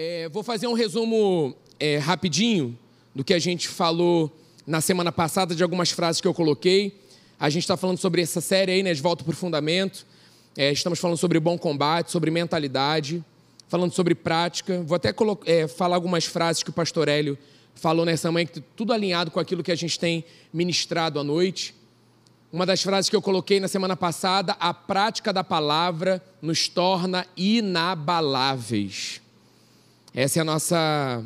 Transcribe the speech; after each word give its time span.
É, 0.00 0.28
vou 0.28 0.44
fazer 0.44 0.68
um 0.68 0.74
resumo 0.74 1.56
é, 1.80 1.98
rapidinho 1.98 2.78
do 3.12 3.24
que 3.24 3.34
a 3.34 3.38
gente 3.40 3.66
falou 3.66 4.32
na 4.64 4.80
semana 4.80 5.10
passada, 5.10 5.56
de 5.56 5.62
algumas 5.64 5.90
frases 5.90 6.20
que 6.20 6.28
eu 6.28 6.32
coloquei. 6.32 7.00
A 7.36 7.50
gente 7.50 7.64
está 7.64 7.76
falando 7.76 7.98
sobre 7.98 8.22
essa 8.22 8.40
série 8.40 8.70
aí, 8.70 8.80
né, 8.80 8.94
de 8.94 9.02
Volta 9.02 9.24
para 9.24 9.32
o 9.32 9.36
Fundamento. 9.36 10.06
É, 10.56 10.70
estamos 10.70 11.00
falando 11.00 11.16
sobre 11.16 11.40
bom 11.40 11.58
combate, 11.58 12.12
sobre 12.12 12.30
mentalidade, 12.30 13.24
falando 13.66 13.92
sobre 13.92 14.14
prática. 14.14 14.80
Vou 14.86 14.94
até 14.94 15.12
é, 15.46 15.66
falar 15.66 15.96
algumas 15.96 16.24
frases 16.24 16.62
que 16.62 16.70
o 16.70 16.72
pastor 16.72 17.08
Hélio 17.08 17.36
falou 17.74 18.06
nessa 18.06 18.30
manhã, 18.30 18.46
que 18.46 18.60
tudo 18.60 18.92
alinhado 18.92 19.32
com 19.32 19.40
aquilo 19.40 19.64
que 19.64 19.72
a 19.72 19.76
gente 19.76 19.98
tem 19.98 20.24
ministrado 20.52 21.18
à 21.18 21.24
noite. 21.24 21.74
Uma 22.52 22.64
das 22.64 22.80
frases 22.80 23.10
que 23.10 23.16
eu 23.16 23.20
coloquei 23.20 23.58
na 23.58 23.66
semana 23.66 23.96
passada, 23.96 24.56
a 24.60 24.72
prática 24.72 25.32
da 25.32 25.42
palavra 25.42 26.22
nos 26.40 26.68
torna 26.68 27.26
inabaláveis. 27.36 29.22
Essa 30.20 30.40
é 30.40 30.42
a 30.42 30.44
nossa 30.44 31.24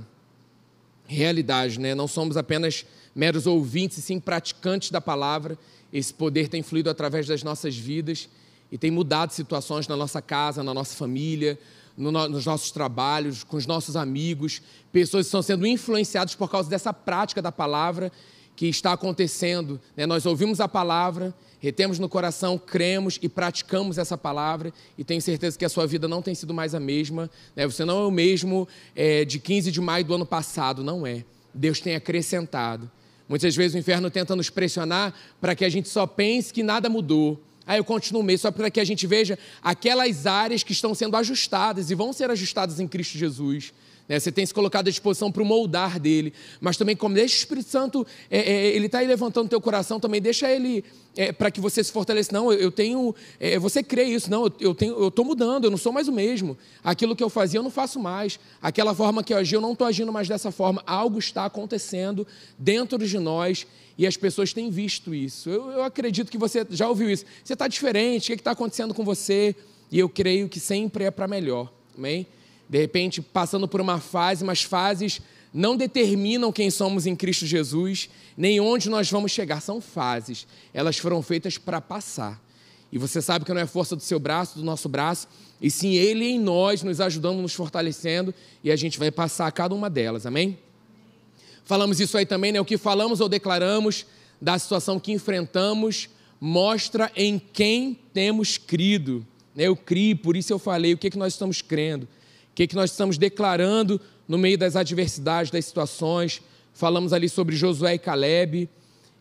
realidade, 1.06 1.80
né? 1.80 1.94
Não 1.94 2.06
somos 2.06 2.36
apenas 2.36 2.84
meros 3.14 3.46
ouvintes, 3.46 3.96
e 3.96 4.02
sim 4.02 4.20
praticantes 4.20 4.90
da 4.90 5.00
palavra. 5.00 5.56
Esse 5.90 6.12
poder 6.12 6.48
tem 6.48 6.62
fluído 6.62 6.90
através 6.90 7.26
das 7.26 7.42
nossas 7.42 7.74
vidas 7.74 8.28
e 8.70 8.76
tem 8.76 8.90
mudado 8.90 9.32
situações 9.32 9.88
na 9.88 9.96
nossa 9.96 10.20
casa, 10.20 10.62
na 10.62 10.74
nossa 10.74 10.94
família, 10.94 11.58
no, 11.96 12.12
nos 12.28 12.44
nossos 12.44 12.70
trabalhos, 12.70 13.42
com 13.42 13.56
os 13.56 13.66
nossos 13.66 13.96
amigos. 13.96 14.60
Pessoas 14.92 15.24
estão 15.24 15.40
sendo 15.40 15.66
influenciadas 15.66 16.34
por 16.34 16.50
causa 16.50 16.68
dessa 16.68 16.92
prática 16.92 17.40
da 17.40 17.50
palavra 17.50 18.12
que 18.56 18.66
está 18.66 18.92
acontecendo. 18.92 19.80
Né? 19.96 20.06
Nós 20.06 20.26
ouvimos 20.26 20.60
a 20.60 20.68
palavra 20.68 21.34
retemos 21.62 22.00
no 22.00 22.08
coração, 22.08 22.58
cremos 22.58 23.20
e 23.22 23.28
praticamos 23.28 23.96
essa 23.96 24.18
palavra, 24.18 24.74
e 24.98 25.04
tenho 25.04 25.22
certeza 25.22 25.56
que 25.56 25.64
a 25.64 25.68
sua 25.68 25.86
vida 25.86 26.08
não 26.08 26.20
tem 26.20 26.34
sido 26.34 26.52
mais 26.52 26.74
a 26.74 26.80
mesma. 26.80 27.30
Né? 27.54 27.64
Você 27.64 27.84
não 27.84 28.00
é 28.00 28.06
o 28.06 28.10
mesmo 28.10 28.66
é, 28.96 29.24
de 29.24 29.38
15 29.38 29.70
de 29.70 29.80
maio 29.80 30.04
do 30.04 30.12
ano 30.12 30.26
passado, 30.26 30.82
não 30.82 31.06
é. 31.06 31.24
Deus 31.54 31.78
tem 31.78 31.94
acrescentado. 31.94 32.90
Muitas 33.28 33.54
vezes 33.54 33.76
o 33.76 33.78
inferno 33.78 34.10
tenta 34.10 34.34
nos 34.34 34.50
pressionar 34.50 35.14
para 35.40 35.54
que 35.54 35.64
a 35.64 35.68
gente 35.68 35.88
só 35.88 36.04
pense 36.04 36.52
que 36.52 36.64
nada 36.64 36.88
mudou. 36.88 37.40
Aí 37.64 37.78
eu 37.78 37.84
continuo 37.84 38.24
mesmo, 38.24 38.42
só 38.42 38.50
para 38.50 38.68
que 38.68 38.80
a 38.80 38.84
gente 38.84 39.06
veja 39.06 39.38
aquelas 39.62 40.26
áreas 40.26 40.64
que 40.64 40.72
estão 40.72 40.96
sendo 40.96 41.16
ajustadas 41.16 41.92
e 41.92 41.94
vão 41.94 42.12
ser 42.12 42.28
ajustadas 42.28 42.80
em 42.80 42.88
Cristo 42.88 43.16
Jesus. 43.16 43.72
Né? 44.08 44.18
Você 44.18 44.32
tem 44.32 44.44
se 44.44 44.52
colocado 44.52 44.88
à 44.88 44.90
disposição 44.90 45.30
para 45.30 45.42
o 45.42 45.46
moldar 45.46 45.98
dele. 45.98 46.32
Mas 46.60 46.76
também, 46.76 46.96
como 46.96 47.14
deixa 47.14 47.34
o 47.34 47.38
Espírito 47.38 47.68
Santo, 47.68 48.06
é, 48.30 48.38
é, 48.38 48.66
ele 48.68 48.86
está 48.86 49.00
levantando 49.00 49.46
o 49.46 49.48
teu 49.48 49.60
coração, 49.60 50.00
também 50.00 50.20
deixa 50.20 50.50
ele 50.50 50.84
é, 51.16 51.32
para 51.32 51.50
que 51.50 51.60
você 51.60 51.82
se 51.82 51.92
fortaleça. 51.92 52.32
Não, 52.32 52.52
eu, 52.52 52.58
eu 52.58 52.70
tenho. 52.70 53.14
É, 53.38 53.58
você 53.58 53.82
crê 53.82 54.04
isso, 54.04 54.30
não, 54.30 54.50
eu 54.60 54.72
estou 54.72 55.24
mudando, 55.24 55.64
eu 55.64 55.70
não 55.70 55.78
sou 55.78 55.92
mais 55.92 56.08
o 56.08 56.12
mesmo. 56.12 56.56
Aquilo 56.82 57.14
que 57.14 57.22
eu 57.22 57.30
fazia, 57.30 57.58
eu 57.58 57.62
não 57.62 57.70
faço 57.70 58.00
mais. 58.00 58.38
Aquela 58.60 58.94
forma 58.94 59.22
que 59.22 59.32
eu 59.32 59.38
agi, 59.38 59.54
eu 59.54 59.60
não 59.60 59.72
estou 59.72 59.86
agindo 59.86 60.12
mais 60.12 60.28
dessa 60.28 60.50
forma. 60.50 60.82
Algo 60.86 61.18
está 61.18 61.44
acontecendo 61.44 62.26
dentro 62.58 62.98
de 62.98 63.18
nós 63.18 63.66
e 63.96 64.06
as 64.06 64.16
pessoas 64.16 64.52
têm 64.52 64.70
visto 64.70 65.14
isso. 65.14 65.50
Eu, 65.50 65.70
eu 65.70 65.82
acredito 65.82 66.30
que 66.30 66.38
você 66.38 66.66
já 66.70 66.88
ouviu 66.88 67.10
isso. 67.10 67.24
Você 67.44 67.52
está 67.52 67.68
diferente, 67.68 68.32
o 68.32 68.36
que 68.36 68.40
está 68.40 68.52
acontecendo 68.52 68.94
com 68.94 69.04
você? 69.04 69.54
E 69.90 69.98
eu 69.98 70.08
creio 70.08 70.48
que 70.48 70.58
sempre 70.58 71.04
é 71.04 71.10
para 71.10 71.28
melhor. 71.28 71.70
Amém? 71.96 72.26
De 72.72 72.78
repente 72.78 73.20
passando 73.20 73.68
por 73.68 73.82
uma 73.82 74.00
fase, 74.00 74.42
mas 74.42 74.62
fases 74.62 75.20
não 75.52 75.76
determinam 75.76 76.50
quem 76.50 76.70
somos 76.70 77.04
em 77.06 77.14
Cristo 77.14 77.44
Jesus, 77.44 78.08
nem 78.34 78.60
onde 78.60 78.88
nós 78.88 79.10
vamos 79.10 79.30
chegar. 79.30 79.60
São 79.60 79.78
fases. 79.78 80.46
Elas 80.72 80.96
foram 80.96 81.20
feitas 81.20 81.58
para 81.58 81.82
passar. 81.82 82.42
E 82.90 82.96
você 82.96 83.20
sabe 83.20 83.44
que 83.44 83.52
não 83.52 83.60
é 83.60 83.66
força 83.66 83.94
do 83.94 84.00
seu 84.00 84.18
braço, 84.18 84.58
do 84.58 84.64
nosso 84.64 84.88
braço, 84.88 85.28
e 85.60 85.70
sim 85.70 85.96
Ele 85.96 86.24
em 86.24 86.40
nós, 86.40 86.82
nos 86.82 86.98
ajudando, 86.98 87.42
nos 87.42 87.52
fortalecendo, 87.52 88.34
e 88.64 88.72
a 88.72 88.76
gente 88.76 88.98
vai 88.98 89.10
passar 89.10 89.46
a 89.46 89.52
cada 89.52 89.74
uma 89.74 89.90
delas. 89.90 90.24
Amém? 90.24 90.58
Falamos 91.66 92.00
isso 92.00 92.16
aí 92.16 92.24
também, 92.24 92.52
né? 92.52 92.60
O 92.62 92.64
que 92.64 92.78
falamos 92.78 93.20
ou 93.20 93.28
declaramos 93.28 94.06
da 94.40 94.58
situação 94.58 94.98
que 94.98 95.12
enfrentamos 95.12 96.08
mostra 96.40 97.12
em 97.14 97.38
quem 97.38 97.98
temos 98.14 98.56
crido. 98.56 99.26
Eu 99.54 99.76
criei, 99.76 100.14
por 100.14 100.38
isso 100.38 100.50
eu 100.54 100.58
falei 100.58 100.94
o 100.94 100.96
que, 100.96 101.08
é 101.08 101.10
que 101.10 101.18
nós 101.18 101.34
estamos 101.34 101.60
crendo. 101.60 102.08
O 102.52 102.54
que, 102.54 102.66
que 102.66 102.74
nós 102.76 102.90
estamos 102.90 103.16
declarando 103.16 103.98
no 104.28 104.36
meio 104.36 104.58
das 104.58 104.76
adversidades, 104.76 105.50
das 105.50 105.64
situações? 105.64 106.42
Falamos 106.74 107.14
ali 107.14 107.26
sobre 107.26 107.56
Josué 107.56 107.94
e 107.94 107.98
Caleb, 107.98 108.68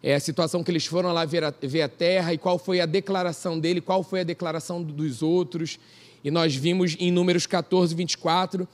é, 0.03 0.15
a 0.15 0.19
situação 0.19 0.61
que 0.61 0.69
eles 0.69 0.85
foram 0.85 1.13
lá 1.13 1.23
ver 1.23 1.45
a, 1.45 1.53
ver 1.61 1.83
a 1.83 1.87
terra 1.87 2.33
e 2.33 2.37
qual 2.37 2.59
foi 2.59 2.81
a 2.81 2.85
declaração 2.85 3.57
dele, 3.57 3.79
qual 3.79 4.03
foi 4.03 4.19
a 4.19 4.23
declaração 4.25 4.83
dos 4.83 5.21
outros. 5.21 5.79
E 6.21 6.29
nós 6.29 6.53
vimos 6.53 6.97
em 6.99 7.09
Números 7.09 7.45
14, 7.45 7.95
24, 7.95 8.67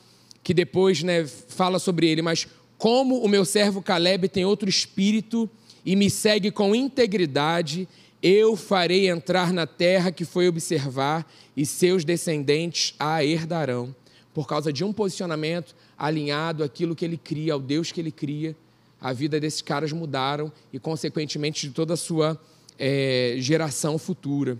que 0.43 0.55
depois 0.55 1.03
né, 1.03 1.27
fala 1.27 1.77
sobre 1.77 2.09
ele, 2.09 2.23
mas 2.23 2.47
como 2.79 3.19
o 3.19 3.27
meu 3.27 3.45
servo 3.45 3.79
Caleb 3.79 4.27
tem 4.27 4.43
outro 4.43 4.67
espírito 4.67 5.47
e 5.85 5.95
me 5.95 6.09
segue 6.09 6.49
com 6.49 6.73
integridade, 6.73 7.87
eu 8.23 8.55
farei 8.55 9.07
entrar 9.07 9.53
na 9.53 9.67
terra 9.67 10.11
que 10.11 10.25
foi 10.25 10.47
observar, 10.47 11.31
e 11.55 11.63
seus 11.63 12.03
descendentes 12.03 12.95
a 12.97 13.23
herdarão 13.23 13.95
por 14.37 14.47
causa 14.47 14.71
de 14.71 14.83
um 14.83 14.93
posicionamento 14.93 15.75
alinhado 15.97 16.63
àquilo 16.63 16.95
que 16.95 17.03
ele 17.03 17.17
cria, 17.17 17.53
ao 17.53 17.59
Deus 17.59 17.91
que 17.91 17.99
ele 17.99 18.11
cria, 18.11 18.55
a 19.01 19.11
vida 19.11 19.39
desses 19.39 19.63
caras 19.63 19.91
mudaram 19.91 20.51
e, 20.71 20.77
consequentemente, 20.77 21.67
de 21.67 21.73
toda 21.73 21.95
a 21.95 21.97
sua 21.97 22.39
é, 22.77 23.37
geração 23.39 23.97
futura. 23.97 24.55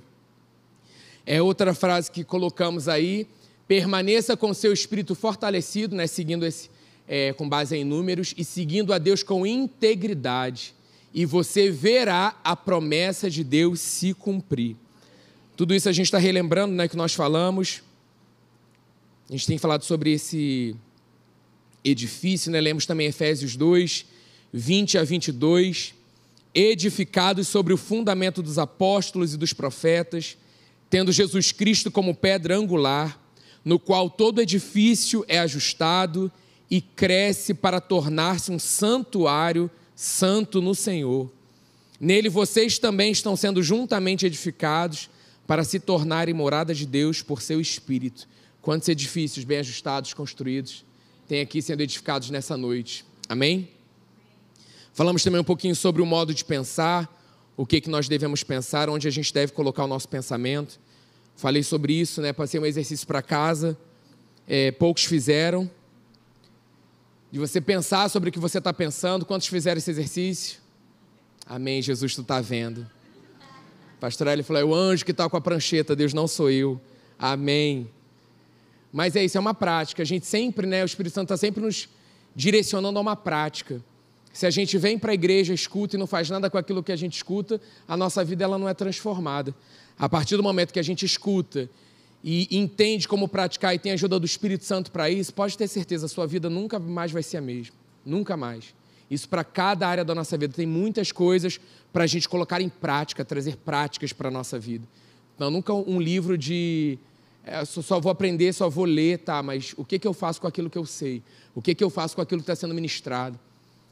É 1.27 1.43
outra 1.43 1.75
frase 1.75 2.09
que 2.09 2.23
colocamos 2.23 2.87
aí: 2.87 3.27
permaneça 3.67 4.35
com 4.35 4.51
seu 4.51 4.73
espírito 4.73 5.13
fortalecido, 5.13 5.95
né, 5.95 6.07
seguindo 6.07 6.43
esse, 6.43 6.71
é, 7.07 7.31
com 7.33 7.47
base 7.47 7.75
em 7.77 7.83
números, 7.83 8.33
e 8.35 8.43
seguindo 8.43 8.91
a 8.91 8.97
Deus 8.97 9.21
com 9.21 9.45
integridade, 9.45 10.73
e 11.13 11.23
você 11.23 11.69
verá 11.69 12.35
a 12.43 12.55
promessa 12.55 13.29
de 13.29 13.43
Deus 13.43 13.79
se 13.79 14.15
cumprir. 14.15 14.75
Tudo 15.55 15.75
isso 15.75 15.87
a 15.87 15.91
gente 15.91 16.07
está 16.07 16.17
relembrando, 16.17 16.73
né, 16.73 16.87
que 16.87 16.97
nós 16.97 17.13
falamos. 17.13 17.83
A 19.29 19.33
gente 19.33 19.45
tem 19.45 19.57
falado 19.57 19.83
sobre 19.83 20.13
esse 20.13 20.73
edifício, 21.83 22.49
né? 22.49 22.61
lemos 22.61 22.85
também 22.85 23.07
Efésios 23.07 23.57
2, 23.57 24.05
20 24.53 24.97
a 24.97 25.03
22. 25.03 25.93
Edificados 26.53 27.49
sobre 27.49 27.73
o 27.73 27.77
fundamento 27.77 28.41
dos 28.41 28.57
apóstolos 28.57 29.33
e 29.33 29.37
dos 29.37 29.51
profetas, 29.51 30.37
tendo 30.89 31.11
Jesus 31.11 31.51
Cristo 31.51 31.91
como 31.91 32.15
pedra 32.15 32.57
angular, 32.57 33.21
no 33.65 33.77
qual 33.77 34.09
todo 34.09 34.41
edifício 34.41 35.25
é 35.27 35.39
ajustado 35.39 36.31
e 36.71 36.79
cresce 36.79 37.53
para 37.53 37.81
tornar-se 37.81 38.49
um 38.49 38.57
santuário 38.57 39.69
santo 39.93 40.61
no 40.61 40.73
Senhor. 40.73 41.29
Nele 41.99 42.29
vocês 42.29 42.79
também 42.79 43.11
estão 43.11 43.35
sendo 43.35 43.61
juntamente 43.61 44.25
edificados 44.25 45.09
para 45.45 45.65
se 45.65 45.81
tornarem 45.81 46.33
morada 46.33 46.73
de 46.73 46.85
Deus 46.85 47.21
por 47.21 47.41
seu 47.41 47.59
Espírito. 47.59 48.27
Quantos 48.67 48.89
edifícios 48.89 49.45
bem 49.45 49.59
ajustados, 49.59 50.13
construídos, 50.13 50.83
tem 51.25 51.39
aqui 51.39 51.61
sendo 51.61 51.79
edificados 51.79 52.29
nessa 52.29 52.57
noite? 52.57 53.05
Amém? 53.29 53.69
Falamos 54.93 55.23
também 55.23 55.39
um 55.39 55.43
pouquinho 55.45 55.73
sobre 55.73 56.01
o 56.01 56.05
modo 56.05 56.33
de 56.33 56.43
pensar, 56.43 57.09
o 57.55 57.65
que, 57.65 57.79
que 57.79 57.89
nós 57.89 58.09
devemos 58.09 58.43
pensar, 58.43 58.89
onde 58.89 59.07
a 59.07 59.09
gente 59.09 59.33
deve 59.33 59.53
colocar 59.53 59.85
o 59.85 59.87
nosso 59.87 60.09
pensamento. 60.09 60.81
Falei 61.37 61.63
sobre 61.63 61.93
isso, 61.93 62.21
né? 62.21 62.33
Passei 62.33 62.59
um 62.59 62.65
exercício 62.65 63.07
para 63.07 63.21
casa, 63.21 63.77
é, 64.45 64.69
poucos 64.69 65.05
fizeram. 65.05 65.71
De 67.31 67.39
você 67.39 67.61
pensar 67.61 68.09
sobre 68.09 68.27
o 68.27 68.33
que 68.33 68.37
você 68.37 68.57
está 68.57 68.73
pensando, 68.73 69.25
quantos 69.25 69.47
fizeram 69.47 69.77
esse 69.77 69.91
exercício? 69.91 70.59
Amém, 71.45 71.81
Jesus, 71.81 72.13
tu 72.13 72.19
está 72.19 72.41
vendo. 72.41 72.85
Pastor 73.97 74.27
Eli 74.27 74.43
falou: 74.43 74.61
é 74.61 74.65
o 74.65 74.75
anjo 74.75 75.05
que 75.05 75.11
está 75.11 75.29
com 75.29 75.37
a 75.37 75.41
prancheta, 75.41 75.95
Deus 75.95 76.13
não 76.13 76.27
sou 76.27 76.51
eu. 76.51 76.81
Amém. 77.17 77.89
Mas 78.91 79.15
é 79.15 79.23
isso, 79.23 79.37
é 79.37 79.41
uma 79.41 79.53
prática. 79.53 80.01
A 80.01 80.05
gente 80.05 80.25
sempre, 80.25 80.65
né, 80.65 80.83
o 80.83 80.85
Espírito 80.85 81.13
Santo 81.13 81.25
está 81.25 81.37
sempre 81.37 81.61
nos 81.61 81.89
direcionando 82.35 82.97
a 82.97 83.01
uma 83.01 83.15
prática. 83.15 83.81
Se 84.31 84.45
a 84.45 84.49
gente 84.49 84.77
vem 84.77 84.99
para 84.99 85.11
a 85.11 85.13
igreja, 85.15 85.53
escuta 85.53 85.95
e 85.95 85.99
não 85.99 86.05
faz 86.05 86.29
nada 86.29 86.49
com 86.49 86.57
aquilo 86.57 86.83
que 86.83 86.91
a 86.91 86.95
gente 86.95 87.15
escuta, 87.15 87.59
a 87.87 87.97
nossa 87.97 88.23
vida 88.23 88.43
ela 88.43 88.57
não 88.57 88.69
é 88.69 88.73
transformada. 88.73 89.53
A 89.97 90.07
partir 90.07 90.37
do 90.37 90.43
momento 90.43 90.71
que 90.71 90.79
a 90.79 90.83
gente 90.83 91.05
escuta 91.05 91.67
e 92.23 92.47
entende 92.55 93.07
como 93.07 93.27
praticar 93.27 93.73
e 93.73 93.79
tem 93.79 93.91
a 93.91 93.95
ajuda 93.95 94.19
do 94.19 94.25
Espírito 94.25 94.63
Santo 94.63 94.91
para 94.91 95.09
isso, 95.09 95.33
pode 95.33 95.57
ter 95.57 95.67
certeza, 95.67 96.05
a 96.05 96.09
sua 96.09 96.27
vida 96.27 96.49
nunca 96.49 96.77
mais 96.77 97.11
vai 97.11 97.23
ser 97.23 97.37
a 97.37 97.41
mesma. 97.41 97.75
Nunca 98.05 98.37
mais. 98.37 98.75
Isso 99.09 99.27
para 99.27 99.43
cada 99.43 99.87
área 99.87 100.05
da 100.05 100.13
nossa 100.13 100.37
vida. 100.37 100.53
Tem 100.53 100.65
muitas 100.65 101.11
coisas 101.11 101.59
para 101.91 102.03
a 102.03 102.07
gente 102.07 102.27
colocar 102.27 102.61
em 102.61 102.69
prática, 102.69 103.25
trazer 103.25 103.55
práticas 103.57 104.13
para 104.13 104.27
a 104.27 104.31
nossa 104.31 104.59
vida. 104.59 104.87
Então, 105.35 105.49
nunca 105.49 105.73
um 105.73 105.99
livro 105.99 106.37
de 106.37 106.97
é, 107.47 107.63
só 107.65 107.99
vou 107.99 108.11
aprender, 108.11 108.51
só 108.53 108.69
vou 108.69 108.83
ler, 108.83 109.19
tá, 109.19 109.41
mas 109.41 109.73
o 109.77 109.85
que, 109.85 109.97
que 109.97 110.07
eu 110.07 110.13
faço 110.13 110.41
com 110.41 110.47
aquilo 110.47 110.69
que 110.69 110.77
eu 110.77 110.85
sei? 110.85 111.23
O 111.55 111.61
que, 111.61 111.73
que 111.73 111.83
eu 111.83 111.89
faço 111.89 112.15
com 112.15 112.21
aquilo 112.21 112.41
que 112.41 112.43
está 112.43 112.55
sendo 112.55 112.73
ministrado? 112.73 113.39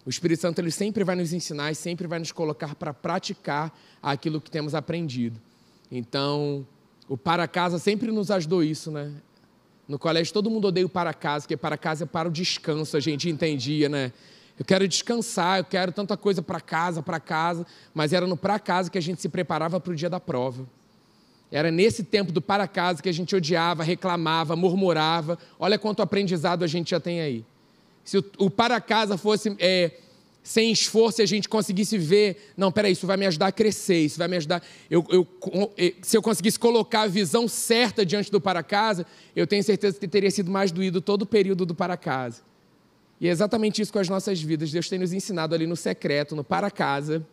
O 0.06 0.10
Espírito 0.10 0.42
Santo 0.42 0.60
ele 0.60 0.72
sempre 0.72 1.04
vai 1.04 1.16
nos 1.16 1.32
ensinar 1.32 1.72
e 1.72 1.76
sempre 1.76 2.06
vai 2.06 2.20
nos 2.20 2.32
colocar 2.32 2.76
para 2.76 2.94
praticar 2.94 3.74
aquilo 4.04 4.42
que 4.42 4.52
temos 4.52 4.76
aprendido. 4.76 5.42
Então, 5.90 6.68
o 7.08 7.18
para 7.18 7.48
casa 7.48 7.80
sempre 7.80 8.12
nos 8.12 8.30
ajudou 8.30 8.62
isso, 8.62 8.92
né? 8.92 9.12
No 9.88 9.98
colégio 9.98 10.34
todo 10.34 10.50
mundo 10.50 10.68
odeia 10.68 10.86
o 10.86 10.90
para 10.90 11.14
casa, 11.14 11.44
porque 11.44 11.56
para 11.56 11.78
casa 11.78 12.04
é 12.04 12.08
para 12.08 12.28
o 12.28 12.32
descanso, 12.32 12.98
a 12.98 13.00
gente 13.00 13.30
entendia, 13.30 13.88
né? 13.88 14.12
Eu 14.60 14.66
quero 14.66 14.88
descansar, 14.88 15.60
eu 15.60 15.64
quero 15.64 15.92
tanta 15.92 16.18
coisa 16.18 16.42
para 16.42 16.60
casa, 16.60 17.02
para 17.02 17.20
casa, 17.20 17.66
mas 17.94 18.12
era 18.12 18.28
no 18.28 18.36
para 18.36 18.60
casa 18.60 18.92
que 18.92 18.98
a 18.98 19.02
gente 19.02 19.22
se 19.22 19.30
preparava 19.30 19.80
para 19.80 19.92
o 19.92 19.96
dia 19.96 20.10
da 20.10 20.20
prova. 20.20 20.66
Era 21.52 21.72
nesse 21.72 22.04
tempo 22.04 22.32
do 22.32 22.42
para 22.42 22.68
casa 22.68 23.02
que 23.02 23.10
a 23.10 23.14
gente 23.14 23.36
odiava, 23.36 23.84
reclamava, 23.84 24.56
murmurava. 24.56 25.38
Olha 25.60 25.78
quanto 25.78 26.02
aprendizado 26.02 26.64
a 26.64 26.68
gente 26.68 26.92
já 26.92 27.00
tem 27.00 27.22
aí. 27.22 27.46
Se 28.04 28.18
o, 28.18 28.26
o 28.38 28.50
para 28.50 28.80
casa 28.82 29.18
fosse 29.18 29.56
é, 29.60 29.92
sem 30.44 30.72
esforço 30.72 31.22
e 31.22 31.24
a 31.24 31.26
gente 31.26 31.50
conseguisse 31.50 31.98
ver, 31.98 32.54
não, 32.56 32.72
peraí, 32.72 32.92
isso 32.92 33.08
vai 33.08 33.18
me 33.18 33.26
ajudar 33.26 33.48
a 33.48 33.52
crescer, 33.52 34.00
isso 34.00 34.20
vai 34.20 34.28
me 34.28 34.38
ajudar. 34.38 34.64
Eu, 34.90 35.04
eu, 35.10 35.28
se 36.04 36.16
eu 36.16 36.22
conseguisse 36.22 36.60
colocar 36.60 37.02
a 37.02 37.08
visão 37.08 37.48
certa 37.48 38.06
diante 38.06 38.32
do 38.32 38.40
para 38.40 38.62
casa, 38.62 39.06
eu 39.36 39.48
tenho 39.48 39.64
certeza 39.64 40.00
que 40.00 40.08
teria 40.08 40.30
sido 40.30 40.52
mais 40.52 40.72
doído 40.72 41.02
todo 41.02 41.24
o 41.24 41.26
período 41.26 41.66
do 41.66 41.74
para 41.74 41.98
casa. 41.98 42.42
E 43.20 43.28
é 43.28 43.32
exatamente 43.32 43.82
isso 43.82 43.92
com 43.92 43.98
as 43.98 44.08
nossas 44.08 44.42
vidas. 44.42 44.72
Deus 44.72 44.88
tem 44.88 45.00
nos 45.00 45.14
ensinado 45.14 45.56
ali 45.56 45.66
no 45.66 45.76
secreto, 45.76 46.36
no 46.36 46.44
para 46.44 46.70
casa. 46.70 47.26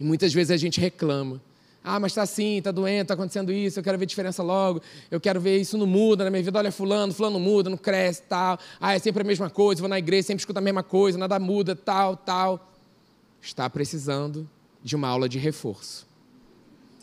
E 0.00 0.04
muitas 0.04 0.32
vezes 0.32 0.50
a 0.50 0.56
gente 0.56 0.80
reclama. 0.80 1.42
Ah, 1.88 2.00
mas 2.00 2.10
está 2.10 2.22
assim, 2.22 2.58
está 2.58 2.72
doente, 2.72 3.02
está 3.02 3.14
acontecendo 3.14 3.52
isso, 3.52 3.78
eu 3.78 3.84
quero 3.84 3.96
ver 3.96 4.06
diferença 4.06 4.42
logo, 4.42 4.82
eu 5.08 5.20
quero 5.20 5.40
ver 5.40 5.56
isso 5.60 5.78
não 5.78 5.86
muda 5.86 6.24
na 6.24 6.30
minha 6.30 6.42
vida. 6.42 6.58
Olha, 6.58 6.72
fulano, 6.72 7.14
fulano 7.14 7.38
muda, 7.38 7.70
não 7.70 7.76
cresce, 7.76 8.22
tal. 8.22 8.58
Ah, 8.80 8.94
é 8.94 8.98
sempre 8.98 9.22
a 9.22 9.24
mesma 9.24 9.48
coisa, 9.48 9.80
vou 9.80 9.88
na 9.88 9.96
igreja, 9.96 10.24
sempre 10.26 10.40
escuto 10.40 10.58
a 10.58 10.60
mesma 10.60 10.82
coisa, 10.82 11.16
nada 11.16 11.38
muda, 11.38 11.76
tal, 11.76 12.16
tal. 12.16 12.72
Está 13.40 13.70
precisando 13.70 14.50
de 14.82 14.96
uma 14.96 15.06
aula 15.06 15.28
de 15.28 15.38
reforço. 15.38 16.08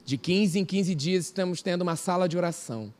De 0.03 0.18
15 0.18 0.59
em 0.59 0.65
15 0.65 0.95
dias 0.95 1.25
estamos 1.27 1.62
tendo 1.62 1.83
uma 1.83 1.95
sala 1.95 2.27
de 2.27 2.35
oração. 2.35 2.94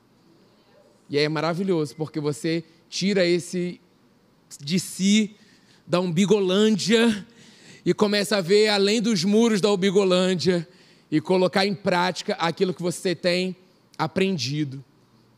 E 1.10 1.18
é 1.18 1.28
maravilhoso, 1.28 1.94
porque 1.96 2.18
você 2.18 2.64
tira 2.88 3.26
esse 3.26 3.78
de 4.58 4.80
si, 4.80 5.36
da 5.86 6.00
Umbigolândia, 6.00 7.26
e 7.84 7.92
começa 7.92 8.38
a 8.38 8.40
ver 8.40 8.68
além 8.68 9.02
dos 9.02 9.22
muros 9.22 9.60
da 9.60 9.70
Umbigolândia 9.70 10.66
e 11.10 11.20
colocar 11.20 11.66
em 11.66 11.74
prática 11.74 12.34
aquilo 12.34 12.74
que 12.74 12.82
você 12.82 13.14
tem 13.14 13.56
aprendido. 13.96 14.84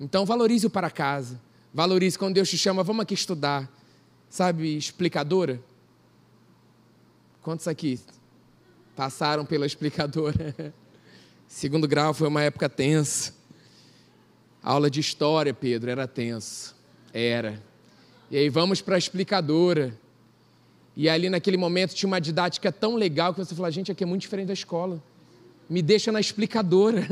Então, 0.01 0.25
valorize 0.25 0.67
o 0.67 0.71
para 0.71 0.91
casa. 0.91 1.41
Valorize 1.73 2.19
quando 2.19 2.35
Deus 2.35 2.49
te 2.49 2.57
chama, 2.57 2.83
vamos 2.83 3.03
aqui 3.03 3.15
estudar. 3.15 3.71
Sabe, 4.29 4.77
explicadora? 4.77 5.61
Quantos 7.43 7.69
aqui 7.69 8.01
passaram 8.95 9.45
pela 9.45 9.67
explicadora? 9.67 10.75
Segundo 11.49 11.87
grau 11.87 12.13
foi 12.13 12.29
uma 12.29 12.43
época 12.43 12.69
tensa. 12.69 13.35
Aula 14.63 14.91
de 14.91 15.01
história, 15.01 15.55
Pedro, 15.55 15.91
era 15.91 16.09
tensa. 16.09 16.75
Era. 17.13 17.63
E 18.31 18.37
aí 18.37 18.49
vamos 18.49 18.81
para 18.81 18.97
a 18.97 18.99
explicadora. 18.99 19.97
E 20.97 21.09
ali 21.09 21.29
naquele 21.29 21.57
momento 21.57 21.95
tinha 21.95 22.09
uma 22.09 22.21
didática 22.21 22.73
tão 22.73 22.97
legal 22.97 23.33
que 23.33 23.39
você 23.39 23.55
fala, 23.55 23.71
gente, 23.71 23.93
aqui 23.93 24.03
é 24.03 24.07
muito 24.07 24.23
diferente 24.23 24.49
da 24.49 24.55
escola. 24.55 25.01
Me 25.69 25.83
deixa 25.83 26.13
na 26.13 26.21
explicadora. 26.21 27.07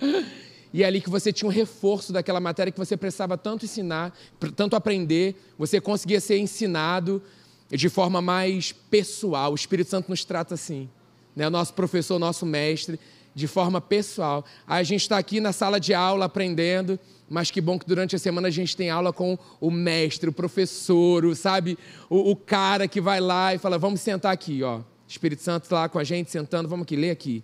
e 0.72 0.82
é 0.82 0.86
ali 0.86 1.00
que 1.00 1.10
você 1.10 1.32
tinha 1.32 1.48
um 1.48 1.52
reforço 1.52 2.12
daquela 2.12 2.40
matéria 2.40 2.72
que 2.72 2.78
você 2.78 2.96
precisava 2.96 3.36
tanto 3.36 3.64
ensinar, 3.64 4.16
tanto 4.56 4.74
aprender, 4.76 5.36
você 5.58 5.80
conseguia 5.80 6.20
ser 6.20 6.38
ensinado 6.38 7.22
de 7.70 7.88
forma 7.88 8.20
mais 8.20 8.72
pessoal. 8.72 9.52
O 9.52 9.54
Espírito 9.54 9.90
Santo 9.90 10.08
nos 10.08 10.24
trata 10.24 10.54
assim. 10.54 10.88
Né? 11.34 11.46
O 11.46 11.50
nosso 11.50 11.74
professor, 11.74 12.18
nosso 12.18 12.46
mestre, 12.46 12.98
de 13.34 13.46
forma 13.46 13.80
pessoal. 13.80 14.44
A 14.66 14.82
gente 14.82 15.02
está 15.02 15.18
aqui 15.18 15.40
na 15.40 15.52
sala 15.52 15.80
de 15.80 15.92
aula 15.92 16.26
aprendendo, 16.26 16.98
mas 17.28 17.50
que 17.50 17.60
bom 17.60 17.78
que 17.78 17.86
durante 17.86 18.14
a 18.14 18.18
semana 18.18 18.48
a 18.48 18.50
gente 18.50 18.76
tem 18.76 18.90
aula 18.90 19.12
com 19.12 19.36
o 19.60 19.70
mestre, 19.70 20.28
o 20.28 20.32
professor, 20.32 21.24
o, 21.24 21.34
sabe? 21.34 21.76
O, 22.08 22.30
o 22.30 22.36
cara 22.36 22.86
que 22.86 23.00
vai 23.00 23.20
lá 23.20 23.54
e 23.54 23.58
fala: 23.58 23.78
vamos 23.78 24.00
sentar 24.00 24.32
aqui, 24.32 24.62
ó. 24.62 24.80
Espírito 25.06 25.42
Santo 25.42 25.72
lá 25.72 25.88
com 25.88 25.98
a 25.98 26.04
gente, 26.04 26.30
sentando, 26.30 26.68
vamos 26.68 26.84
aqui, 26.84 26.96
lê 26.96 27.10
aqui. 27.10 27.42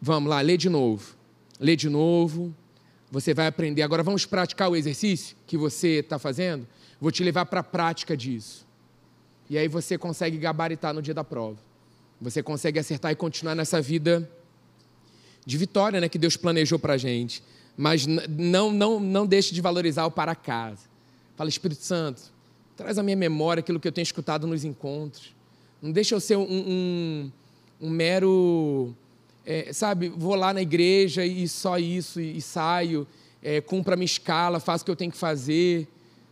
Vamos 0.00 0.30
lá, 0.30 0.40
lê 0.40 0.56
de 0.56 0.68
novo. 0.68 1.14
Lê 1.58 1.76
de 1.76 1.88
novo. 1.88 2.54
Você 3.10 3.34
vai 3.34 3.46
aprender. 3.46 3.82
Agora 3.82 4.02
vamos 4.02 4.24
praticar 4.24 4.70
o 4.70 4.76
exercício 4.76 5.36
que 5.46 5.56
você 5.56 6.00
está 6.00 6.18
fazendo? 6.18 6.66
Vou 7.00 7.10
te 7.10 7.24
levar 7.24 7.46
para 7.46 7.60
a 7.60 7.64
prática 7.64 8.16
disso. 8.16 8.66
E 9.48 9.58
aí 9.58 9.66
você 9.66 9.98
consegue 9.98 10.38
gabaritar 10.38 10.94
no 10.94 11.02
dia 11.02 11.12
da 11.12 11.24
prova. 11.24 11.58
Você 12.20 12.42
consegue 12.42 12.78
acertar 12.78 13.10
e 13.10 13.16
continuar 13.16 13.54
nessa 13.54 13.80
vida 13.80 14.30
de 15.44 15.56
vitória 15.56 16.00
né, 16.00 16.08
que 16.08 16.18
Deus 16.18 16.36
planejou 16.36 16.78
para 16.78 16.94
a 16.94 16.98
gente. 16.98 17.42
Mas 17.76 18.06
não, 18.06 18.70
não, 18.70 19.00
não 19.00 19.26
deixe 19.26 19.54
de 19.54 19.60
valorizar 19.60 20.04
o 20.06 20.10
para 20.10 20.34
casa. 20.34 20.82
Fala, 21.34 21.48
Espírito 21.48 21.82
Santo, 21.82 22.22
traz 22.76 22.98
à 22.98 23.02
minha 23.02 23.16
memória 23.16 23.60
aquilo 23.60 23.80
que 23.80 23.88
eu 23.88 23.92
tenho 23.92 24.02
escutado 24.02 24.46
nos 24.46 24.64
encontros. 24.64 25.34
Não 25.80 25.90
deixa 25.90 26.14
eu 26.14 26.20
ser 26.20 26.36
um, 26.36 26.42
um, 26.42 27.32
um 27.80 27.90
mero, 27.90 28.94
é, 29.50 29.72
sabe, 29.72 30.08
vou 30.08 30.36
lá 30.36 30.54
na 30.54 30.62
igreja 30.62 31.26
e 31.26 31.48
só 31.48 31.76
isso, 31.76 32.20
e, 32.20 32.36
e 32.36 32.40
saio, 32.40 33.04
é, 33.42 33.60
cumpro 33.60 33.92
a 33.92 33.96
minha 33.96 34.04
escala, 34.04 34.60
faço 34.60 34.82
o 34.82 34.84
que 34.84 34.90
eu 34.92 34.96
tenho 34.96 35.10
que 35.10 35.18
fazer, 35.18 35.88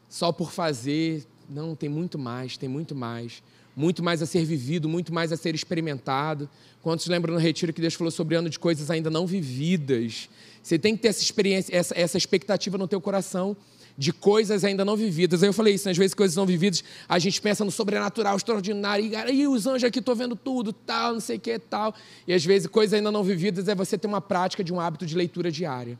só 0.09 0.31
por 0.31 0.53
fazer. 0.53 1.25
Não, 1.50 1.75
tem 1.75 1.88
muito 1.88 2.17
mais, 2.17 2.56
tem 2.56 2.69
muito 2.69 2.94
mais 2.94 3.43
muito 3.79 4.03
mais 4.03 4.20
a 4.20 4.26
ser 4.26 4.44
vivido, 4.44 4.88
muito 4.88 5.15
mais 5.15 5.31
a 5.31 5.37
ser 5.37 5.55
experimentado. 5.55 6.50
Quantos 6.82 7.06
lembram 7.06 7.35
no 7.35 7.38
retiro 7.38 7.73
que 7.73 7.81
Deus 7.81 7.94
falou 7.94 8.11
sobre 8.11 8.35
ano 8.35 8.50
de 8.50 8.59
coisas 8.59 8.91
ainda 8.91 9.09
não 9.09 9.25
vividas? 9.25 10.29
Você 10.61 10.76
tem 10.76 10.97
que 10.97 11.03
ter 11.03 11.09
essa 11.09 11.23
experiência, 11.23 11.76
essa, 11.76 11.97
essa 11.97 12.19
expectativa 12.19 12.76
no 12.76 12.88
teu 12.88 13.00
coração 13.00 13.56
de 13.99 14.12
coisas 14.12 14.62
ainda 14.62 14.85
não 14.85 14.97
vividas. 14.97 15.43
Aí 15.43 15.49
eu 15.49 15.53
falei 15.53 15.75
isso, 15.75 15.87
né? 15.87 15.91
às 15.91 15.99
vezes 15.99 16.15
coisas 16.15 16.37
não 16.37 16.47
vividas, 16.47 16.85
a 17.09 17.19
gente 17.19 17.43
pensa 17.43 17.65
no 17.65 17.71
sobrenatural, 17.73 18.37
extraordinário, 18.37 19.05
e 19.05 19.17
aí 19.17 19.49
os 19.49 19.67
anjos 19.67 19.83
aqui, 19.83 19.99
estou 19.99 20.15
vendo 20.15 20.37
tudo, 20.37 20.73
tal, 20.73 21.15
não 21.15 21.21
sei 21.21 21.37
o 21.37 21.41
que, 21.41 21.59
tal. 21.59 21.93
E 22.25 22.33
às 22.33 22.45
vezes 22.45 22.69
coisas 22.69 22.95
ainda 22.95 23.11
não 23.11 23.25
vividas 23.25 23.67
é 23.67 23.75
você 23.75 23.99
ter 23.99 24.06
uma 24.06 24.21
prática 24.21 24.62
de 24.62 24.73
um 24.73 24.79
hábito 24.79 25.05
de 25.05 25.17
leitura 25.17 25.50
diária. 25.50 25.99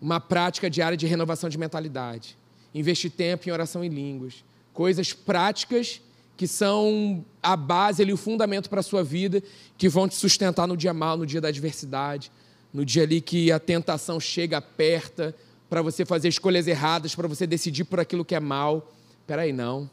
Uma 0.00 0.18
prática 0.18 0.70
diária 0.70 0.96
de 0.96 1.06
renovação 1.06 1.50
de 1.50 1.58
mentalidade. 1.58 2.34
Investir 2.74 3.10
tempo 3.10 3.46
em 3.46 3.52
oração 3.52 3.84
em 3.84 3.88
línguas. 3.88 4.42
Coisas 4.72 5.12
práticas 5.12 6.00
que 6.34 6.48
são 6.48 7.24
a 7.42 7.56
base 7.56 8.02
ali, 8.02 8.12
o 8.12 8.16
fundamento 8.16 8.70
para 8.70 8.80
a 8.80 8.82
sua 8.82 9.04
vida, 9.04 9.42
que 9.76 9.88
vão 9.88 10.08
te 10.08 10.16
sustentar 10.16 10.66
no 10.66 10.76
dia 10.76 10.94
mal, 10.94 11.16
no 11.16 11.26
dia 11.26 11.40
da 11.42 11.48
adversidade, 11.48 12.32
no 12.72 12.84
dia 12.84 13.02
ali 13.02 13.20
que 13.20 13.52
a 13.52 13.60
tentação 13.60 14.18
chega, 14.18 14.56
aperta, 14.56 15.34
para 15.68 15.82
você 15.82 16.04
fazer 16.04 16.28
escolhas 16.28 16.66
erradas, 16.66 17.14
para 17.14 17.28
você 17.28 17.46
decidir 17.46 17.84
por 17.84 18.00
aquilo 18.00 18.24
que 18.24 18.34
é 18.34 18.40
mal. 18.40 18.92
Peraí, 19.26 19.52
não. 19.52 19.90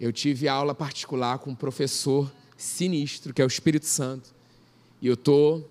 Eu 0.00 0.12
tive 0.12 0.48
aula 0.48 0.74
particular 0.74 1.38
com 1.38 1.50
um 1.50 1.54
professor 1.54 2.30
sinistro, 2.56 3.32
que 3.32 3.40
é 3.40 3.44
o 3.44 3.48
Espírito 3.48 3.86
Santo. 3.86 4.34
E 5.00 5.06
eu 5.06 5.16
tô, 5.16 5.62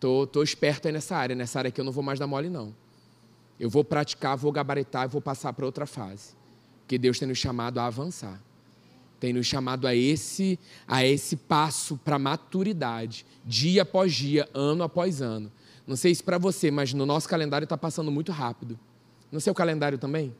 tô, 0.00 0.26
tô 0.26 0.42
esperto 0.42 0.88
aí 0.88 0.92
nessa 0.92 1.16
área, 1.16 1.36
nessa 1.36 1.58
área 1.58 1.70
que 1.70 1.80
eu 1.80 1.84
não 1.84 1.92
vou 1.92 2.02
mais 2.02 2.18
dar 2.18 2.26
mole, 2.26 2.48
não. 2.48 2.74
Eu 3.58 3.70
vou 3.70 3.84
praticar, 3.84 4.36
vou 4.36 4.52
gabaritar 4.52 5.04
e 5.04 5.08
vou 5.08 5.20
passar 5.20 5.52
para 5.52 5.64
outra 5.64 5.86
fase. 5.86 6.34
Porque 6.80 6.98
Deus 6.98 7.18
tem 7.18 7.28
nos 7.28 7.38
chamado 7.38 7.78
a 7.78 7.86
avançar 7.86 8.40
tem 9.18 9.32
nos 9.32 9.46
chamado 9.46 9.86
a 9.86 9.94
esse, 9.94 10.58
a 10.86 11.04
esse 11.04 11.36
passo 11.36 11.96
para 11.96 12.18
maturidade, 12.18 13.24
dia 13.44 13.82
após 13.82 14.14
dia, 14.14 14.48
ano 14.52 14.82
após 14.82 15.22
ano. 15.22 15.50
Não 15.86 15.96
sei 15.96 16.14
se 16.14 16.22
para 16.22 16.38
você, 16.38 16.70
mas 16.70 16.92
no 16.92 17.06
nosso 17.06 17.28
calendário 17.28 17.64
está 17.64 17.76
passando 17.76 18.10
muito 18.10 18.32
rápido. 18.32 18.78
No 19.30 19.40
seu 19.40 19.54
calendário 19.54 19.98
também? 19.98 20.34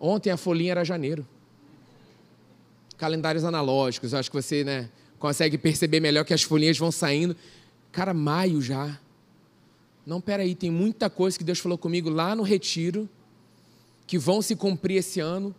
Ontem 0.00 0.30
a 0.30 0.36
folhinha 0.36 0.72
era 0.72 0.84
janeiro. 0.84 1.26
Calendários 2.98 3.44
analógicos, 3.44 4.12
eu 4.12 4.18
acho 4.18 4.30
que 4.30 4.36
você 4.36 4.64
né, 4.64 4.90
consegue 5.18 5.56
perceber 5.58 6.00
melhor 6.00 6.24
que 6.24 6.34
as 6.34 6.42
folhinhas 6.42 6.76
vão 6.78 6.90
saindo. 6.90 7.36
Cara, 7.92 8.12
maio 8.12 8.60
já. 8.60 8.98
Não, 10.04 10.20
peraí, 10.20 10.54
tem 10.54 10.70
muita 10.70 11.08
coisa 11.08 11.38
que 11.38 11.44
Deus 11.44 11.60
falou 11.60 11.78
comigo 11.78 12.10
lá 12.10 12.34
no 12.34 12.42
retiro 12.42 13.08
que 14.06 14.18
vão 14.18 14.42
se 14.42 14.56
cumprir 14.56 14.96
esse 14.96 15.20
ano 15.20 15.54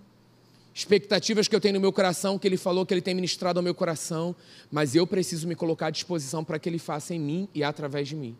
expectativas 0.73 1.47
que 1.47 1.55
eu 1.55 1.61
tenho 1.61 1.75
no 1.75 1.79
meu 1.79 1.93
coração, 1.93 2.39
que 2.39 2.47
Ele 2.47 2.57
falou 2.57 2.85
que 2.85 2.93
Ele 2.93 3.01
tem 3.01 3.13
ministrado 3.13 3.59
ao 3.59 3.63
meu 3.63 3.75
coração, 3.75 4.35
mas 4.71 4.95
eu 4.95 5.05
preciso 5.05 5.47
me 5.47 5.55
colocar 5.55 5.87
à 5.87 5.89
disposição 5.91 6.43
para 6.43 6.57
que 6.57 6.67
Ele 6.67 6.79
faça 6.79 7.13
em 7.13 7.19
mim 7.19 7.47
e 7.53 7.63
através 7.63 8.07
de 8.07 8.15
mim. 8.15 8.35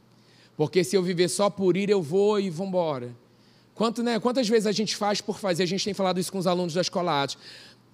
Porque 0.56 0.84
se 0.84 0.96
eu 0.96 1.04
viver 1.04 1.30
só 1.30 1.50
por 1.50 1.76
ir, 1.76 1.90
eu 1.90 2.02
vou 2.02 2.40
e 2.40 2.50
vou 2.50 2.68
embora. 2.68 3.16
Quanto, 3.76 4.04
né, 4.04 4.20
quantas 4.20 4.48
vezes 4.48 4.68
a 4.68 4.72
gente 4.72 4.96
faz 4.96 5.20
por 5.20 5.40
fazer? 5.40 5.64
A 5.64 5.66
gente 5.66 5.84
tem 5.84 5.94
falado 5.94 6.20
isso 6.20 6.32
com 6.32 6.38
os 6.38 6.46
alunos 6.46 6.74
da 6.74 6.82
escola 6.82 7.24
Atos. 7.24 7.38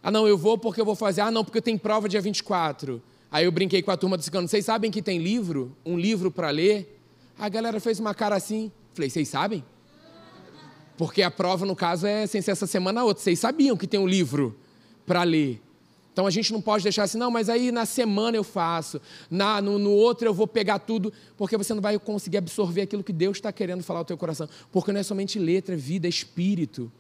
Ah, 0.04 0.12
não, 0.12 0.28
eu 0.28 0.38
vou 0.38 0.58
porque 0.58 0.82
eu 0.82 0.86
vou 0.86 0.96
fazer. 0.96 1.22
Ah, 1.22 1.32
não, 1.32 1.44
porque 1.44 1.58
eu 1.58 1.62
tenho 1.62 1.80
prova 1.80 2.10
dia 2.10 2.22
24. 2.22 3.02
Aí 3.32 3.46
eu 3.46 3.52
brinquei 3.52 3.82
com 3.82 3.92
a 3.92 3.98
turma 3.98 4.18
do 4.18 4.24
Cicano. 4.24 4.48
Vocês 4.48 4.66
sabem 4.66 4.90
que 4.90 5.02
tem 5.02 5.20
livro? 5.20 5.76
Um 5.86 5.98
livro 5.98 6.32
para 6.32 6.50
ler? 6.50 7.00
A 7.38 7.48
galera 7.48 7.80
fez 7.80 8.00
uma 8.00 8.14
cara 8.14 8.36
assim. 8.36 8.72
Falei, 8.94 9.10
vocês 9.10 9.28
sabem? 9.30 9.64
Porque 10.98 11.22
a 11.22 11.32
prova, 11.32 11.66
no 11.66 11.76
caso, 11.76 12.06
é 12.06 12.28
sem 12.28 12.42
ser 12.42 12.52
essa 12.52 12.68
semana 12.68 13.02
ou 13.02 13.08
outra. 13.08 13.24
Vocês 13.24 13.40
sabiam 13.40 13.78
que 13.78 13.88
tem 13.88 14.00
um 14.00 14.08
livro 14.08 14.58
para 15.06 15.24
ler. 15.24 15.62
Então 16.20 16.28
a 16.28 16.32
gente 16.32 16.52
não 16.52 16.60
pode 16.60 16.84
deixar 16.84 17.04
assim, 17.04 17.18
não, 17.18 17.32
mas 17.32 17.48
aí 17.48 17.72
na 17.72 17.86
semana 17.86 18.36
eu 18.36 18.44
faço, 18.44 19.00
na, 19.32 19.62
no, 19.62 19.80
no 19.80 19.92
outro 19.92 20.28
eu 20.28 20.34
vou 20.34 20.46
pegar 20.46 20.78
tudo, 20.80 21.14
porque 21.38 21.56
você 21.56 21.74
não 21.74 21.82
vai 21.82 21.98
conseguir 21.98 22.36
absorver 22.36 22.82
aquilo 22.82 23.02
que 23.02 23.14
Deus 23.14 23.38
está 23.38 23.54
querendo 23.54 23.84
falar 23.84 24.00
ao 24.00 24.06
teu 24.06 24.18
coração. 24.18 24.50
Porque 24.70 24.92
não 24.92 25.00
é 25.00 25.04
somente 25.04 25.40
letra, 25.40 25.76
é 25.76 25.78
vida, 25.78 26.08
é 26.08 26.10
espírito. 26.10 26.92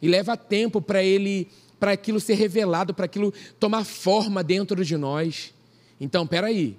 E 0.00 0.06
leva 0.06 0.36
tempo 0.36 0.80
para 0.80 1.02
ele, 1.02 1.48
para 1.80 1.90
aquilo 1.90 2.20
ser 2.20 2.34
revelado, 2.34 2.94
para 2.94 3.06
aquilo 3.06 3.34
tomar 3.58 3.82
forma 3.82 4.40
dentro 4.44 4.84
de 4.84 4.96
nós. 4.96 5.52
Então, 6.00 6.24
peraí. 6.24 6.78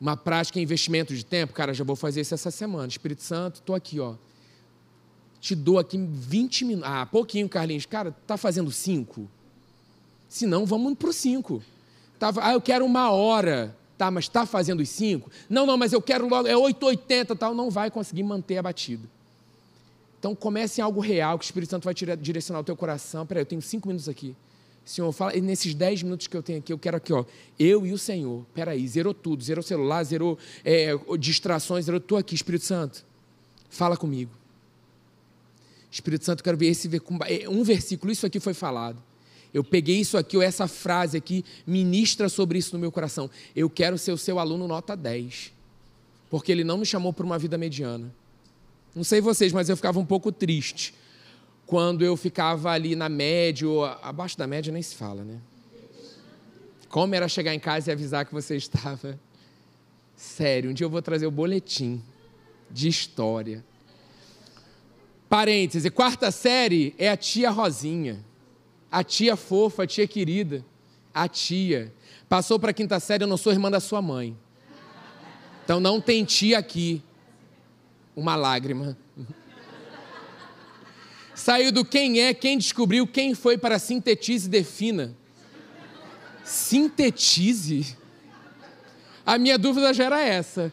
Uma 0.00 0.16
prática 0.16 0.60
em 0.60 0.62
investimento 0.62 1.16
de 1.16 1.26
tempo, 1.26 1.52
cara, 1.52 1.74
já 1.74 1.82
vou 1.82 1.96
fazer 1.96 2.20
isso 2.20 2.32
essa 2.32 2.52
semana. 2.52 2.86
Espírito 2.86 3.24
Santo, 3.24 3.56
estou 3.56 3.74
aqui, 3.74 3.98
ó. 3.98 4.14
Te 5.40 5.56
dou 5.56 5.80
aqui 5.80 5.98
20 5.98 6.64
minutos. 6.64 6.88
Ah, 6.88 7.04
pouquinho, 7.04 7.48
Carlinhos. 7.48 7.86
Cara, 7.86 8.12
tá 8.24 8.36
fazendo 8.36 8.70
cinco? 8.70 9.28
Se 10.28 10.46
não, 10.46 10.66
vamos 10.66 10.94
para 10.94 11.08
os 11.08 11.16
cinco. 11.16 11.62
Tá, 12.18 12.32
ah, 12.40 12.52
eu 12.52 12.60
quero 12.60 12.84
uma 12.84 13.10
hora. 13.10 13.76
Tá, 13.96 14.10
mas 14.10 14.24
está 14.24 14.44
fazendo 14.44 14.80
os 14.80 14.88
cinco? 14.88 15.30
Não, 15.48 15.64
não, 15.64 15.76
mas 15.76 15.92
eu 15.92 16.02
quero 16.02 16.28
logo, 16.28 16.46
é 16.46 16.54
8,80 16.54 17.36
tal. 17.36 17.54
Não 17.54 17.70
vai 17.70 17.90
conseguir 17.90 18.22
manter 18.22 18.58
a 18.58 18.62
batida. 18.62 19.08
Então 20.18 20.34
comece 20.34 20.80
em 20.80 20.84
algo 20.84 21.00
real, 21.00 21.38
que 21.38 21.44
o 21.44 21.46
Espírito 21.46 21.70
Santo 21.70 21.84
vai 21.84 21.94
direcionar 21.94 22.60
o 22.60 22.64
teu 22.64 22.76
coração. 22.76 23.26
Peraí, 23.26 23.42
eu 23.42 23.46
tenho 23.46 23.62
cinco 23.62 23.88
minutos 23.88 24.08
aqui. 24.08 24.34
Senhor, 24.84 25.10
fala, 25.10 25.32
nesses 25.32 25.74
dez 25.74 26.02
minutos 26.02 26.28
que 26.28 26.36
eu 26.36 26.42
tenho 26.42 26.60
aqui, 26.60 26.72
eu 26.72 26.78
quero 26.78 26.96
aqui, 26.96 27.12
ó, 27.12 27.24
eu 27.58 27.84
e 27.84 27.92
o 27.92 27.98
Senhor. 27.98 28.46
Peraí, 28.54 28.86
zerou 28.86 29.12
tudo, 29.12 29.42
zerou 29.42 29.60
o 29.60 29.66
celular, 29.66 30.04
zerou 30.04 30.38
é, 30.64 30.92
distrações, 31.18 31.86
zerou, 31.86 31.98
estou 31.98 32.16
aqui, 32.16 32.36
Espírito 32.36 32.64
Santo. 32.64 33.04
Fala 33.68 33.96
comigo. 33.96 34.30
Espírito 35.90 36.24
Santo, 36.24 36.44
quero 36.44 36.56
ver 36.56 36.66
esse 36.66 36.88
é, 37.26 37.48
um 37.48 37.64
versículo, 37.64 38.12
isso 38.12 38.24
aqui 38.26 38.38
foi 38.38 38.54
falado. 38.54 39.02
Eu 39.52 39.64
peguei 39.64 39.96
isso 40.00 40.16
aqui, 40.18 40.36
ou 40.36 40.42
essa 40.42 40.68
frase 40.68 41.16
aqui, 41.16 41.44
ministra 41.66 42.28
sobre 42.28 42.58
isso 42.58 42.74
no 42.74 42.78
meu 42.78 42.92
coração. 42.92 43.30
Eu 43.54 43.70
quero 43.70 43.96
ser 43.96 44.12
o 44.12 44.18
seu 44.18 44.38
aluno 44.38 44.68
nota 44.68 44.96
10. 44.96 45.52
Porque 46.28 46.50
ele 46.52 46.64
não 46.64 46.78
me 46.78 46.86
chamou 46.86 47.12
para 47.12 47.24
uma 47.24 47.38
vida 47.38 47.56
mediana. 47.56 48.12
Não 48.94 49.04
sei 49.04 49.20
vocês, 49.20 49.52
mas 49.52 49.68
eu 49.68 49.76
ficava 49.76 49.98
um 49.98 50.04
pouco 50.04 50.32
triste 50.32 50.94
quando 51.66 52.04
eu 52.04 52.16
ficava 52.16 52.70
ali 52.70 52.94
na 52.94 53.08
média, 53.08 53.68
ou 53.68 53.84
abaixo 53.84 54.38
da 54.38 54.46
média 54.46 54.72
nem 54.72 54.82
se 54.82 54.94
fala, 54.94 55.24
né? 55.24 55.40
Como 56.88 57.14
era 57.14 57.28
chegar 57.28 57.54
em 57.54 57.58
casa 57.58 57.90
e 57.90 57.92
avisar 57.92 58.24
que 58.24 58.32
você 58.32 58.54
estava. 58.56 59.18
Sério, 60.14 60.70
um 60.70 60.72
dia 60.72 60.84
eu 60.84 60.90
vou 60.90 61.02
trazer 61.02 61.26
o 61.26 61.30
boletim 61.30 62.02
de 62.70 62.88
história. 62.88 63.64
Parêntese, 65.28 65.90
quarta 65.90 66.30
série 66.30 66.94
é 66.96 67.10
a 67.10 67.16
tia 67.16 67.50
Rosinha 67.50 68.24
a 68.96 69.04
tia 69.04 69.36
fofa, 69.36 69.82
a 69.82 69.86
tia 69.86 70.08
querida, 70.08 70.64
a 71.12 71.28
tia. 71.28 71.92
Passou 72.30 72.58
para 72.58 72.70
a 72.70 72.72
quinta 72.72 72.98
série, 72.98 73.24
eu 73.24 73.28
não 73.28 73.36
sou 73.36 73.52
irmã 73.52 73.70
da 73.70 73.78
sua 73.78 74.00
mãe. 74.00 74.34
Então 75.62 75.78
não 75.78 76.00
tem 76.00 76.24
tia 76.24 76.56
aqui. 76.56 77.02
Uma 78.16 78.36
lágrima. 78.36 78.96
Saiu 81.34 81.70
do 81.70 81.84
quem 81.84 82.20
é, 82.20 82.32
quem 82.32 82.56
descobriu, 82.56 83.06
quem 83.06 83.34
foi 83.34 83.58
para 83.58 83.78
sintetize 83.78 84.46
e 84.46 84.50
defina. 84.50 85.14
Sintetize? 86.42 87.98
A 89.26 89.36
minha 89.36 89.58
dúvida 89.58 89.92
já 89.92 90.04
era 90.04 90.22
essa. 90.22 90.72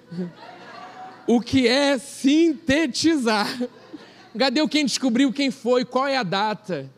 O 1.28 1.42
que 1.42 1.68
é 1.68 1.98
sintetizar? 1.98 3.50
Cadê 4.40 4.62
o 4.62 4.70
quem 4.70 4.86
descobriu, 4.86 5.34
quem 5.34 5.52
foi, 5.52 5.84
qual 5.84 6.08
é 6.08 6.16
a 6.16 6.24
data? 6.24 6.90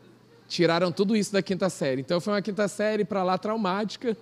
Tiraram 0.47 0.91
tudo 0.91 1.15
isso 1.15 1.31
da 1.31 1.41
quinta 1.41 1.69
série. 1.69 2.01
Então 2.01 2.19
foi 2.21 2.33
uma 2.33 2.41
quinta 2.41 2.67
série 2.67 3.03
para 3.03 3.23
lá 3.23 3.37
traumática. 3.37 4.17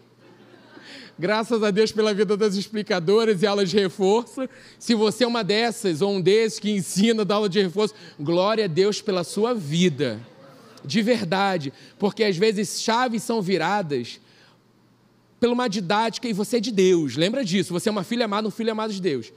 Graças 1.18 1.62
a 1.62 1.70
Deus 1.70 1.92
pela 1.92 2.14
vida 2.14 2.36
das 2.36 2.56
explicadoras 2.56 3.42
e 3.42 3.48
aulas 3.48 3.70
de 3.70 3.78
reforço. 3.78 4.50
Se 4.80 4.96
você 4.96 5.24
é 5.24 5.28
uma 5.28 5.44
dessas 5.44 6.02
ou 6.02 6.14
um 6.14 6.22
desses 6.22 6.60
que 6.60 6.72
ensina 6.72 7.24
da 7.24 7.36
aula 7.36 7.48
de 7.48 7.62
reforço, 7.62 7.94
glória 8.20 8.66
a 8.66 8.68
Deus 8.68 9.02
pela 9.02 9.24
sua 9.24 9.54
vida. 9.54 10.20
De 10.84 11.02
verdade, 11.02 11.72
porque 11.98 12.24
às 12.24 12.36
vezes 12.36 12.82
chaves 12.82 13.24
são 13.24 13.42
viradas 13.42 14.20
pela 15.40 15.54
uma 15.54 15.70
didática 15.70 16.28
e 16.28 16.34
você 16.34 16.58
é 16.58 16.60
de 16.60 16.72
Deus. 16.72 17.16
Lembra 17.16 17.46
disso? 17.46 17.74
Você 17.74 17.90
é 17.90 17.92
uma 17.92 18.04
filha 18.04 18.26
amada, 18.26 18.48
um 18.48 18.52
filho 18.52 18.72
amado 18.72 18.92
de 18.92 19.02
Deus. 19.02 19.32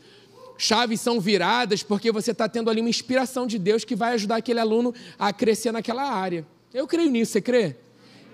Chaves 0.58 1.00
são 1.00 1.20
viradas 1.20 1.82
porque 1.82 2.10
você 2.10 2.30
está 2.30 2.48
tendo 2.48 2.70
ali 2.70 2.80
uma 2.80 2.88
inspiração 2.88 3.46
de 3.46 3.58
Deus 3.58 3.84
que 3.84 3.94
vai 3.94 4.14
ajudar 4.14 4.36
aquele 4.36 4.58
aluno 4.58 4.94
a 5.18 5.32
crescer 5.32 5.72
naquela 5.72 6.10
área. 6.10 6.46
Eu 6.76 6.86
creio 6.86 7.10
nisso, 7.10 7.32
você 7.32 7.40
crê? 7.40 7.74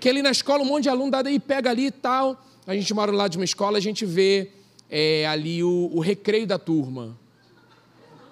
Que 0.01 0.09
ali 0.09 0.21
na 0.21 0.29
escola 0.29 0.63
um 0.63 0.65
monte 0.65 0.83
de 0.83 0.89
aluno 0.89 1.09
dá 1.09 1.21
e 1.31 1.39
pega 1.39 1.69
ali 1.69 1.85
e 1.85 1.91
tal. 1.91 2.45
A 2.67 2.75
gente 2.75 2.93
mora 2.93 3.09
lá 3.09 3.29
de 3.29 3.37
uma 3.37 3.45
escola, 3.45 3.77
a 3.77 3.81
gente 3.81 4.05
vê 4.05 4.51
é, 4.89 5.25
ali 5.25 5.63
o, 5.63 5.89
o 5.93 6.01
recreio 6.01 6.45
da 6.45 6.59
turma. 6.59 7.17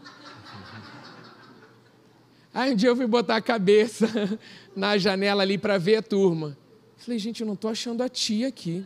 Aí 2.54 2.74
um 2.74 2.76
dia 2.76 2.90
eu 2.90 2.96
fui 2.98 3.08
botar 3.08 3.38
a 3.38 3.42
cabeça 3.42 4.38
na 4.76 4.98
janela 4.98 5.44
ali 5.44 5.58
para 5.58 5.78
ver 5.78 5.96
a 5.96 6.02
turma. 6.02 6.58
Falei, 6.98 7.18
gente, 7.18 7.40
eu 7.40 7.48
não 7.48 7.54
estou 7.54 7.72
achando 7.72 8.04
a 8.04 8.10
tia 8.10 8.50
aqui. 8.50 8.86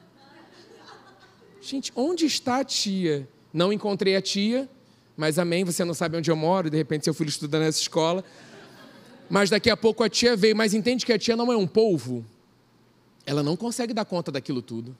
Gente, 1.60 1.92
onde 1.96 2.28
está 2.28 2.60
a 2.60 2.64
tia? 2.64 3.28
Não 3.52 3.74
encontrei 3.74 4.16
a 4.16 4.22
tia, 4.22 4.70
mas 5.18 5.40
amém, 5.40 5.64
você 5.64 5.84
não 5.84 5.96
sabe 5.96 6.18
onde 6.18 6.30
eu 6.30 6.36
moro, 6.36 6.70
de 6.70 6.78
repente 6.78 7.06
seu 7.06 7.16
filho 7.16 7.30
estuda 7.30 7.58
nessa 7.58 7.82
escola. 7.82 8.24
Mas 9.30 9.50
daqui 9.50 9.70
a 9.70 9.78
pouco 9.78 10.04
a 10.04 10.10
tia 10.10 10.36
veio, 10.36 10.56
mas 10.56 10.74
entende 10.74 11.06
que 11.06 11.14
a 11.14 11.18
tia 11.18 11.36
não 11.36 11.52
é 11.52 11.58
um 11.58 11.68
polvo? 11.68 12.26
Ela 13.26 13.42
não 13.42 13.56
consegue 13.56 13.94
dar 13.94 14.06
conta 14.06 14.32
daquilo 14.32 14.62
tudo. 14.62 14.96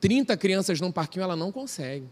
30 0.00 0.36
crianças 0.36 0.80
num 0.80 0.92
parquinho, 0.92 1.22
ela 1.22 1.36
não 1.36 1.50
consegue. 1.50 2.06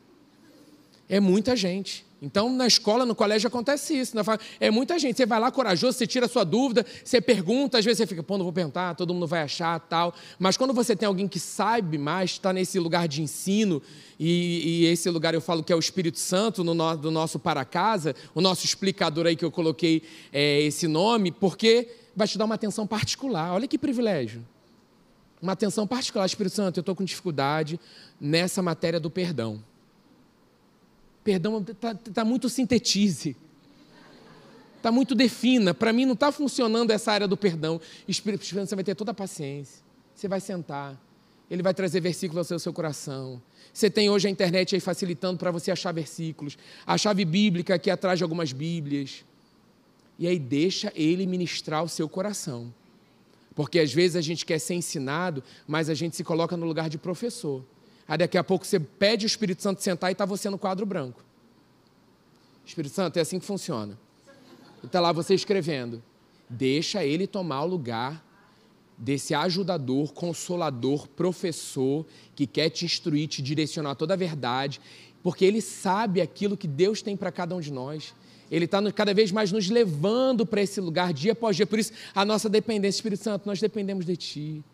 É 1.09 1.21
muita 1.21 1.54
gente. 1.54 2.04
Então, 2.20 2.52
na 2.52 2.66
escola, 2.66 3.06
no 3.06 3.14
colégio, 3.14 3.46
acontece 3.46 3.96
isso. 3.96 4.16
Né? 4.16 4.22
É 4.58 4.70
muita 4.70 4.98
gente. 4.98 5.16
Você 5.16 5.26
vai 5.26 5.38
lá 5.38 5.52
corajoso, 5.52 5.96
você 5.96 6.06
tira 6.06 6.26
a 6.26 6.28
sua 6.28 6.44
dúvida, 6.44 6.84
você 7.04 7.20
pergunta, 7.20 7.78
às 7.78 7.84
vezes 7.84 7.98
você 7.98 8.06
fica, 8.06 8.22
pô, 8.22 8.37
não 8.37 8.44
vou 8.44 8.52
perguntar, 8.52 8.94
todo 8.96 9.14
mundo 9.14 9.26
vai 9.26 9.42
achar 9.42 9.78
tal. 9.80 10.12
Mas 10.38 10.56
quando 10.56 10.75
você 10.75 10.96
tem 10.96 11.06
alguém 11.06 11.28
que 11.28 11.38
sabe 11.38 11.96
mais, 11.96 12.32
está 12.32 12.52
nesse 12.52 12.78
lugar 12.78 13.06
de 13.06 13.22
ensino, 13.22 13.80
e, 14.18 14.82
e, 14.82 14.87
esse 14.87 15.08
lugar 15.08 15.32
eu 15.32 15.40
falo 15.40 15.62
que 15.62 15.72
é 15.72 15.76
o 15.76 15.78
Espírito 15.78 16.18
Santo 16.18 16.64
no, 16.64 16.75
no, 16.75 16.96
do 16.96 17.10
nosso 17.10 17.38
para 17.38 17.64
casa, 17.64 18.16
o 18.34 18.40
nosso 18.40 18.64
explicador 18.64 19.26
aí 19.26 19.37
que 19.37 19.44
eu 19.44 19.50
coloquei 19.50 20.02
é, 20.32 20.60
esse 20.62 20.88
nome, 20.88 21.30
porque 21.30 21.88
vai 22.16 22.26
te 22.26 22.37
dar 22.37 22.46
uma 22.46 22.56
atenção 22.56 22.84
particular. 22.84 23.52
Olha 23.52 23.68
que 23.68 23.78
privilégio. 23.78 24.44
Uma 25.40 25.52
atenção 25.52 25.87
particular, 25.87 26.26
Espírito 26.26 26.56
Santo, 26.56 26.78
eu 26.78 26.80
estou 26.80 26.96
com 26.96 27.04
dificuldade 27.04 27.78
nessa 28.20 28.60
matéria 28.60 28.98
do 28.98 29.08
perdão 29.08 29.62
perdão 31.25 31.64
está 31.66 31.94
tá 31.94 32.25
muito 32.25 32.48
sintetize. 32.48 33.37
Está 34.76 34.92
muito 34.92 35.14
defina. 35.14 35.75
Para 35.75 35.92
mim 35.92 36.06
não 36.06 36.14
está 36.14 36.30
funcionando 36.30 36.90
essa 36.90 37.12
área 37.12 37.26
do 37.26 37.37
perdão. 37.37 37.80
Espírito 38.06 38.46
Santo, 38.46 38.68
você 38.68 38.75
vai 38.75 38.84
ter 38.84 38.94
toda 38.94 39.10
a 39.10 39.14
paciência. 39.14 39.82
Você 40.14 40.28
vai 40.28 40.40
sentar. 40.40 40.98
Ele 41.50 41.62
vai 41.62 41.75
trazer 41.75 42.00
versículos 42.00 42.52
ao 42.52 42.58
seu, 42.58 42.72
coração. 42.72 43.42
Você 43.72 43.90
tem 43.90 44.08
hoje 44.10 44.28
a 44.28 44.30
internet 44.30 44.75
aí 44.75 44.80
facilitando 44.80 45.38
para 45.38 45.50
você 45.50 45.70
achar 45.70 45.92
versículos. 45.92 46.56
A 46.87 46.96
chave 46.96 47.25
bíblica 47.25 47.75
aqui 47.75 47.90
atrás 47.90 48.18
de 48.18 48.22
algumas 48.22 48.52
bíblias. 48.52 49.25
E 50.18 50.26
aí 50.26 50.38
deixa 50.38 50.92
ele 50.94 51.26
ministrar 51.26 51.82
o 51.82 51.88
seu 51.88 52.08
coração. 52.08 52.72
Porque 53.54 53.80
às 53.80 53.92
vezes 53.92 54.16
a 54.16 54.20
gente 54.20 54.46
quer 54.46 54.58
ser 54.58 54.75
ensinado, 54.75 55.42
mas 55.66 55.88
a 55.88 55.94
gente 55.94 56.14
se 56.14 56.22
coloca 56.22 56.56
no 56.56 56.66
lugar 56.66 56.88
de 56.88 56.98
professor. 56.98 57.64
Aí 58.08 58.16
daqui 58.16 58.38
a 58.38 58.42
pouco 58.42 58.66
você 58.66 58.80
pede 58.80 59.26
o 59.26 59.28
Espírito 59.28 59.62
Santo 59.62 59.82
sentar 59.82 60.10
e 60.10 60.12
está 60.12 60.24
você 60.24 60.48
no 60.48 60.58
quadro 60.58 60.86
branco. 60.86 61.22
Espírito 62.64 62.94
Santo, 62.94 63.18
é 63.18 63.20
assim 63.20 63.38
que 63.38 63.44
funciona. 63.44 63.98
E 64.82 64.86
está 64.86 64.98
lá 64.98 65.12
você 65.12 65.34
escrevendo. 65.34 66.02
Deixa 66.48 67.04
ele 67.04 67.26
tomar 67.26 67.62
o 67.64 67.66
lugar 67.66 68.24
desse 68.96 69.34
ajudador, 69.34 70.12
consolador, 70.12 71.06
professor 71.08 72.06
que 72.34 72.46
quer 72.46 72.70
te 72.70 72.86
instruir, 72.86 73.28
te 73.28 73.42
direcionar 73.42 73.94
toda 73.94 74.14
a 74.14 74.16
verdade, 74.16 74.80
porque 75.22 75.44
ele 75.44 75.60
sabe 75.60 76.20
aquilo 76.20 76.56
que 76.56 76.66
Deus 76.66 77.02
tem 77.02 77.16
para 77.16 77.30
cada 77.30 77.54
um 77.54 77.60
de 77.60 77.70
nós. 77.70 78.14
Ele 78.50 78.64
está 78.64 78.80
cada 78.92 79.12
vez 79.12 79.30
mais 79.30 79.52
nos 79.52 79.68
levando 79.68 80.46
para 80.46 80.62
esse 80.62 80.80
lugar 80.80 81.12
dia 81.12 81.32
após 81.32 81.54
dia. 81.54 81.66
Por 81.66 81.78
isso, 81.78 81.92
a 82.14 82.24
nossa 82.24 82.48
dependência, 82.48 82.98
Espírito 82.98 83.22
Santo, 83.22 83.46
nós 83.46 83.60
dependemos 83.60 84.06
de 84.06 84.16
Ti. 84.16 84.64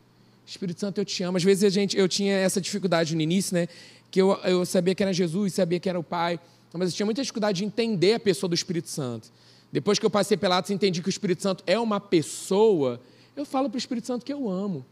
Espírito 0.46 0.80
Santo, 0.80 1.00
eu 1.00 1.04
te 1.04 1.22
amo. 1.22 1.36
Às 1.36 1.44
vezes 1.44 1.64
a 1.64 1.68
gente, 1.68 1.96
eu 1.96 2.08
tinha 2.08 2.34
essa 2.36 2.60
dificuldade 2.60 3.14
no 3.14 3.20
início, 3.20 3.54
né? 3.54 3.68
Que 4.10 4.20
eu, 4.20 4.32
eu 4.44 4.64
sabia 4.66 4.94
que 4.94 5.02
era 5.02 5.12
Jesus, 5.12 5.54
sabia 5.54 5.80
que 5.80 5.88
era 5.88 5.98
o 5.98 6.02
Pai, 6.02 6.38
mas 6.72 6.90
eu 6.90 6.96
tinha 6.96 7.06
muita 7.06 7.22
dificuldade 7.22 7.58
de 7.58 7.64
entender 7.64 8.14
a 8.14 8.20
pessoa 8.20 8.48
do 8.48 8.54
Espírito 8.54 8.88
Santo. 8.88 9.32
Depois 9.72 9.98
que 9.98 10.06
eu 10.06 10.10
passei 10.10 10.36
pela 10.36 10.58
Atos 10.58 10.70
e 10.70 10.74
entendi 10.74 11.02
que 11.02 11.08
o 11.08 11.10
Espírito 11.10 11.42
Santo 11.42 11.64
é 11.66 11.78
uma 11.78 11.98
pessoa, 11.98 13.00
eu 13.34 13.44
falo 13.44 13.68
para 13.68 13.76
o 13.76 13.78
Espírito 13.78 14.06
Santo 14.06 14.24
que 14.24 14.32
eu 14.32 14.48
amo. 14.48 14.84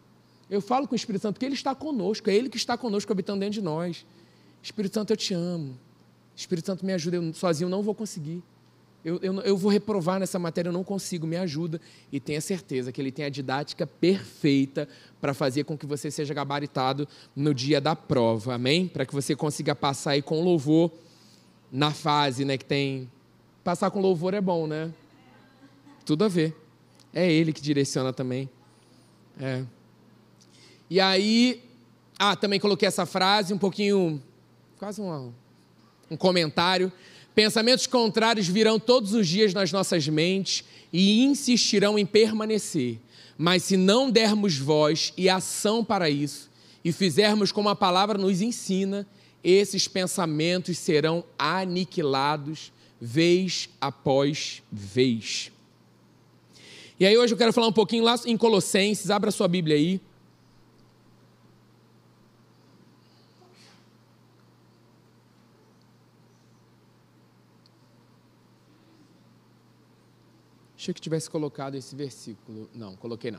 Eu 0.51 0.61
falo 0.61 0.87
com 0.87 0.95
o 0.95 0.97
Espírito 0.97 1.23
Santo 1.23 1.39
que 1.39 1.47
Ele 1.47 1.55
está 1.55 1.75
conosco, 1.75 2.29
é 2.29 2.35
Ele 2.35 2.49
que 2.49 2.57
está 2.57 2.77
conosco, 2.77 3.11
habitando 3.13 3.41
dentro 3.41 3.55
de 3.55 3.63
nós. 3.63 4.05
Espírito 4.63 4.95
Santo, 4.95 5.13
eu 5.13 5.17
te 5.17 5.35
amo. 5.35 5.79
Espírito 6.37 6.67
Santo, 6.67 6.85
me 6.85 6.93
ajuda, 6.93 7.17
eu 7.17 7.35
sozinho 7.35 7.71
não 7.71 7.83
vou 7.83 7.95
conseguir. 7.95 8.43
Eu, 9.05 9.19
eu, 9.21 9.41
eu, 9.41 9.57
vou 9.57 9.71
reprovar 9.71 10.21
nessa 10.21 10.39
matéria, 10.39 10.69
eu 10.69 10.73
não 10.73 10.85
consigo, 10.85 11.27
me 11.27 11.37
ajuda. 11.37 11.81
E 12.13 12.21
tenha 12.21 12.41
certeza 12.41 12.93
que 12.93 13.01
ele 13.01 13.11
tem 13.11 13.25
a 13.25 13.29
didática 13.29 13.85
perfeita 13.85 14.89
para 15.21 15.35
fazer 15.35 15.65
com 15.65 15.77
que 15.77 15.87
você 15.87 16.09
seja 16.11 16.33
gabaritado 16.33 17.09
no 17.35 17.53
dia 17.53 17.81
da 17.81 17.97
prova, 17.97 18.55
amém? 18.55 18.87
Para 18.87 19.05
que 19.05 19.13
você 19.13 19.35
consiga 19.35 19.75
passar 19.75 20.13
aí 20.13 20.23
com 20.23 20.41
louvor 20.43 20.93
na 21.71 21.91
fase, 21.91 22.45
né? 22.45 22.57
Que 22.57 22.65
tem. 22.65 23.11
Passar 23.65 23.91
com 23.91 24.01
louvor 24.01 24.35
é 24.35 24.41
bom, 24.41 24.69
né? 24.69 24.93
Tudo 26.07 26.25
a 26.25 26.29
ver. 26.29 26.57
É 27.13 27.31
ele 27.31 27.53
que 27.53 27.61
direciona 27.61 28.13
também. 28.13 28.49
É. 29.41 29.65
E 30.89 31.01
aí. 31.01 31.65
Ah, 32.17 32.37
também 32.37 32.61
coloquei 32.61 32.87
essa 32.87 33.05
frase, 33.05 33.53
um 33.53 33.59
pouquinho. 33.59 34.23
Quase 34.79 35.01
um, 35.01 35.33
um 36.09 36.17
comentário 36.17 36.93
Pensamentos 37.35 37.87
contrários 37.87 38.47
virão 38.47 38.79
todos 38.79 39.15
os 39.15 39.27
dias 39.27 39.55
nas 39.55 39.73
nossas 39.73 40.07
mentes 40.07 40.65
e 40.93 41.23
insistirão 41.25 41.99
em 41.99 42.05
permanecer. 42.05 42.99
Mas 43.39 43.65
se 43.65 43.77
não 43.77 44.11
dermos 44.11 44.59
voz 44.59 45.13
e 45.17 45.29
ação 45.29 45.85
para 45.85 46.11
isso, 46.11 46.51
e 46.85 46.93
fizermos 46.93 47.51
como 47.51 47.69
a 47.69 47.77
palavra 47.77 48.19
nos 48.19 48.41
ensina, 48.41 49.07
esses 49.43 49.89
pensamentos 49.89 50.79
serão 50.79 51.25
aniquilados 51.39 52.73
vez 53.01 53.69
após 53.81 54.63
vez. 54.71 55.51
E 57.01 57.07
aí 57.07 57.17
hoje 57.17 57.35
eu 57.35 57.39
quero 57.39 57.53
falar 57.53 57.67
um 57.67 57.73
pouquinho 57.73 58.05
lá 58.05 58.15
em 58.27 58.37
Colossenses, 58.37 59.11
abra 59.11 59.31
sua 59.31 59.49
Bíblia 59.49 59.77
aí. 59.77 60.01
Achei 70.83 70.93
que 70.93 71.01
tivesse 71.01 71.31
colocado 71.31 71.77
esse 71.77 71.95
versículo. 71.95 72.69
Não, 72.75 72.97
coloquei 72.97 73.31
não. 73.31 73.39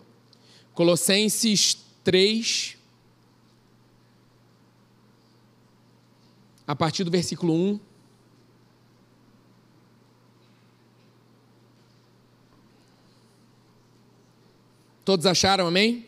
Colossenses 0.73 1.75
3, 2.01 2.77
a 6.65 6.73
partir 6.73 7.03
do 7.03 7.11
versículo 7.11 7.53
1. 7.53 7.79
Todos 15.03 15.25
acharam, 15.25 15.67
amém? 15.67 16.05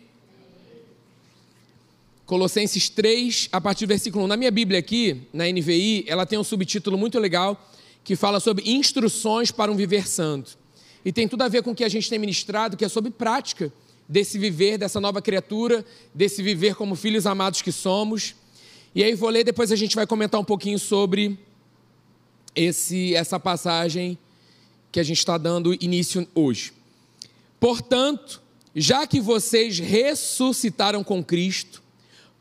Colossenses 2.26 2.88
3, 2.88 3.50
a 3.52 3.60
partir 3.60 3.86
do 3.86 3.90
versículo 3.90 4.24
1. 4.24 4.28
Na 4.28 4.38
minha 4.38 4.52
Bíblia 4.52 4.80
aqui, 4.80 5.28
na 5.34 5.44
NVI, 5.52 6.06
ela 6.08 6.26
tem 6.26 6.40
um 6.40 6.46
subtítulo 6.46 6.98
muito 6.98 7.20
legal 7.20 7.70
que 8.06 8.16
fala 8.16 8.40
sobre 8.40 8.72
instruções 8.72 9.52
para 9.52 9.70
um 9.70 9.76
viver 9.76 10.08
santo. 10.08 10.64
E 11.06 11.14
tem 11.14 11.28
tudo 11.28 11.44
a 11.44 11.48
ver 11.48 11.62
com 11.62 11.72
o 11.72 11.76
que 11.76 11.84
a 11.84 11.90
gente 11.90 12.10
tem 12.10 12.18
ministrado, 12.18 12.76
que 12.76 12.84
é 12.84 12.90
sobre 12.90 13.12
prática 13.12 13.72
desse 14.10 14.40
viver, 14.40 14.80
dessa 14.80 15.00
nova 15.00 15.22
criatura, 15.22 15.86
desse 16.14 16.42
viver 16.42 16.74
como 16.74 16.96
filhos 16.96 17.28
amados 17.28 17.62
que 17.62 17.72
somos. 17.72 18.34
E 18.94 19.04
aí 19.04 19.14
vou 19.14 19.30
ler, 19.30 19.44
depois 19.44 19.72
a 19.72 19.76
gente 19.76 19.96
vai 19.96 20.08
comentar 20.08 20.42
um 20.42 20.44
pouquinho 20.44 20.80
sobre 20.80 21.38
esse, 22.56 23.14
essa 23.14 23.40
passagem 23.40 24.18
que 24.92 25.00
a 25.00 25.04
gente 25.04 25.20
está 25.20 25.38
dando 25.38 25.76
início 25.84 26.28
hoje. 26.34 26.74
Portanto, 27.60 28.42
já 28.76 29.06
que 29.06 29.20
vocês 29.20 29.78
ressuscitaram 29.78 31.04
com 31.04 31.24
Cristo, 31.24 31.84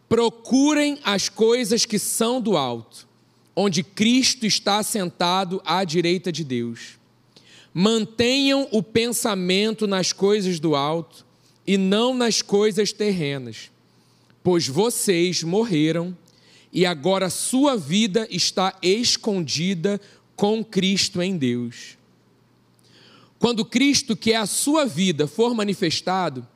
procurem 0.08 0.98
as 1.04 1.28
coisas 1.28 1.84
que 1.84 1.98
são 1.98 2.40
do 2.40 2.56
alto, 2.56 3.06
onde 3.54 3.82
Cristo 3.82 4.46
está 4.46 4.82
sentado 4.82 5.60
à 5.64 5.84
direita 5.84 6.30
de 6.30 6.44
Deus. 6.44 6.98
Mantenham 7.76 8.68
o 8.70 8.80
pensamento 8.80 9.84
nas 9.84 10.12
coisas 10.12 10.60
do 10.60 10.76
alto 10.76 11.26
e 11.66 11.76
não 11.76 12.14
nas 12.14 12.40
coisas 12.40 12.92
terrenas, 12.92 13.68
pois 14.44 14.68
vocês 14.68 15.42
morreram 15.42 16.16
e 16.72 16.86
agora 16.86 17.28
sua 17.28 17.76
vida 17.76 18.28
está 18.30 18.78
escondida 18.80 20.00
com 20.36 20.64
Cristo 20.64 21.20
em 21.20 21.36
Deus. 21.36 21.96
Quando 23.38 23.64
Cristo, 23.64 24.16
que 24.16 24.32
é 24.32 24.36
a 24.36 24.46
sua 24.46 24.86
vida, 24.86 25.26
for 25.26 25.54
manifestado, 25.54 26.46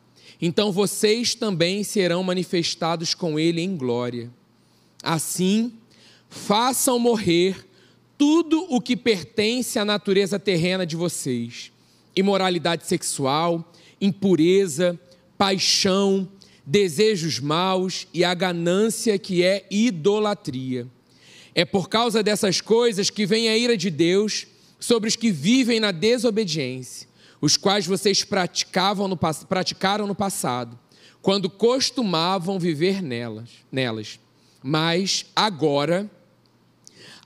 então 0.40 0.72
vocês 0.72 1.34
também 1.34 1.82
serão 1.84 2.22
manifestados 2.22 3.12
com 3.12 3.38
Ele 3.38 3.60
em 3.60 3.76
glória. 3.76 4.30
Assim, 5.02 5.72
façam 6.28 6.98
morrer 6.98 7.67
tudo 8.18 8.66
o 8.68 8.80
que 8.80 8.96
pertence 8.96 9.78
à 9.78 9.84
natureza 9.84 10.38
terrena 10.40 10.84
de 10.84 10.96
vocês: 10.96 11.70
imoralidade 12.16 12.84
sexual, 12.84 13.72
impureza, 14.00 14.98
paixão, 15.38 16.28
desejos 16.66 17.38
maus 17.38 18.08
e 18.12 18.24
a 18.24 18.34
ganância 18.34 19.16
que 19.18 19.44
é 19.44 19.64
idolatria. 19.70 20.88
É 21.54 21.64
por 21.64 21.88
causa 21.88 22.22
dessas 22.22 22.60
coisas 22.60 23.08
que 23.08 23.24
vem 23.24 23.48
a 23.48 23.56
ira 23.56 23.76
de 23.76 23.88
Deus 23.88 24.46
sobre 24.78 25.08
os 25.08 25.16
que 25.16 25.30
vivem 25.30 25.80
na 25.80 25.92
desobediência, 25.92 27.08
os 27.40 27.56
quais 27.56 27.86
vocês 27.86 28.24
praticavam 28.24 29.08
no, 29.08 29.16
praticaram 29.16 30.06
no 30.06 30.14
passado, 30.14 30.78
quando 31.22 31.48
costumavam 31.48 32.58
viver 32.58 33.02
nelas. 33.02 33.50
nelas. 33.72 34.20
Mas 34.62 35.26
agora 35.34 36.10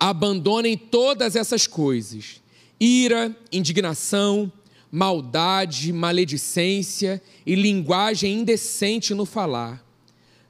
Abandonem 0.05 0.77
todas 0.77 1.37
essas 1.37 1.69
coisas: 1.69 2.43
ira, 2.81 3.37
indignação, 3.53 4.51
maldade, 4.91 5.93
maledicência 5.93 7.23
e 7.47 7.55
linguagem 7.55 8.41
indecente 8.41 9.15
no 9.15 9.25
falar. 9.25 9.81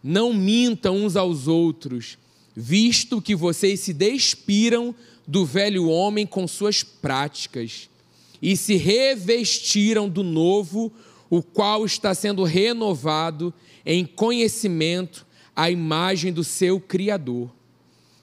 Não 0.02 0.32
mintam 0.32 0.96
uns 1.04 1.16
aos 1.16 1.48
outros, 1.48 2.16
visto 2.56 3.20
que 3.20 3.36
vocês 3.36 3.80
se 3.80 3.92
despiram 3.92 4.94
do 5.28 5.44
velho 5.44 5.86
homem 5.86 6.26
com 6.26 6.48
suas 6.48 6.82
práticas 6.82 7.90
e 8.40 8.56
se 8.56 8.76
revestiram 8.76 10.08
do 10.08 10.22
novo, 10.22 10.90
o 11.28 11.42
qual 11.42 11.84
está 11.84 12.14
sendo 12.14 12.42
renovado 12.42 13.52
em 13.84 14.06
conhecimento 14.06 15.26
à 15.54 15.70
imagem 15.70 16.32
do 16.32 16.42
seu 16.42 16.80
Criador. 16.80 17.50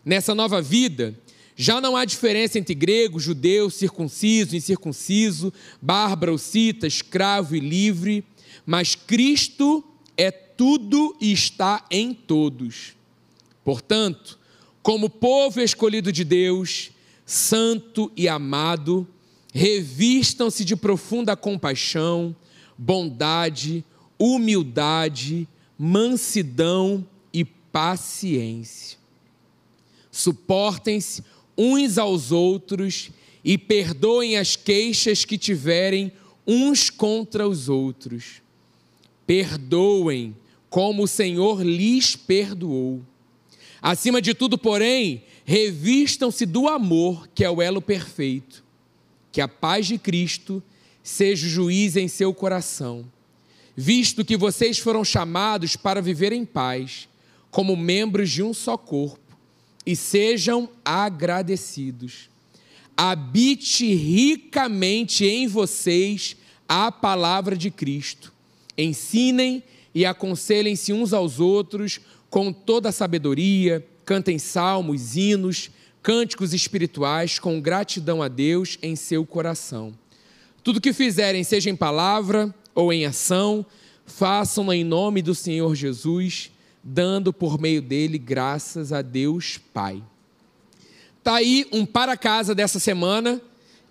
Nessa 0.09 0.33
nova 0.33 0.59
vida, 0.59 1.13
já 1.55 1.79
não 1.79 1.95
há 1.95 2.03
diferença 2.03 2.57
entre 2.57 2.73
grego, 2.73 3.19
judeu, 3.19 3.69
circunciso, 3.69 4.55
incircunciso, 4.55 5.53
bárbaro, 5.79 6.35
cita, 6.39 6.87
escravo 6.87 7.55
e 7.55 7.59
livre, 7.59 8.25
mas 8.65 8.95
Cristo 8.95 9.83
é 10.17 10.31
tudo 10.31 11.15
e 11.21 11.31
está 11.31 11.85
em 11.91 12.11
todos. 12.11 12.95
Portanto, 13.63 14.39
como 14.81 15.11
povo 15.11 15.61
escolhido 15.61 16.11
de 16.11 16.23
Deus, 16.23 16.89
santo 17.23 18.11
e 18.17 18.27
amado, 18.27 19.07
revistam-se 19.53 20.65
de 20.65 20.75
profunda 20.75 21.37
compaixão, 21.37 22.35
bondade, 22.75 23.85
humildade, 24.17 25.47
mansidão 25.77 27.05
e 27.31 27.45
paciência 27.45 28.98
Suportem-se 30.11 31.23
uns 31.57 31.97
aos 31.97 32.31
outros 32.31 33.11
e 33.43 33.57
perdoem 33.57 34.37
as 34.37 34.55
queixas 34.55 35.25
que 35.25 35.37
tiverem 35.37 36.11
uns 36.47 36.89
contra 36.89 37.47
os 37.47 37.69
outros. 37.69 38.41
Perdoem 39.27 40.35
como 40.69 41.03
o 41.03 41.07
Senhor 41.07 41.61
lhes 41.61 42.15
perdoou. 42.15 43.01
Acima 43.81 44.21
de 44.21 44.33
tudo, 44.33 44.57
porém, 44.57 45.23
revistam-se 45.45 46.45
do 46.45 46.67
amor, 46.67 47.27
que 47.33 47.43
é 47.43 47.49
o 47.49 47.61
elo 47.61 47.81
perfeito. 47.81 48.63
Que 49.31 49.41
a 49.41 49.47
paz 49.47 49.87
de 49.87 49.97
Cristo 49.97 50.61
seja 51.03 51.47
juiz 51.47 51.95
em 51.95 52.07
seu 52.07 52.33
coração, 52.33 53.05
visto 53.75 54.25
que 54.25 54.35
vocês 54.37 54.77
foram 54.77 55.03
chamados 55.03 55.75
para 55.75 56.01
viver 56.01 56.31
em 56.33 56.45
paz, 56.45 57.07
como 57.49 57.75
membros 57.75 58.29
de 58.29 58.43
um 58.43 58.53
só 58.53 58.77
corpo 58.77 59.28
e 59.89 59.95
sejam 59.95 60.69
agradecidos. 60.85 62.29
Habite 62.95 63.91
ricamente 63.91 65.25
em 65.25 65.47
vocês 65.47 66.37
a 66.67 66.91
palavra 66.91 67.57
de 67.57 67.71
Cristo. 67.71 68.31
Ensinem 68.77 69.63
e 69.95 70.05
aconselhem-se 70.05 70.93
uns 70.93 71.11
aos 71.11 71.39
outros 71.39 71.99
com 72.29 72.53
toda 72.53 72.89
a 72.89 72.91
sabedoria, 72.91 73.83
cantem 74.05 74.37
salmos, 74.37 75.15
hinos, 75.15 75.71
cânticos 76.03 76.53
espirituais 76.53 77.39
com 77.39 77.59
gratidão 77.59 78.21
a 78.21 78.27
Deus 78.27 78.77
em 78.83 78.95
seu 78.95 79.25
coração. 79.25 79.91
Tudo 80.63 80.79
que 80.79 80.93
fizerem, 80.93 81.43
seja 81.43 81.71
em 81.71 81.75
palavra 81.75 82.53
ou 82.75 82.93
em 82.93 83.07
ação, 83.07 83.65
façam-no 84.05 84.71
em 84.71 84.83
nome 84.83 85.23
do 85.23 85.33
Senhor 85.33 85.73
Jesus 85.73 86.51
dando 86.83 87.33
por 87.33 87.59
meio 87.59 87.81
dele 87.81 88.17
graças 88.17 88.91
a 88.91 89.01
Deus 89.01 89.57
Pai. 89.73 90.01
Tá 91.23 91.35
aí 91.35 91.67
um 91.71 91.85
para 91.85 92.17
casa 92.17 92.55
dessa 92.55 92.79
semana 92.79 93.41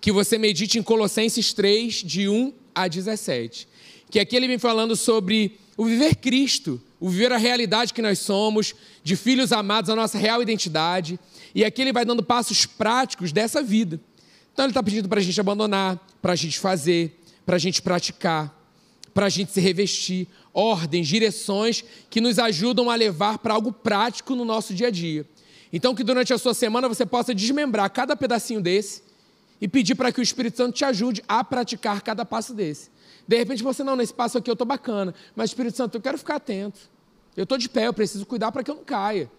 que 0.01 0.11
você 0.11 0.37
medite 0.37 0.79
em 0.79 0.83
Colossenses 0.83 1.53
3, 1.53 1.95
de 1.95 2.27
1 2.27 2.53
a 2.73 2.87
17. 2.87 3.67
Que 4.09 4.19
aqui 4.19 4.35
ele 4.35 4.47
vem 4.47 4.57
falando 4.57 4.95
sobre 4.95 5.57
o 5.77 5.85
viver 5.85 6.15
Cristo, 6.15 6.81
o 6.99 7.09
viver 7.09 7.31
a 7.31 7.37
realidade 7.37 7.93
que 7.93 8.01
nós 8.01 8.19
somos, 8.19 8.73
de 9.03 9.15
filhos 9.15 9.51
amados, 9.51 9.89
a 9.89 9.95
nossa 9.95 10.17
real 10.17 10.41
identidade. 10.41 11.19
E 11.53 11.63
aqui 11.63 11.81
ele 11.81 11.93
vai 11.93 12.03
dando 12.03 12.23
passos 12.23 12.65
práticos 12.65 13.31
dessa 13.31 13.61
vida. 13.61 13.99
Então 14.53 14.65
ele 14.65 14.71
está 14.71 14.83
pedindo 14.83 15.07
para 15.07 15.19
a 15.19 15.23
gente 15.23 15.39
abandonar, 15.39 15.99
para 16.21 16.33
a 16.33 16.35
gente 16.35 16.59
fazer, 16.59 17.17
para 17.45 17.55
a 17.55 17.59
gente 17.59 17.81
praticar, 17.81 18.58
para 19.19 19.25
a 19.25 19.29
gente 19.29 19.51
se 19.51 19.59
revestir, 19.59 20.29
ordens, 20.53 21.05
direções 21.05 21.83
que 22.09 22.21
nos 22.21 22.39
ajudam 22.39 22.89
a 22.89 22.95
levar 22.95 23.37
para 23.37 23.53
algo 23.53 23.69
prático 23.69 24.33
no 24.33 24.45
nosso 24.45 24.73
dia 24.73 24.87
a 24.87 24.89
dia. 24.89 25.25
Então, 25.73 25.93
que 25.93 26.05
durante 26.05 26.33
a 26.33 26.37
sua 26.37 26.53
semana 26.53 26.87
você 26.87 27.05
possa 27.05 27.35
desmembrar 27.35 27.89
cada 27.89 28.15
pedacinho 28.15 28.61
desse 28.61 29.03
e 29.59 29.67
pedir 29.67 29.95
para 29.95 30.09
que 30.13 30.21
o 30.21 30.23
Espírito 30.23 30.55
Santo 30.55 30.73
te 30.73 30.85
ajude 30.85 31.21
a 31.27 31.43
praticar 31.43 32.01
cada 32.01 32.23
passo 32.23 32.53
desse. 32.53 32.89
De 33.27 33.35
repente 33.35 33.61
você, 33.61 33.83
não, 33.83 33.97
nesse 33.97 34.13
passo 34.13 34.37
aqui 34.37 34.49
eu 34.49 34.53
estou 34.53 34.65
bacana, 34.65 35.13
mas 35.35 35.49
Espírito 35.49 35.75
Santo, 35.75 35.95
eu 35.95 36.01
quero 36.01 36.17
ficar 36.17 36.35
atento. 36.37 36.79
Eu 37.35 37.43
estou 37.43 37.57
de 37.57 37.67
pé, 37.67 37.87
eu 37.87 37.93
preciso 37.93 38.25
cuidar 38.25 38.53
para 38.53 38.63
que 38.63 38.71
eu 38.71 38.75
não 38.75 38.85
caia. 38.85 39.29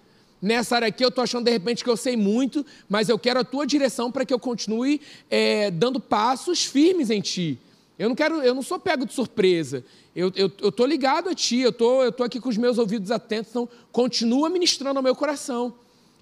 Nessa 0.42 0.76
área 0.76 0.88
aqui 0.88 1.02
eu 1.02 1.08
estou 1.08 1.24
achando 1.24 1.46
de 1.46 1.50
repente 1.50 1.82
que 1.82 1.88
eu 1.88 1.96
sei 1.96 2.18
muito, 2.18 2.66
mas 2.86 3.08
eu 3.08 3.18
quero 3.18 3.40
a 3.40 3.44
tua 3.44 3.66
direção 3.66 4.12
para 4.12 4.26
que 4.26 4.34
eu 4.34 4.38
continue 4.38 5.00
é, 5.30 5.70
dando 5.70 5.98
passos 5.98 6.66
firmes 6.66 7.08
em 7.08 7.22
ti. 7.22 7.58
Eu 8.00 8.08
não 8.08 8.16
quero, 8.16 8.42
eu 8.42 8.54
não 8.54 8.62
sou 8.62 8.78
pego 8.78 9.04
de 9.04 9.12
surpresa. 9.12 9.84
Eu 10.16 10.28
estou 10.28 10.86
ligado 10.86 11.28
a 11.28 11.34
ti, 11.34 11.58
eu 11.58 11.70
tô, 11.70 12.02
estou 12.02 12.12
tô 12.12 12.24
aqui 12.24 12.40
com 12.40 12.48
os 12.48 12.56
meus 12.56 12.78
ouvidos 12.78 13.10
atentos, 13.10 13.50
então 13.50 13.68
continua 13.92 14.48
ministrando 14.48 14.98
ao 14.98 15.02
meu 15.02 15.14
coração. 15.14 15.74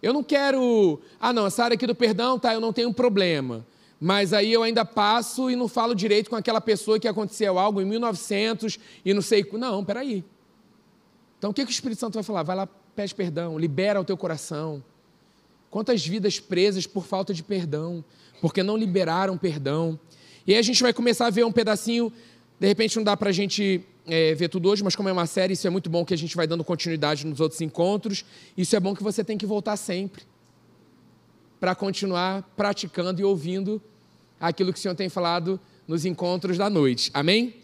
Eu 0.02 0.12
não 0.12 0.24
quero, 0.24 1.00
ah 1.20 1.32
não, 1.32 1.46
essa 1.46 1.62
área 1.62 1.76
aqui 1.76 1.86
do 1.86 1.94
perdão, 1.94 2.36
tá, 2.36 2.52
eu 2.52 2.60
não 2.60 2.72
tenho 2.72 2.92
problema 2.92 3.64
mas 4.00 4.32
aí 4.32 4.52
eu 4.52 4.62
ainda 4.62 4.84
passo 4.84 5.50
e 5.50 5.56
não 5.56 5.66
falo 5.66 5.94
direito 5.94 6.30
com 6.30 6.36
aquela 6.36 6.60
pessoa 6.60 7.00
que 7.00 7.08
aconteceu 7.08 7.58
algo 7.58 7.80
em 7.80 7.84
1900 7.84 8.78
e 9.04 9.12
não 9.12 9.20
sei. 9.20 9.44
Não, 9.52 9.84
peraí. 9.84 10.24
Então 11.38 11.50
o 11.50 11.54
que, 11.54 11.64
que 11.64 11.70
o 11.70 11.72
Espírito 11.72 11.98
Santo 11.98 12.14
vai 12.14 12.22
falar? 12.22 12.44
Vai 12.44 12.56
lá, 12.56 12.68
pede 12.94 13.14
perdão, 13.14 13.58
libera 13.58 14.00
o 14.00 14.04
teu 14.04 14.16
coração. 14.16 14.82
Quantas 15.68 16.06
vidas 16.06 16.38
presas 16.38 16.86
por 16.86 17.04
falta 17.04 17.34
de 17.34 17.42
perdão, 17.42 18.04
porque 18.40 18.62
não 18.62 18.76
liberaram 18.76 19.36
perdão. 19.36 19.98
E 20.48 20.54
aí 20.54 20.58
a 20.58 20.62
gente 20.62 20.82
vai 20.82 20.94
começar 20.94 21.26
a 21.26 21.30
ver 21.30 21.44
um 21.44 21.52
pedacinho, 21.52 22.10
de 22.58 22.66
repente 22.66 22.96
não 22.96 23.04
dá 23.04 23.14
para 23.14 23.28
a 23.28 23.32
gente 23.32 23.82
é, 24.06 24.34
ver 24.34 24.48
tudo 24.48 24.70
hoje, 24.70 24.82
mas 24.82 24.96
como 24.96 25.06
é 25.06 25.12
uma 25.12 25.26
série, 25.26 25.52
isso 25.52 25.66
é 25.66 25.70
muito 25.70 25.90
bom 25.90 26.06
que 26.06 26.14
a 26.14 26.16
gente 26.16 26.34
vai 26.34 26.46
dando 26.46 26.64
continuidade 26.64 27.26
nos 27.26 27.38
outros 27.38 27.60
encontros. 27.60 28.24
Isso 28.56 28.74
é 28.74 28.80
bom 28.80 28.96
que 28.96 29.02
você 29.02 29.22
tem 29.22 29.36
que 29.36 29.44
voltar 29.44 29.76
sempre 29.76 30.22
para 31.60 31.74
continuar 31.74 32.50
praticando 32.56 33.20
e 33.20 33.24
ouvindo 33.24 33.78
aquilo 34.40 34.72
que 34.72 34.78
o 34.78 34.80
Senhor 34.80 34.94
tem 34.94 35.10
falado 35.10 35.60
nos 35.86 36.06
encontros 36.06 36.56
da 36.56 36.70
noite. 36.70 37.10
Amém? 37.12 37.54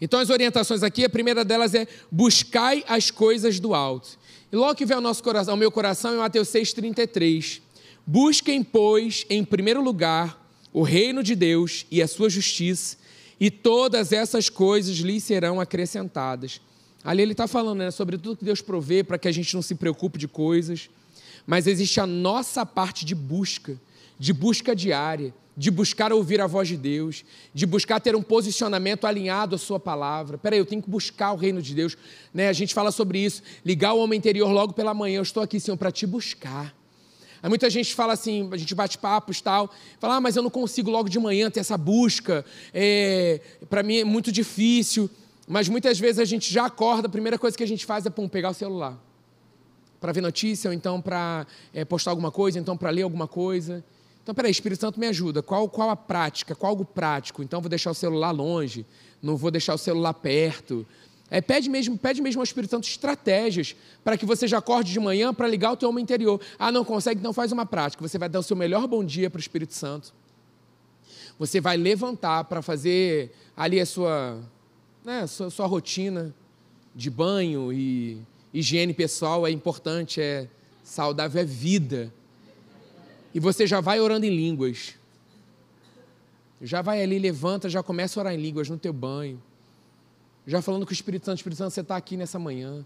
Então, 0.00 0.18
as 0.18 0.30
orientações 0.30 0.82
aqui, 0.82 1.04
a 1.04 1.10
primeira 1.10 1.44
delas 1.44 1.74
é 1.74 1.86
buscai 2.10 2.82
as 2.88 3.10
coisas 3.10 3.60
do 3.60 3.74
alto. 3.74 4.18
E 4.50 4.56
logo 4.56 4.74
que 4.74 4.86
vem 4.86 4.94
ao, 4.94 5.02
nosso 5.02 5.22
coração, 5.22 5.52
ao 5.52 5.58
meu 5.58 5.70
coração 5.70 6.14
é 6.14 6.16
Mateus 6.16 6.48
6,33. 6.48 7.60
Busquem, 8.06 8.62
pois, 8.62 9.26
em 9.28 9.44
primeiro 9.44 9.82
lugar, 9.82 10.43
o 10.74 10.82
reino 10.82 11.22
de 11.22 11.34
Deus 11.34 11.86
e 11.90 12.02
a 12.02 12.06
sua 12.06 12.28
justiça, 12.28 12.98
e 13.40 13.50
todas 13.50 14.12
essas 14.12 14.50
coisas 14.50 14.96
lhes 14.98 15.24
serão 15.24 15.58
acrescentadas. 15.58 16.60
Ali 17.02 17.22
ele 17.22 17.32
está 17.32 17.46
falando 17.46 17.78
né, 17.78 17.90
sobre 17.90 18.18
tudo 18.18 18.36
que 18.36 18.44
Deus 18.44 18.60
provê 18.60 19.02
para 19.02 19.18
que 19.18 19.28
a 19.28 19.32
gente 19.32 19.54
não 19.54 19.62
se 19.62 19.74
preocupe 19.74 20.18
de 20.18 20.28
coisas 20.28 20.90
mas 21.46 21.66
existe 21.66 22.00
a 22.00 22.06
nossa 22.06 22.64
parte 22.64 23.04
de 23.04 23.14
busca, 23.14 23.78
de 24.18 24.32
busca 24.32 24.74
diária, 24.74 25.34
de 25.56 25.70
buscar 25.70 26.12
ouvir 26.12 26.40
a 26.40 26.46
voz 26.46 26.66
de 26.66 26.76
Deus, 26.76 27.24
de 27.52 27.64
buscar 27.66 28.00
ter 28.00 28.16
um 28.16 28.22
posicionamento 28.22 29.06
alinhado 29.06 29.54
à 29.54 29.58
Sua 29.58 29.78
palavra. 29.78 30.36
Peraí, 30.36 30.58
eu 30.58 30.66
tenho 30.66 30.82
que 30.82 30.90
buscar 30.90 31.32
o 31.32 31.36
reino 31.36 31.62
de 31.62 31.74
Deus. 31.74 31.96
Né? 32.32 32.48
A 32.48 32.52
gente 32.52 32.74
fala 32.74 32.90
sobre 32.90 33.18
isso, 33.18 33.42
ligar 33.64 33.92
o 33.92 33.98
homem 33.98 34.18
interior 34.18 34.50
logo 34.50 34.72
pela 34.72 34.92
manhã. 34.92 35.18
Eu 35.18 35.22
estou 35.22 35.42
aqui, 35.42 35.60
Senhor, 35.60 35.76
para 35.76 35.92
te 35.92 36.06
buscar. 36.06 36.74
Aí 37.44 37.48
muita 37.50 37.68
gente 37.68 37.94
fala 37.94 38.14
assim, 38.14 38.48
a 38.50 38.56
gente 38.56 38.74
bate 38.74 38.96
papos 38.96 39.38
tal, 39.42 39.70
fala, 40.00 40.16
ah, 40.16 40.20
mas 40.20 40.34
eu 40.34 40.42
não 40.42 40.48
consigo 40.48 40.90
logo 40.90 41.10
de 41.10 41.18
manhã 41.18 41.50
ter 41.50 41.60
essa 41.60 41.76
busca, 41.76 42.42
é, 42.72 43.38
para 43.68 43.82
mim 43.82 43.98
é 43.98 44.04
muito 44.04 44.32
difícil. 44.32 45.10
Mas 45.46 45.68
muitas 45.68 45.98
vezes 45.98 46.18
a 46.18 46.24
gente 46.24 46.50
já 46.50 46.64
acorda, 46.64 47.06
a 47.06 47.10
primeira 47.10 47.38
coisa 47.38 47.54
que 47.54 47.62
a 47.62 47.66
gente 47.66 47.84
faz 47.84 48.06
é 48.06 48.08
pum, 48.08 48.26
pegar 48.26 48.48
o 48.48 48.54
celular 48.54 48.98
para 50.00 50.10
ver 50.10 50.22
notícia, 50.22 50.70
ou 50.70 50.74
então 50.74 51.02
para 51.02 51.46
é, 51.74 51.84
postar 51.84 52.12
alguma 52.12 52.30
coisa, 52.30 52.58
ou 52.58 52.62
então 52.62 52.78
para 52.78 52.88
ler 52.88 53.02
alguma 53.02 53.28
coisa. 53.28 53.84
Então, 54.22 54.34
peraí, 54.34 54.50
Espírito 54.50 54.80
Santo 54.80 54.98
me 54.98 55.06
ajuda. 55.06 55.42
Qual, 55.42 55.68
qual 55.68 55.90
a 55.90 55.96
prática? 55.96 56.54
Qual 56.54 56.70
algo 56.70 56.82
prático? 56.82 57.42
Então, 57.42 57.60
vou 57.60 57.68
deixar 57.68 57.90
o 57.90 57.94
celular 57.94 58.30
longe, 58.30 58.86
não 59.22 59.36
vou 59.36 59.50
deixar 59.50 59.74
o 59.74 59.78
celular 59.78 60.14
perto. 60.14 60.86
É, 61.30 61.40
pede, 61.40 61.70
mesmo, 61.70 61.96
pede 61.96 62.20
mesmo 62.20 62.40
ao 62.40 62.44
Espírito 62.44 62.70
Santo 62.70 62.86
estratégias 62.86 63.74
para 64.04 64.16
que 64.16 64.26
você 64.26 64.46
já 64.46 64.58
acorde 64.58 64.92
de 64.92 65.00
manhã 65.00 65.32
para 65.32 65.48
ligar 65.48 65.72
o 65.72 65.76
teu 65.76 65.88
homem 65.88 66.02
interior. 66.02 66.40
Ah, 66.58 66.70
não 66.70 66.84
consegue? 66.84 67.18
Então 67.18 67.32
faz 67.32 67.50
uma 67.50 67.64
prática. 67.64 68.06
Você 68.06 68.18
vai 68.18 68.28
dar 68.28 68.40
o 68.40 68.42
seu 68.42 68.56
melhor 68.56 68.86
bom 68.86 69.02
dia 69.02 69.30
para 69.30 69.38
o 69.38 69.40
Espírito 69.40 69.74
Santo. 69.74 70.12
Você 71.38 71.60
vai 71.60 71.76
levantar 71.76 72.44
para 72.44 72.62
fazer 72.62 73.32
ali 73.56 73.80
a 73.80 73.86
sua, 73.86 74.40
né, 75.04 75.26
sua, 75.26 75.50
sua 75.50 75.66
rotina 75.66 76.34
de 76.94 77.10
banho 77.10 77.72
e 77.72 78.20
higiene 78.52 78.94
pessoal 78.94 79.46
é 79.46 79.50
importante, 79.50 80.20
é 80.20 80.48
saudável, 80.84 81.40
é 81.42 81.44
vida. 81.44 82.12
E 83.34 83.40
você 83.40 83.66
já 83.66 83.80
vai 83.80 83.98
orando 83.98 84.24
em 84.26 84.30
línguas. 84.30 84.94
Já 86.62 86.80
vai 86.80 87.02
ali, 87.02 87.18
levanta, 87.18 87.68
já 87.68 87.82
começa 87.82 88.18
a 88.18 88.22
orar 88.22 88.34
em 88.34 88.40
línguas 88.40 88.68
no 88.70 88.78
teu 88.78 88.92
banho. 88.92 89.42
Já 90.46 90.60
falando 90.60 90.84
com 90.84 90.90
o 90.90 90.94
Espírito 90.94 91.24
Santo, 91.24 91.38
Espírito 91.38 91.58
Santo, 91.58 91.72
você 91.72 91.80
está 91.80 91.96
aqui 91.96 92.16
nessa 92.16 92.38
manhã. 92.38 92.84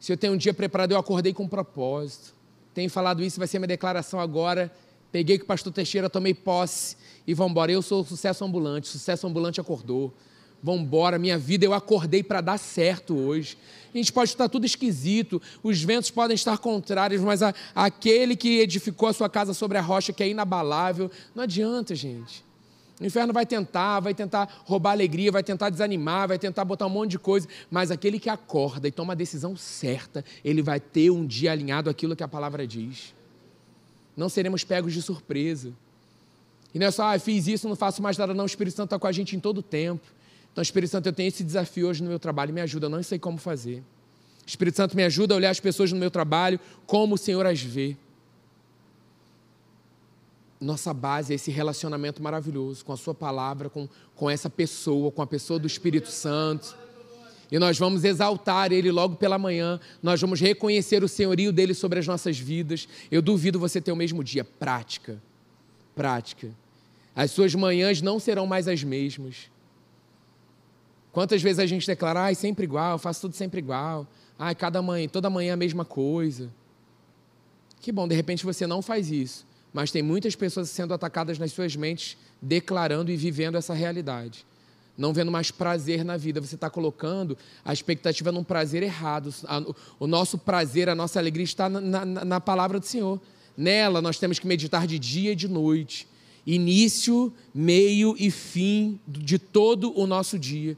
Se 0.00 0.12
eu 0.12 0.16
tenho 0.16 0.32
um 0.32 0.36
dia 0.36 0.52
preparado, 0.52 0.90
eu 0.90 0.98
acordei 0.98 1.32
com 1.32 1.44
um 1.44 1.48
propósito. 1.48 2.34
Tenho 2.74 2.90
falado 2.90 3.22
isso, 3.22 3.38
vai 3.38 3.46
ser 3.46 3.58
minha 3.58 3.68
declaração 3.68 4.18
agora. 4.18 4.72
Peguei 5.12 5.38
com 5.38 5.44
o 5.44 5.46
pastor 5.46 5.72
Teixeira, 5.72 6.10
tomei 6.10 6.34
posse 6.34 6.96
e 7.26 7.34
vamos 7.34 7.52
embora. 7.52 7.70
Eu 7.70 7.82
sou 7.82 8.00
o 8.00 8.04
sucesso 8.04 8.44
ambulante, 8.44 8.88
sucesso 8.88 9.26
ambulante 9.26 9.60
acordou. 9.60 10.12
Vamos 10.60 10.82
embora, 10.82 11.18
minha 11.18 11.36
vida 11.36 11.64
eu 11.64 11.74
acordei 11.74 12.22
para 12.22 12.40
dar 12.40 12.58
certo 12.58 13.16
hoje. 13.16 13.58
A 13.92 13.96
gente 13.96 14.12
pode 14.12 14.30
estar 14.30 14.48
tudo 14.48 14.64
esquisito, 14.64 15.42
os 15.62 15.82
ventos 15.82 16.10
podem 16.10 16.34
estar 16.34 16.56
contrários, 16.58 17.20
mas 17.20 17.42
a, 17.42 17.52
aquele 17.74 18.36
que 18.36 18.60
edificou 18.60 19.08
a 19.08 19.12
sua 19.12 19.28
casa 19.28 19.54
sobre 19.54 19.76
a 19.76 19.80
rocha, 19.80 20.12
que 20.12 20.22
é 20.22 20.28
inabalável, 20.28 21.10
não 21.34 21.42
adianta, 21.42 21.94
gente. 21.94 22.44
O 23.02 23.06
inferno 23.06 23.32
vai 23.32 23.44
tentar, 23.44 23.98
vai 23.98 24.14
tentar 24.14 24.62
roubar 24.64 24.92
alegria, 24.92 25.32
vai 25.32 25.42
tentar 25.42 25.70
desanimar, 25.70 26.28
vai 26.28 26.38
tentar 26.38 26.64
botar 26.64 26.86
um 26.86 26.90
monte 26.90 27.10
de 27.10 27.18
coisa, 27.18 27.48
mas 27.68 27.90
aquele 27.90 28.20
que 28.20 28.30
acorda 28.30 28.86
e 28.86 28.92
toma 28.92 29.12
a 29.12 29.16
decisão 29.16 29.56
certa, 29.56 30.24
ele 30.44 30.62
vai 30.62 30.78
ter 30.78 31.10
um 31.10 31.26
dia 31.26 31.50
alinhado 31.50 31.90
aquilo 31.90 32.14
que 32.14 32.22
a 32.22 32.28
palavra 32.28 32.64
diz. 32.64 33.12
Não 34.16 34.28
seremos 34.28 34.62
pegos 34.62 34.92
de 34.92 35.02
surpresa. 35.02 35.72
E 36.72 36.78
não 36.78 36.86
é 36.86 36.90
só, 36.92 37.12
ah, 37.12 37.18
fiz 37.18 37.48
isso, 37.48 37.68
não 37.68 37.74
faço 37.74 38.00
mais 38.00 38.16
nada, 38.16 38.32
não. 38.32 38.44
O 38.44 38.46
Espírito 38.46 38.76
Santo 38.76 38.86
está 38.86 38.98
com 39.00 39.06
a 39.08 39.12
gente 39.12 39.34
em 39.34 39.40
todo 39.40 39.58
o 39.58 39.62
tempo. 39.62 40.06
Então, 40.52 40.62
Espírito 40.62 40.90
Santo, 40.90 41.08
eu 41.08 41.12
tenho 41.12 41.26
esse 41.26 41.42
desafio 41.42 41.88
hoje 41.88 42.04
no 42.04 42.08
meu 42.08 42.20
trabalho, 42.20 42.54
me 42.54 42.60
ajuda, 42.60 42.86
eu 42.86 42.90
não 42.90 43.02
sei 43.02 43.18
como 43.18 43.36
fazer. 43.36 43.82
Espírito 44.46 44.76
Santo, 44.76 44.94
me 44.96 45.02
ajuda 45.02 45.34
a 45.34 45.36
olhar 45.36 45.50
as 45.50 45.58
pessoas 45.58 45.90
no 45.90 45.98
meu 45.98 46.10
trabalho 46.10 46.60
como 46.86 47.16
o 47.16 47.18
Senhor 47.18 47.46
as 47.46 47.60
vê. 47.60 47.96
Nossa 50.62 50.94
base 50.94 51.32
é 51.32 51.34
esse 51.34 51.50
relacionamento 51.50 52.22
maravilhoso 52.22 52.84
com 52.84 52.92
a 52.92 52.96
Sua 52.96 53.12
palavra, 53.12 53.68
com, 53.68 53.88
com 54.14 54.30
essa 54.30 54.48
pessoa, 54.48 55.10
com 55.10 55.20
a 55.20 55.26
pessoa 55.26 55.58
do 55.58 55.66
Espírito 55.66 56.08
Santo. 56.08 56.76
E 57.50 57.58
nós 57.58 57.76
vamos 57.76 58.04
exaltar 58.04 58.72
Ele 58.72 58.92
logo 58.92 59.16
pela 59.16 59.36
manhã, 59.36 59.80
nós 60.00 60.20
vamos 60.20 60.40
reconhecer 60.40 61.02
o 61.02 61.08
senhorio 61.08 61.52
dele 61.52 61.74
sobre 61.74 61.98
as 61.98 62.06
nossas 62.06 62.38
vidas. 62.38 62.88
Eu 63.10 63.20
duvido 63.20 63.58
você 63.58 63.80
ter 63.80 63.90
o 63.90 63.96
mesmo 63.96 64.22
dia. 64.22 64.44
Prática. 64.44 65.20
Prática. 65.96 66.50
As 67.14 67.32
suas 67.32 67.52
manhãs 67.56 68.00
não 68.00 68.20
serão 68.20 68.46
mais 68.46 68.68
as 68.68 68.84
mesmas. 68.84 69.50
Quantas 71.10 71.42
vezes 71.42 71.58
a 71.58 71.66
gente 71.66 71.86
declara, 71.88 72.22
ai, 72.22 72.36
sempre 72.36 72.64
igual, 72.64 72.98
faço 72.98 73.22
tudo 73.22 73.34
sempre 73.34 73.58
igual. 73.58 74.06
Ai, 74.38 74.54
cada 74.54 74.80
manhã, 74.80 75.08
toda 75.08 75.28
manhã 75.28 75.54
a 75.54 75.56
mesma 75.56 75.84
coisa. 75.84 76.50
Que 77.80 77.90
bom, 77.90 78.06
de 78.06 78.14
repente 78.14 78.44
você 78.44 78.64
não 78.64 78.80
faz 78.80 79.10
isso. 79.10 79.51
Mas 79.72 79.90
tem 79.90 80.02
muitas 80.02 80.36
pessoas 80.36 80.68
sendo 80.68 80.92
atacadas 80.92 81.38
nas 81.38 81.52
suas 81.52 81.74
mentes, 81.74 82.16
declarando 82.40 83.10
e 83.10 83.16
vivendo 83.16 83.56
essa 83.56 83.72
realidade. 83.72 84.44
Não 84.96 85.12
vendo 85.12 85.32
mais 85.32 85.50
prazer 85.50 86.04
na 86.04 86.16
vida. 86.16 86.40
Você 86.40 86.54
está 86.54 86.68
colocando 86.68 87.36
a 87.64 87.72
expectativa 87.72 88.30
num 88.30 88.44
prazer 88.44 88.82
errado. 88.82 89.34
O 89.98 90.06
nosso 90.06 90.36
prazer, 90.36 90.88
a 90.88 90.94
nossa 90.94 91.18
alegria 91.18 91.44
está 91.44 91.68
na, 91.68 91.80
na, 91.80 92.24
na 92.24 92.40
palavra 92.40 92.78
do 92.78 92.86
Senhor. 92.86 93.20
Nela 93.56 94.02
nós 94.02 94.18
temos 94.18 94.38
que 94.38 94.46
meditar 94.46 94.86
de 94.86 94.98
dia 94.98 95.32
e 95.32 95.36
de 95.36 95.48
noite. 95.48 96.06
Início, 96.46 97.32
meio 97.54 98.14
e 98.18 98.30
fim 98.30 99.00
de 99.06 99.38
todo 99.38 99.98
o 99.98 100.06
nosso 100.06 100.38
dia. 100.38 100.76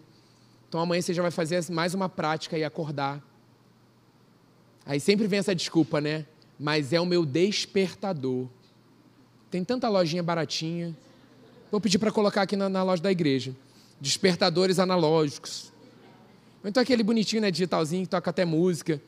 Então 0.69 0.81
amanhã 0.81 1.01
você 1.01 1.15
já 1.15 1.23
vai 1.23 1.31
fazer 1.31 1.65
mais 1.71 1.95
uma 1.95 2.09
prática 2.09 2.57
e 2.57 2.63
acordar. 2.63 3.23
Aí 4.87 5.01
sempre 5.01 5.27
vem 5.27 5.39
essa 5.39 5.55
desculpa, 5.55 6.01
né? 6.01 6.27
Mas 6.59 6.93
é 6.93 7.01
o 7.01 7.07
meu 7.07 7.25
despertador. 7.25 8.49
Tem 9.55 9.63
tanta 9.63 9.89
lojinha 9.89 10.21
baratinha. 10.21 10.93
Vou 11.71 11.81
pedir 11.81 11.97
para 11.97 12.11
colocar 12.11 12.43
aqui 12.43 12.57
na, 12.57 12.69
na, 12.69 12.83
loja 12.83 13.01
da 13.01 13.13
igreja. 13.13 13.55
Despertadores 14.01 14.81
analógicos. 14.81 15.71
Então 16.65 16.83
aquele 16.83 17.05
bonitinho, 17.05 17.41
né, 17.41 17.53
digitalzinho, 17.53 18.03
que 18.03 18.09
toca 18.09 18.31
até 18.31 18.45
música. 18.45 19.01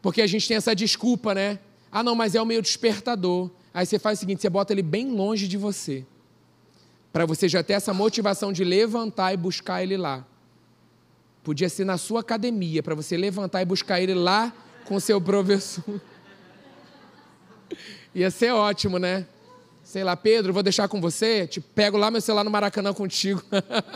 Porque 0.00 0.22
a 0.22 0.26
gente 0.26 0.48
tem 0.48 0.56
essa 0.56 0.74
desculpa, 0.74 1.34
né? 1.34 1.58
Ah, 1.92 2.02
não, 2.02 2.14
mas 2.14 2.34
é 2.34 2.40
o 2.40 2.46
meu 2.46 2.62
despertador. 2.62 3.50
Aí 3.74 3.84
você 3.84 3.98
faz 3.98 4.18
o 4.18 4.20
seguinte: 4.20 4.40
você 4.40 4.48
bota 4.48 4.72
ele 4.72 4.80
bem 4.80 5.10
longe 5.10 5.46
de 5.46 5.58
você. 5.58 6.02
Para 7.12 7.26
você 7.26 7.46
já 7.46 7.62
ter 7.62 7.74
essa 7.74 7.92
motivação 7.92 8.54
de 8.54 8.64
levantar 8.64 9.34
e 9.34 9.36
buscar 9.36 9.82
ele 9.82 9.98
lá. 9.98 10.26
Podia 11.44 11.68
ser 11.68 11.84
na 11.84 11.98
sua 11.98 12.20
academia, 12.20 12.82
para 12.82 12.94
você 12.94 13.18
levantar 13.18 13.60
e 13.60 13.66
buscar 13.66 14.00
ele 14.00 14.14
lá 14.14 14.50
com 14.86 14.98
seu 14.98 15.20
professor. 15.20 16.00
Ia 18.14 18.30
ser 18.30 18.52
ótimo, 18.52 18.98
né? 18.98 19.26
Sei 19.88 20.04
lá, 20.04 20.14
Pedro, 20.14 20.52
vou 20.52 20.62
deixar 20.62 20.86
com 20.86 21.00
você, 21.00 21.46
te 21.46 21.62
pego 21.62 21.96
lá 21.96 22.10
meu 22.10 22.20
celular 22.20 22.44
no 22.44 22.50
Maracanã 22.50 22.92
contigo. 22.92 23.42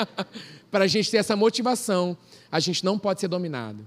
para 0.72 0.85
a 0.85 0.87
gente 0.87 1.11
ter 1.11 1.18
essa 1.18 1.37
motivação. 1.37 2.16
A 2.50 2.59
gente 2.61 2.83
não 2.83 2.98
pode 2.98 3.20
ser 3.20 3.28
dominado. 3.28 3.87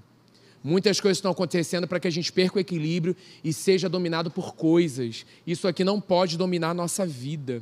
Muitas 0.62 1.00
coisas 1.00 1.18
estão 1.18 1.32
acontecendo 1.32 1.88
para 1.88 1.98
que 1.98 2.06
a 2.06 2.10
gente 2.12 2.32
perca 2.32 2.58
o 2.58 2.60
equilíbrio 2.60 3.16
e 3.42 3.52
seja 3.52 3.88
dominado 3.88 4.30
por 4.30 4.54
coisas. 4.54 5.26
Isso 5.44 5.66
aqui 5.66 5.82
não 5.82 6.00
pode 6.00 6.38
dominar 6.38 6.70
a 6.70 6.74
nossa 6.74 7.04
vida. 7.04 7.60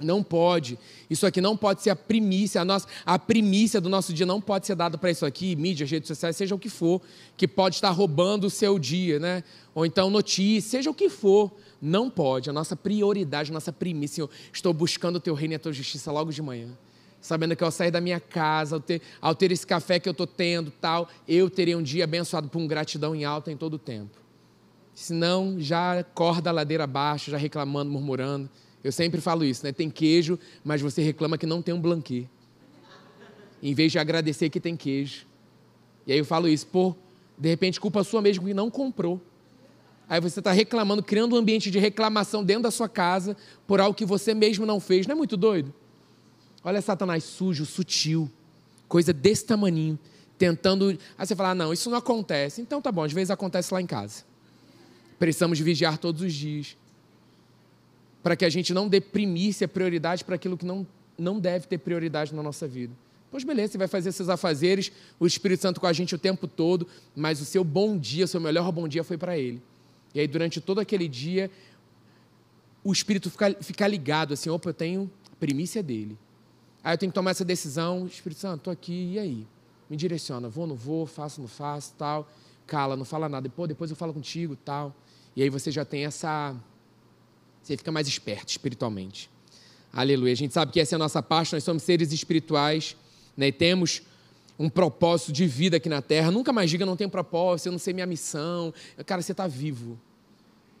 Não 0.00 0.20
pode. 0.20 0.76
Isso 1.08 1.24
aqui 1.24 1.40
não 1.40 1.56
pode 1.56 1.80
ser 1.80 1.90
a 1.90 1.96
primícia. 1.96 2.60
A, 2.60 2.64
nossa, 2.64 2.88
a 3.06 3.20
primícia 3.20 3.80
do 3.80 3.88
nosso 3.88 4.12
dia 4.12 4.26
não 4.26 4.40
pode 4.40 4.66
ser 4.66 4.74
dada 4.74 4.98
para 4.98 5.12
isso 5.12 5.24
aqui, 5.24 5.54
mídia, 5.54 5.86
redes 5.86 6.08
sociais, 6.08 6.36
seja 6.36 6.56
o 6.56 6.58
que 6.58 6.68
for, 6.68 7.00
que 7.36 7.46
pode 7.46 7.76
estar 7.76 7.90
roubando 7.90 8.48
o 8.48 8.50
seu 8.50 8.80
dia, 8.80 9.20
né? 9.20 9.44
Ou 9.72 9.86
então 9.86 10.10
notícia, 10.10 10.70
seja 10.72 10.90
o 10.90 10.94
que 10.94 11.08
for. 11.08 11.52
Não 11.84 12.08
pode. 12.08 12.48
A 12.48 12.52
nossa 12.52 12.74
prioridade, 12.74 13.50
a 13.50 13.54
nossa 13.54 13.72
primícia, 13.72 14.26
estou 14.50 14.72
buscando 14.72 15.16
o 15.16 15.20
teu 15.20 15.34
reino 15.34 15.52
e 15.52 15.56
a 15.56 15.58
tua 15.58 15.72
justiça 15.72 16.10
logo 16.10 16.32
de 16.32 16.40
manhã 16.40 16.76
sabendo 17.20 17.56
que 17.56 17.64
ao 17.64 17.70
sair 17.70 17.90
da 17.90 18.02
minha 18.02 18.20
casa, 18.20 18.76
ao 18.76 18.80
ter, 18.82 19.00
ao 19.18 19.34
ter 19.34 19.50
esse 19.50 19.66
café 19.66 19.98
que 19.98 20.06
eu 20.06 20.10
estou 20.10 20.26
tendo, 20.26 20.70
tal, 20.70 21.08
eu 21.26 21.48
terei 21.48 21.74
um 21.74 21.82
dia 21.82 22.04
abençoado 22.04 22.50
por 22.50 22.58
um 22.58 22.66
gratidão 22.66 23.14
em 23.14 23.24
alta 23.24 23.50
em 23.50 23.56
todo 23.56 23.74
o 23.74 23.78
tempo. 23.78 24.18
Senão, 24.94 25.58
já 25.58 26.04
corda 26.14 26.50
a 26.50 26.52
ladeira 26.52 26.84
abaixo, 26.84 27.30
já 27.30 27.38
reclamando, 27.38 27.90
murmurando. 27.90 28.50
Eu 28.84 28.92
sempre 28.92 29.22
falo 29.22 29.42
isso, 29.42 29.64
né? 29.64 29.72
Tem 29.72 29.88
queijo, 29.88 30.38
mas 30.62 30.82
você 30.82 31.00
reclama 31.00 31.38
que 31.38 31.46
não 31.46 31.62
tem 31.62 31.74
um 31.74 31.80
blanquê. 31.80 32.26
Em 33.62 33.72
vez 33.72 33.90
de 33.90 33.98
agradecer 33.98 34.50
que 34.50 34.60
tem 34.60 34.76
queijo. 34.76 35.26
E 36.06 36.12
aí 36.12 36.18
eu 36.18 36.26
falo 36.26 36.46
isso, 36.46 36.66
pô, 36.66 36.94
de 37.38 37.48
repente 37.48 37.80
culpa 37.80 38.04
sua 38.04 38.20
mesmo 38.20 38.44
que 38.44 38.52
não 38.52 38.70
comprou. 38.70 39.18
Aí 40.08 40.20
você 40.20 40.40
está 40.40 40.52
reclamando, 40.52 41.02
criando 41.02 41.34
um 41.34 41.38
ambiente 41.38 41.70
de 41.70 41.78
reclamação 41.78 42.44
dentro 42.44 42.64
da 42.64 42.70
sua 42.70 42.88
casa 42.88 43.36
por 43.66 43.80
algo 43.80 43.96
que 43.96 44.04
você 44.04 44.34
mesmo 44.34 44.66
não 44.66 44.78
fez. 44.78 45.06
Não 45.06 45.14
é 45.14 45.16
muito 45.16 45.36
doido? 45.36 45.72
Olha 46.62 46.80
Satanás 46.80 47.24
sujo, 47.24 47.64
sutil, 47.64 48.30
coisa 48.88 49.12
desse 49.12 49.44
tamaninho, 49.44 49.98
tentando. 50.38 50.90
Aí 51.18 51.26
você 51.26 51.34
fala: 51.34 51.50
ah, 51.50 51.54
não, 51.54 51.72
isso 51.72 51.90
não 51.90 51.98
acontece. 51.98 52.60
Então 52.60 52.80
tá 52.80 52.92
bom, 52.92 53.02
às 53.02 53.12
vezes 53.12 53.30
acontece 53.30 53.72
lá 53.72 53.80
em 53.80 53.86
casa. 53.86 54.24
Precisamos 55.18 55.58
vigiar 55.58 55.98
todos 55.98 56.22
os 56.22 56.32
dias. 56.32 56.76
Para 58.22 58.36
que 58.36 58.44
a 58.44 58.50
gente 58.50 58.72
não 58.72 58.88
dê 58.88 59.00
primícia, 59.00 59.68
prioridade 59.68 60.24
para 60.24 60.34
aquilo 60.34 60.56
que 60.56 60.64
não, 60.64 60.86
não 61.18 61.38
deve 61.38 61.66
ter 61.66 61.78
prioridade 61.78 62.34
na 62.34 62.42
nossa 62.42 62.66
vida. 62.66 62.94
Pois 63.30 63.44
beleza, 63.44 63.72
você 63.72 63.78
vai 63.78 63.88
fazer 63.88 64.12
seus 64.12 64.28
afazeres, 64.28 64.92
o 65.18 65.26
Espírito 65.26 65.60
Santo 65.60 65.80
com 65.80 65.86
a 65.86 65.92
gente 65.92 66.14
o 66.14 66.18
tempo 66.18 66.46
todo, 66.46 66.86
mas 67.16 67.40
o 67.40 67.44
seu 67.44 67.64
bom 67.64 67.98
dia, 67.98 68.24
o 68.24 68.28
seu 68.28 68.40
melhor 68.40 68.70
bom 68.70 68.86
dia 68.86 69.02
foi 69.02 69.18
para 69.18 69.36
Ele. 69.36 69.60
E 70.14 70.20
aí, 70.20 70.28
durante 70.28 70.60
todo 70.60 70.80
aquele 70.80 71.08
dia, 71.08 71.50
o 72.84 72.92
Espírito 72.92 73.30
fica, 73.30 73.56
fica 73.60 73.86
ligado 73.88 74.34
assim: 74.34 74.48
opa, 74.50 74.70
eu 74.70 74.74
tenho 74.74 75.10
primícia 75.40 75.82
dele. 75.82 76.16
Aí 76.82 76.94
eu 76.94 76.98
tenho 76.98 77.10
que 77.10 77.14
tomar 77.14 77.30
essa 77.30 77.44
decisão, 77.44 78.06
Espírito 78.06 78.40
Santo, 78.40 78.58
estou 78.58 78.72
aqui, 78.72 79.14
e 79.14 79.18
aí? 79.18 79.46
Me 79.88 79.96
direciona, 79.96 80.48
vou, 80.48 80.66
não 80.66 80.76
vou, 80.76 81.06
faço, 81.06 81.40
não 81.40 81.48
faço, 81.48 81.94
tal. 81.96 82.30
Cala, 82.66 82.96
não 82.96 83.04
fala 83.04 83.28
nada. 83.28 83.48
Depois, 83.48 83.68
depois 83.68 83.90
eu 83.90 83.96
falo 83.96 84.12
contigo, 84.12 84.54
tal. 84.56 84.94
E 85.34 85.42
aí 85.42 85.48
você 85.50 85.70
já 85.70 85.84
tem 85.84 86.04
essa... 86.04 86.54
Você 87.62 87.76
fica 87.76 87.90
mais 87.90 88.06
esperto 88.06 88.50
espiritualmente. 88.50 89.30
Aleluia. 89.92 90.32
A 90.32 90.36
gente 90.36 90.52
sabe 90.52 90.72
que 90.72 90.80
essa 90.80 90.94
é 90.94 90.96
a 90.96 90.98
nossa 90.98 91.22
parte, 91.22 91.54
nós 91.54 91.64
somos 91.64 91.82
seres 91.82 92.12
espirituais, 92.12 92.96
né? 93.36 93.48
E 93.48 93.52
temos 93.52 94.02
um 94.58 94.68
propósito 94.68 95.32
de 95.32 95.46
vida 95.46 95.76
aqui 95.76 95.88
na 95.88 96.00
Terra. 96.00 96.30
Nunca 96.30 96.52
mais 96.52 96.70
diga, 96.70 96.86
não 96.86 96.96
tenho 96.96 97.10
propósito, 97.10 97.66
eu 97.66 97.72
não 97.72 97.78
sei 97.78 97.92
minha 97.92 98.06
missão. 98.06 98.72
Cara, 99.06 99.20
você 99.22 99.32
está 99.32 99.46
vivo. 99.46 99.98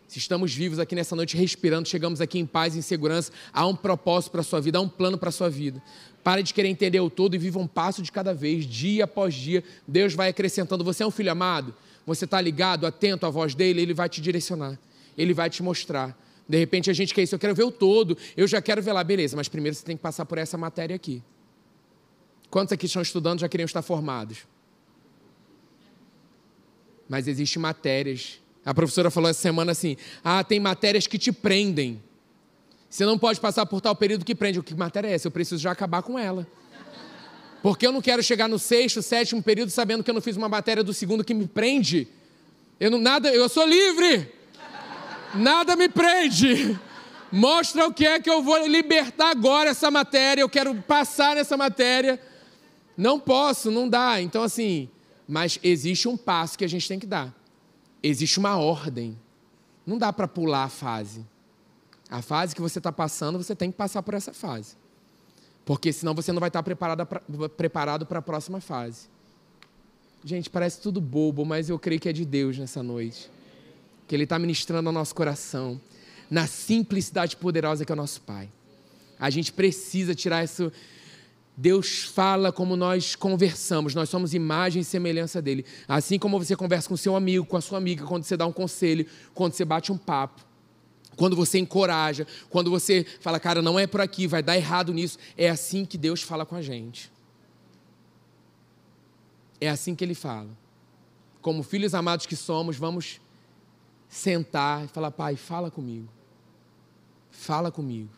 Se 0.06 0.18
estamos 0.18 0.54
vivos 0.54 0.78
aqui 0.78 0.94
nessa 0.94 1.16
noite 1.16 1.36
respirando, 1.36 1.88
chegamos 1.88 2.20
aqui 2.20 2.38
em 2.38 2.46
paz 2.46 2.76
em 2.76 2.82
segurança, 2.82 3.32
há 3.52 3.66
um 3.66 3.74
propósito 3.74 4.30
para 4.30 4.42
a 4.42 4.44
sua 4.44 4.60
vida, 4.60 4.78
há 4.78 4.80
um 4.80 4.88
plano 4.88 5.18
para 5.18 5.30
a 5.30 5.32
sua 5.32 5.48
vida. 5.50 5.82
Pare 6.22 6.42
de 6.42 6.54
querer 6.54 6.68
entender 6.68 7.00
o 7.00 7.10
todo 7.10 7.34
e 7.34 7.38
viva 7.38 7.58
um 7.58 7.66
passo 7.66 8.00
de 8.00 8.12
cada 8.12 8.32
vez, 8.32 8.64
dia 8.64 9.04
após 9.04 9.34
dia. 9.34 9.64
Deus 9.88 10.14
vai 10.14 10.28
acrescentando. 10.28 10.84
Você 10.84 11.02
é 11.02 11.06
um 11.06 11.10
filho 11.10 11.32
amado? 11.32 11.74
Você 12.06 12.26
está 12.26 12.40
ligado, 12.40 12.86
atento 12.86 13.26
à 13.26 13.30
voz 13.30 13.54
dele? 13.54 13.80
Ele 13.80 13.94
vai 13.94 14.08
te 14.08 14.20
direcionar, 14.20 14.78
ele 15.18 15.34
vai 15.34 15.50
te 15.50 15.62
mostrar. 15.62 16.16
De 16.48 16.58
repente 16.58 16.90
a 16.90 16.92
gente 16.92 17.14
quer 17.14 17.22
isso, 17.22 17.34
eu 17.34 17.38
quero 17.38 17.54
ver 17.54 17.64
o 17.64 17.72
todo, 17.72 18.16
eu 18.36 18.46
já 18.46 18.60
quero 18.60 18.82
ver 18.82 18.92
lá, 18.92 19.02
beleza, 19.02 19.34
mas 19.36 19.48
primeiro 19.48 19.74
você 19.74 19.84
tem 19.84 19.96
que 19.96 20.02
passar 20.02 20.26
por 20.26 20.36
essa 20.36 20.58
matéria 20.58 20.94
aqui. 20.94 21.22
Quantos 22.54 22.72
aqui 22.72 22.86
estão 22.86 23.02
estudando 23.02 23.40
já 23.40 23.48
queriam 23.48 23.64
estar 23.64 23.82
formados? 23.82 24.46
Mas 27.08 27.26
existem 27.26 27.60
matérias 27.60 28.38
a 28.64 28.72
professora 28.72 29.10
falou 29.10 29.28
essa 29.28 29.40
semana 29.40 29.72
assim: 29.72 29.96
ah, 30.22 30.44
tem 30.44 30.58
matérias 30.60 31.08
que 31.08 31.18
te 31.18 31.32
prendem. 31.32 32.00
Você 32.88 33.04
não 33.04 33.18
pode 33.18 33.40
passar 33.40 33.66
por 33.66 33.80
tal 33.80 33.96
período 33.96 34.24
que 34.24 34.36
prende. 34.36 34.60
O 34.60 34.62
que 34.62 34.72
matéria 34.72 35.08
é 35.08 35.14
essa? 35.14 35.26
Eu 35.26 35.32
preciso 35.32 35.60
já 35.60 35.72
acabar 35.72 36.02
com 36.02 36.16
ela. 36.16 36.46
Porque 37.60 37.84
eu 37.84 37.90
não 37.90 38.00
quero 38.00 38.22
chegar 38.22 38.48
no 38.48 38.56
sexto, 38.56 39.02
sétimo 39.02 39.42
período 39.42 39.70
sabendo 39.70 40.04
que 40.04 40.10
eu 40.10 40.14
não 40.14 40.20
fiz 40.20 40.36
uma 40.36 40.48
matéria 40.48 40.84
do 40.84 40.94
segundo 40.94 41.24
que 41.24 41.34
me 41.34 41.48
prende. 41.48 42.06
Eu 42.78 42.88
não 42.88 43.00
nada, 43.00 43.34
eu 43.34 43.48
sou 43.48 43.66
livre. 43.66 44.32
Nada 45.34 45.74
me 45.74 45.88
prende. 45.88 46.78
Mostra 47.32 47.84
o 47.84 47.92
que 47.92 48.06
é 48.06 48.20
que 48.20 48.30
eu 48.30 48.44
vou 48.44 48.64
libertar 48.68 49.30
agora 49.30 49.70
essa 49.70 49.90
matéria. 49.90 50.42
Eu 50.42 50.48
quero 50.48 50.72
passar 50.82 51.34
nessa 51.34 51.56
matéria. 51.56 52.20
Não 52.96 53.18
posso, 53.18 53.70
não 53.70 53.88
dá. 53.88 54.20
Então 54.20 54.42
assim, 54.42 54.88
mas 55.26 55.58
existe 55.62 56.08
um 56.08 56.16
passo 56.16 56.58
que 56.58 56.64
a 56.64 56.68
gente 56.68 56.86
tem 56.86 56.98
que 56.98 57.06
dar 57.06 57.34
existe 58.04 58.38
uma 58.38 58.56
ordem. 58.56 59.18
Não 59.86 59.96
dá 59.96 60.12
para 60.12 60.28
pular 60.28 60.64
a 60.64 60.68
fase. 60.68 61.26
A 62.10 62.20
fase 62.20 62.54
que 62.54 62.60
você 62.60 62.78
está 62.78 62.92
passando, 62.92 63.38
você 63.38 63.56
tem 63.56 63.70
que 63.70 63.76
passar 63.76 64.02
por 64.02 64.12
essa 64.12 64.32
fase. 64.32 64.76
Porque 65.64 65.90
senão 65.92 66.14
você 66.14 66.30
não 66.30 66.40
vai 66.40 66.48
estar 66.48 66.62
preparado 66.62 68.06
para 68.06 68.18
a 68.18 68.22
próxima 68.22 68.60
fase. 68.60 69.08
Gente, 70.22 70.50
parece 70.50 70.80
tudo 70.80 71.00
bobo, 71.00 71.44
mas 71.44 71.70
eu 71.70 71.78
creio 71.78 72.00
que 72.00 72.08
é 72.08 72.12
de 72.12 72.24
Deus 72.24 72.58
nessa 72.58 72.82
noite. 72.82 73.30
Que 74.06 74.14
Ele 74.14 74.24
está 74.24 74.38
ministrando 74.38 74.88
ao 74.88 74.92
nosso 74.92 75.14
coração. 75.14 75.80
Na 76.30 76.46
simplicidade 76.46 77.36
poderosa 77.36 77.84
que 77.86 77.92
é 77.92 77.94
o 77.94 77.96
nosso 77.96 78.20
Pai. 78.20 78.50
A 79.18 79.30
gente 79.30 79.52
precisa 79.52 80.14
tirar 80.14 80.44
isso 80.44 80.70
Deus 81.56 82.02
fala 82.02 82.50
como 82.50 82.74
nós 82.74 83.14
conversamos, 83.14 83.94
nós 83.94 84.08
somos 84.08 84.34
imagem 84.34 84.82
e 84.82 84.84
semelhança 84.84 85.40
dele. 85.40 85.64
Assim 85.86 86.18
como 86.18 86.38
você 86.38 86.56
conversa 86.56 86.88
com 86.88 86.96
seu 86.96 87.14
amigo, 87.14 87.46
com 87.46 87.56
a 87.56 87.60
sua 87.60 87.78
amiga, 87.78 88.04
quando 88.04 88.24
você 88.24 88.36
dá 88.36 88.44
um 88.44 88.52
conselho, 88.52 89.06
quando 89.32 89.52
você 89.52 89.64
bate 89.64 89.92
um 89.92 89.96
papo, 89.96 90.44
quando 91.16 91.36
você 91.36 91.58
encoraja, 91.58 92.26
quando 92.50 92.70
você 92.70 93.06
fala, 93.20 93.38
cara, 93.38 93.62
não 93.62 93.78
é 93.78 93.86
por 93.86 94.00
aqui, 94.00 94.26
vai 94.26 94.42
dar 94.42 94.56
errado 94.56 94.92
nisso. 94.92 95.16
É 95.36 95.48
assim 95.48 95.84
que 95.84 95.96
Deus 95.96 96.22
fala 96.22 96.44
com 96.44 96.56
a 96.56 96.62
gente. 96.62 97.12
É 99.60 99.68
assim 99.68 99.94
que 99.94 100.02
ele 100.02 100.14
fala. 100.14 100.50
Como 101.40 101.62
filhos 101.62 101.94
amados 101.94 102.26
que 102.26 102.34
somos, 102.34 102.76
vamos 102.76 103.20
sentar 104.08 104.84
e 104.84 104.88
falar, 104.88 105.12
pai, 105.12 105.36
fala 105.36 105.70
comigo. 105.70 106.08
Fala 107.30 107.70
comigo. 107.70 108.10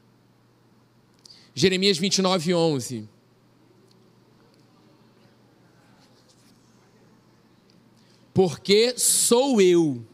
Jeremias 1.54 1.98
29, 1.98 2.54
11. 2.54 3.15
Porque 8.36 8.98
sou 8.98 9.62
eu. 9.62 10.04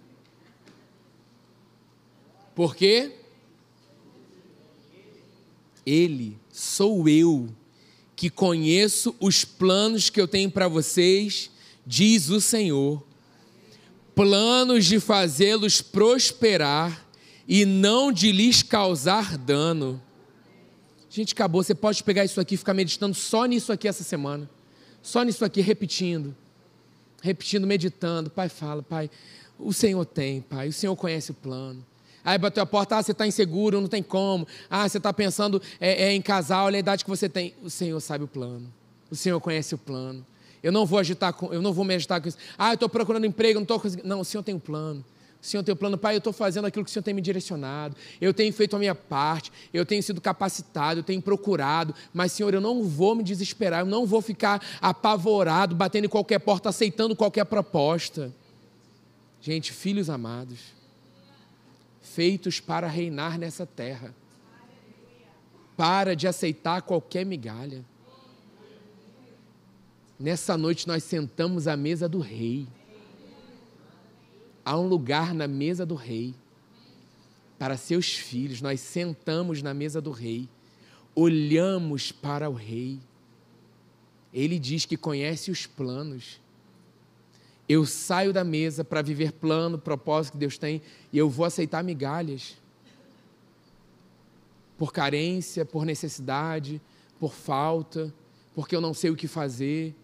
Porque 2.54 3.10
Ele, 5.84 6.38
sou 6.48 7.08
eu, 7.08 7.48
que 8.14 8.30
conheço 8.30 9.12
os 9.18 9.44
planos 9.44 10.08
que 10.08 10.20
eu 10.20 10.28
tenho 10.28 10.48
para 10.48 10.68
vocês, 10.68 11.50
diz 11.84 12.28
o 12.28 12.40
Senhor. 12.40 13.02
Planos 14.14 14.84
de 14.84 15.00
fazê-los 15.00 15.82
prosperar 15.82 17.04
e 17.48 17.64
não 17.64 18.12
de 18.12 18.30
lhes 18.30 18.62
causar 18.62 19.36
dano. 19.36 20.00
Gente, 21.10 21.32
acabou. 21.32 21.60
Você 21.60 21.74
pode 21.74 22.04
pegar 22.04 22.24
isso 22.24 22.40
aqui 22.40 22.54
e 22.54 22.58
ficar 22.58 22.72
meditando 22.72 23.16
só 23.16 23.46
nisso 23.46 23.72
aqui 23.72 23.88
essa 23.88 24.04
semana. 24.04 24.48
Só 25.02 25.24
nisso 25.24 25.44
aqui, 25.44 25.60
repetindo 25.60 26.36
repetindo, 27.22 27.66
meditando. 27.66 28.28
Pai 28.28 28.50
fala, 28.50 28.82
Pai, 28.82 29.08
o 29.58 29.72
Senhor 29.72 30.04
tem, 30.04 30.42
Pai, 30.42 30.68
o 30.68 30.72
Senhor 30.72 30.94
conhece 30.96 31.30
o 31.30 31.34
plano. 31.34 31.82
Aí 32.24 32.38
bateu 32.38 32.62
a 32.62 32.66
porta, 32.66 32.96
ah, 32.96 33.02
você 33.02 33.12
está 33.12 33.26
inseguro, 33.26 33.80
não 33.80 33.88
tem 33.88 34.02
como. 34.02 34.46
Ah, 34.68 34.88
você 34.88 34.98
está 34.98 35.12
pensando 35.12 35.60
é, 35.80 36.04
é, 36.04 36.12
em 36.12 36.20
casar, 36.22 36.64
olha 36.64 36.76
a 36.76 36.78
idade 36.78 37.04
que 37.04 37.10
você 37.10 37.28
tem. 37.28 37.54
O 37.62 37.70
Senhor 37.70 37.98
sabe 38.00 38.24
o 38.24 38.28
plano. 38.28 38.72
O 39.10 39.16
Senhor 39.16 39.40
conhece 39.40 39.74
o 39.74 39.78
plano. 39.78 40.24
Eu 40.62 40.70
não 40.70 40.86
vou 40.86 40.98
agitar 40.98 41.32
com, 41.32 41.52
eu 41.52 41.60
não 41.60 41.72
vou 41.72 41.84
me 41.84 41.94
agitar 41.94 42.20
com 42.20 42.28
isso. 42.28 42.38
Ah, 42.56 42.70
eu 42.70 42.74
estou 42.74 42.88
procurando 42.88 43.26
emprego, 43.26 43.54
não 43.54 43.62
estou 43.62 43.80
conseguindo. 43.80 44.08
Não, 44.08 44.20
o 44.20 44.24
Senhor 44.24 44.44
tem 44.44 44.54
um 44.54 44.60
plano. 44.60 45.04
Senhor 45.42 45.64
tem 45.64 45.72
um 45.72 45.76
plano, 45.76 45.98
Pai, 45.98 46.14
eu 46.14 46.18
estou 46.18 46.32
fazendo 46.32 46.66
aquilo 46.66 46.84
que 46.84 46.90
o 46.90 46.92
Senhor 46.92 47.02
tem 47.02 47.12
me 47.12 47.20
direcionado, 47.20 47.96
eu 48.20 48.32
tenho 48.32 48.52
feito 48.52 48.76
a 48.76 48.78
minha 48.78 48.94
parte, 48.94 49.52
eu 49.74 49.84
tenho 49.84 50.00
sido 50.00 50.20
capacitado, 50.20 51.00
eu 51.00 51.04
tenho 51.04 51.20
procurado, 51.20 51.92
mas, 52.14 52.30
Senhor, 52.30 52.54
eu 52.54 52.60
não 52.60 52.84
vou 52.84 53.16
me 53.16 53.24
desesperar, 53.24 53.80
eu 53.80 53.86
não 53.86 54.06
vou 54.06 54.22
ficar 54.22 54.64
apavorado, 54.80 55.74
batendo 55.74 56.04
em 56.04 56.08
qualquer 56.08 56.38
porta, 56.38 56.68
aceitando 56.68 57.16
qualquer 57.16 57.44
proposta. 57.44 58.32
Gente, 59.40 59.72
filhos 59.72 60.08
amados, 60.08 60.60
feitos 62.00 62.60
para 62.60 62.86
reinar 62.86 63.36
nessa 63.36 63.66
terra, 63.66 64.14
para 65.76 66.14
de 66.14 66.28
aceitar 66.28 66.82
qualquer 66.82 67.26
migalha. 67.26 67.84
Nessa 70.20 70.56
noite 70.56 70.86
nós 70.86 71.02
sentamos 71.02 71.66
à 71.66 71.76
mesa 71.76 72.08
do 72.08 72.20
Rei. 72.20 72.68
Há 74.64 74.78
um 74.78 74.86
lugar 74.86 75.34
na 75.34 75.48
mesa 75.48 75.84
do 75.84 75.94
Rei 75.94 76.34
para 77.58 77.76
seus 77.76 78.12
filhos. 78.12 78.60
Nós 78.60 78.80
sentamos 78.80 79.62
na 79.62 79.72
mesa 79.72 80.00
do 80.00 80.10
Rei, 80.10 80.48
olhamos 81.14 82.10
para 82.12 82.50
o 82.50 82.54
Rei. 82.54 82.98
Ele 84.32 84.58
diz 84.58 84.84
que 84.84 84.96
conhece 84.96 85.50
os 85.50 85.66
planos. 85.66 86.40
Eu 87.68 87.86
saio 87.86 88.32
da 88.32 88.44
mesa 88.44 88.84
para 88.84 89.02
viver 89.02 89.32
plano, 89.32 89.78
propósito 89.78 90.32
que 90.32 90.38
Deus 90.38 90.58
tem 90.58 90.82
e 91.12 91.18
eu 91.18 91.28
vou 91.28 91.46
aceitar 91.46 91.82
migalhas. 91.82 92.56
Por 94.76 94.92
carência, 94.92 95.64
por 95.64 95.84
necessidade, 95.84 96.80
por 97.20 97.32
falta, 97.32 98.12
porque 98.54 98.74
eu 98.74 98.80
não 98.80 98.92
sei 98.92 99.10
o 99.10 99.16
que 99.16 99.28
fazer. 99.28 99.94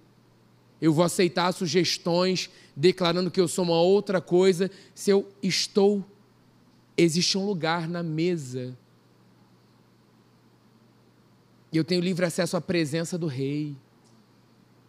Eu 0.80 0.92
vou 0.92 1.04
aceitar 1.04 1.52
sugestões 1.52 2.50
declarando 2.76 3.30
que 3.30 3.40
eu 3.40 3.48
sou 3.48 3.64
uma 3.64 3.80
outra 3.80 4.20
coisa 4.20 4.70
se 4.94 5.10
eu 5.10 5.28
estou. 5.42 6.04
Existe 6.96 7.36
um 7.36 7.44
lugar 7.44 7.88
na 7.88 8.02
mesa. 8.02 8.76
Eu 11.72 11.84
tenho 11.84 12.00
livre 12.00 12.24
acesso 12.24 12.56
à 12.56 12.60
presença 12.60 13.18
do 13.18 13.26
Rei. 13.26 13.76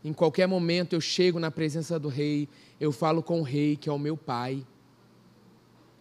Em 0.04 0.13
qualquer 0.13 0.47
momento 0.47 0.93
eu 0.93 1.02
chego 1.02 1.39
na 1.39 1.52
presença 1.52 1.99
do 1.99 2.08
Rei, 2.08 2.47
eu 2.80 2.91
falo 2.91 3.21
com 3.21 3.41
o 3.41 3.43
Rei, 3.43 3.75
que 3.75 3.89
é 3.89 3.91
o 3.91 3.99
meu 3.99 4.15
Pai. 4.15 4.65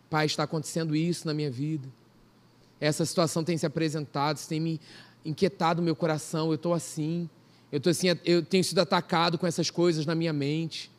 Pai, 0.09 0.27
está 0.27 0.45
acontecendo 0.45 0.95
isso 0.95 1.27
na 1.27 1.35
minha 1.35 1.51
vida. 1.51 1.89
Essa 2.81 3.05
situação 3.05 3.43
tem 3.43 3.59
se 3.59 3.67
apresentado, 3.67 4.37
isso 4.37 4.49
tem 4.49 4.61
me 4.61 4.81
inquietado 5.25 5.83
o 5.83 5.85
meu 5.85 5.97
coração, 5.97 6.49
eu 6.49 6.55
estou 6.55 6.73
assim. 6.73 7.29
Eu, 7.71 7.81
tô 7.81 7.91
assim, 7.91 8.07
eu 8.25 8.43
tenho 8.43 8.65
sido 8.65 8.79
atacado 8.79 9.39
com 9.39 9.47
essas 9.47 9.71
coisas 9.71 10.07
na 10.07 10.15
minha 10.15 10.33
mente. 10.33 10.91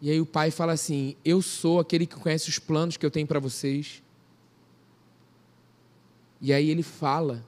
E 0.00 0.10
aí 0.10 0.20
o 0.20 0.26
pai 0.26 0.50
fala 0.50 0.72
assim: 0.72 1.16
Eu 1.24 1.40
sou 1.40 1.80
aquele 1.80 2.06
que 2.06 2.16
conhece 2.16 2.48
os 2.50 2.58
planos 2.58 2.96
que 2.96 3.06
eu 3.06 3.10
tenho 3.10 3.26
para 3.26 3.40
vocês. 3.40 4.02
E 6.40 6.52
aí 6.52 6.68
ele 6.68 6.82
fala. 6.82 7.44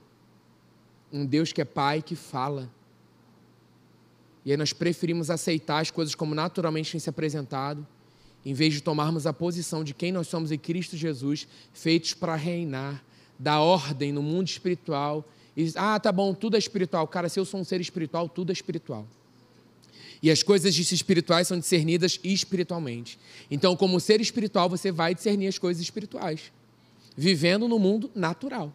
Um 1.13 1.25
Deus 1.25 1.53
que 1.53 1.61
é 1.61 1.65
pai 1.65 2.01
que 2.01 2.15
fala. 2.15 2.69
E 4.43 4.51
aí 4.51 4.57
nós 4.57 4.73
preferimos 4.73 5.29
aceitar 5.29 5.79
as 5.79 5.91
coisas 5.91 6.15
como 6.15 6.33
naturalmente 6.33 6.91
têm 6.91 6.99
se 6.99 7.09
apresentado, 7.09 7.85
em 8.45 8.53
vez 8.53 8.73
de 8.73 8.81
tomarmos 8.81 9.27
a 9.27 9.33
posição 9.33 9.83
de 9.83 9.93
quem 9.93 10.11
nós 10.11 10.27
somos 10.27 10.51
em 10.51 10.57
Cristo 10.57 10.97
Jesus, 10.97 11.47
feitos 11.73 12.13
para 12.13 12.35
reinar, 12.35 13.03
dar 13.37 13.59
ordem 13.59 14.11
no 14.11 14.23
mundo 14.23 14.47
espiritual 14.47 15.23
e 15.57 15.73
ah, 15.75 15.99
tá 15.99 16.11
bom, 16.11 16.35
tudo 16.35 16.55
é 16.55 16.59
espiritual. 16.59 17.07
Cara, 17.07 17.27
se 17.27 17.39
eu 17.39 17.43
sou 17.43 17.59
um 17.59 17.63
ser 17.63 17.81
espiritual, 17.81 18.29
tudo 18.29 18.51
é 18.51 18.53
espiritual. 18.53 19.07
E 20.21 20.29
as 20.29 20.43
coisas 20.43 20.77
espirituais 20.77 21.47
são 21.47 21.57
discernidas 21.57 22.19
espiritualmente. 22.23 23.17
Então, 23.49 23.75
como 23.75 23.99
ser 23.99 24.21
espiritual, 24.21 24.69
você 24.69 24.91
vai 24.91 25.15
discernir 25.15 25.47
as 25.47 25.57
coisas 25.57 25.81
espirituais, 25.81 26.51
vivendo 27.15 27.67
no 27.67 27.79
mundo 27.79 28.11
natural. 28.13 28.71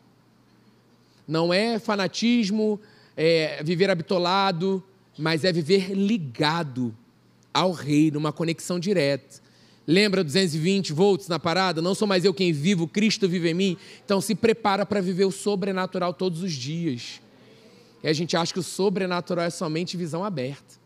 Não 1.26 1.54
é 1.54 1.78
fanatismo, 1.78 2.80
é 3.16 3.62
viver 3.62 3.88
habitolado, 3.88 4.82
mas 5.16 5.44
é 5.44 5.52
viver 5.52 5.92
ligado 5.92 6.92
ao 7.54 7.70
rei, 7.70 8.10
numa 8.10 8.32
conexão 8.32 8.80
direta. 8.80 9.41
Lembra 9.86 10.22
220 10.22 10.92
volts 10.92 11.28
na 11.28 11.38
parada? 11.38 11.82
Não 11.82 11.94
sou 11.94 12.06
mais 12.06 12.24
eu 12.24 12.32
quem 12.32 12.52
vivo, 12.52 12.86
Cristo 12.86 13.28
vive 13.28 13.50
em 13.50 13.54
mim. 13.54 13.76
Então 14.04 14.20
se 14.20 14.34
prepara 14.34 14.86
para 14.86 15.00
viver 15.00 15.24
o 15.24 15.32
sobrenatural 15.32 16.14
todos 16.14 16.42
os 16.42 16.52
dias. 16.52 17.20
E 18.02 18.08
a 18.08 18.12
gente 18.12 18.36
acha 18.36 18.52
que 18.52 18.60
o 18.60 18.62
sobrenatural 18.62 19.44
é 19.44 19.50
somente 19.50 19.96
visão 19.96 20.24
aberta. 20.24 20.80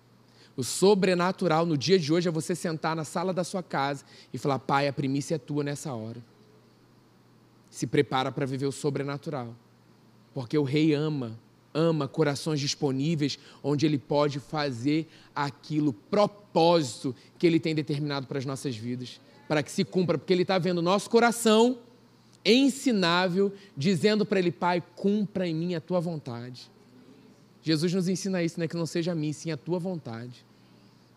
O 0.56 0.64
sobrenatural 0.64 1.66
no 1.66 1.76
dia 1.76 1.98
de 1.98 2.10
hoje 2.12 2.28
é 2.28 2.30
você 2.30 2.54
sentar 2.54 2.96
na 2.96 3.04
sala 3.04 3.32
da 3.32 3.44
sua 3.44 3.62
casa 3.62 4.04
e 4.32 4.38
falar: 4.38 4.58
Pai, 4.58 4.88
a 4.88 4.92
primícia 4.92 5.34
é 5.34 5.38
tua 5.38 5.62
nessa 5.62 5.92
hora. 5.92 6.22
Se 7.70 7.86
prepara 7.86 8.32
para 8.32 8.46
viver 8.46 8.66
o 8.66 8.72
sobrenatural. 8.72 9.54
Porque 10.32 10.56
o 10.56 10.62
rei 10.62 10.94
ama 10.94 11.38
ama 11.76 12.08
corações 12.08 12.58
disponíveis, 12.58 13.38
onde 13.62 13.84
Ele 13.84 13.98
pode 13.98 14.40
fazer 14.40 15.06
aquilo, 15.34 15.92
propósito 15.92 17.14
que 17.38 17.46
Ele 17.46 17.60
tem 17.60 17.74
determinado 17.74 18.26
para 18.26 18.38
as 18.38 18.46
nossas 18.46 18.74
vidas, 18.74 19.20
para 19.46 19.62
que 19.62 19.70
se 19.70 19.84
cumpra, 19.84 20.16
porque 20.16 20.32
Ele 20.32 20.42
está 20.42 20.58
vendo 20.58 20.80
nosso 20.80 21.10
coração 21.10 21.78
ensinável, 22.44 23.52
dizendo 23.76 24.24
para 24.24 24.38
Ele, 24.38 24.50
Pai, 24.50 24.82
cumpra 24.96 25.46
em 25.46 25.54
mim 25.54 25.74
a 25.74 25.80
tua 25.80 26.00
vontade. 26.00 26.70
Jesus 27.62 27.92
nos 27.92 28.08
ensina 28.08 28.42
isso, 28.42 28.58
né? 28.58 28.66
que 28.66 28.76
não 28.76 28.86
seja 28.86 29.12
a 29.12 29.14
mim, 29.14 29.32
sim 29.32 29.50
a 29.50 29.56
tua 29.56 29.78
vontade. 29.78 30.46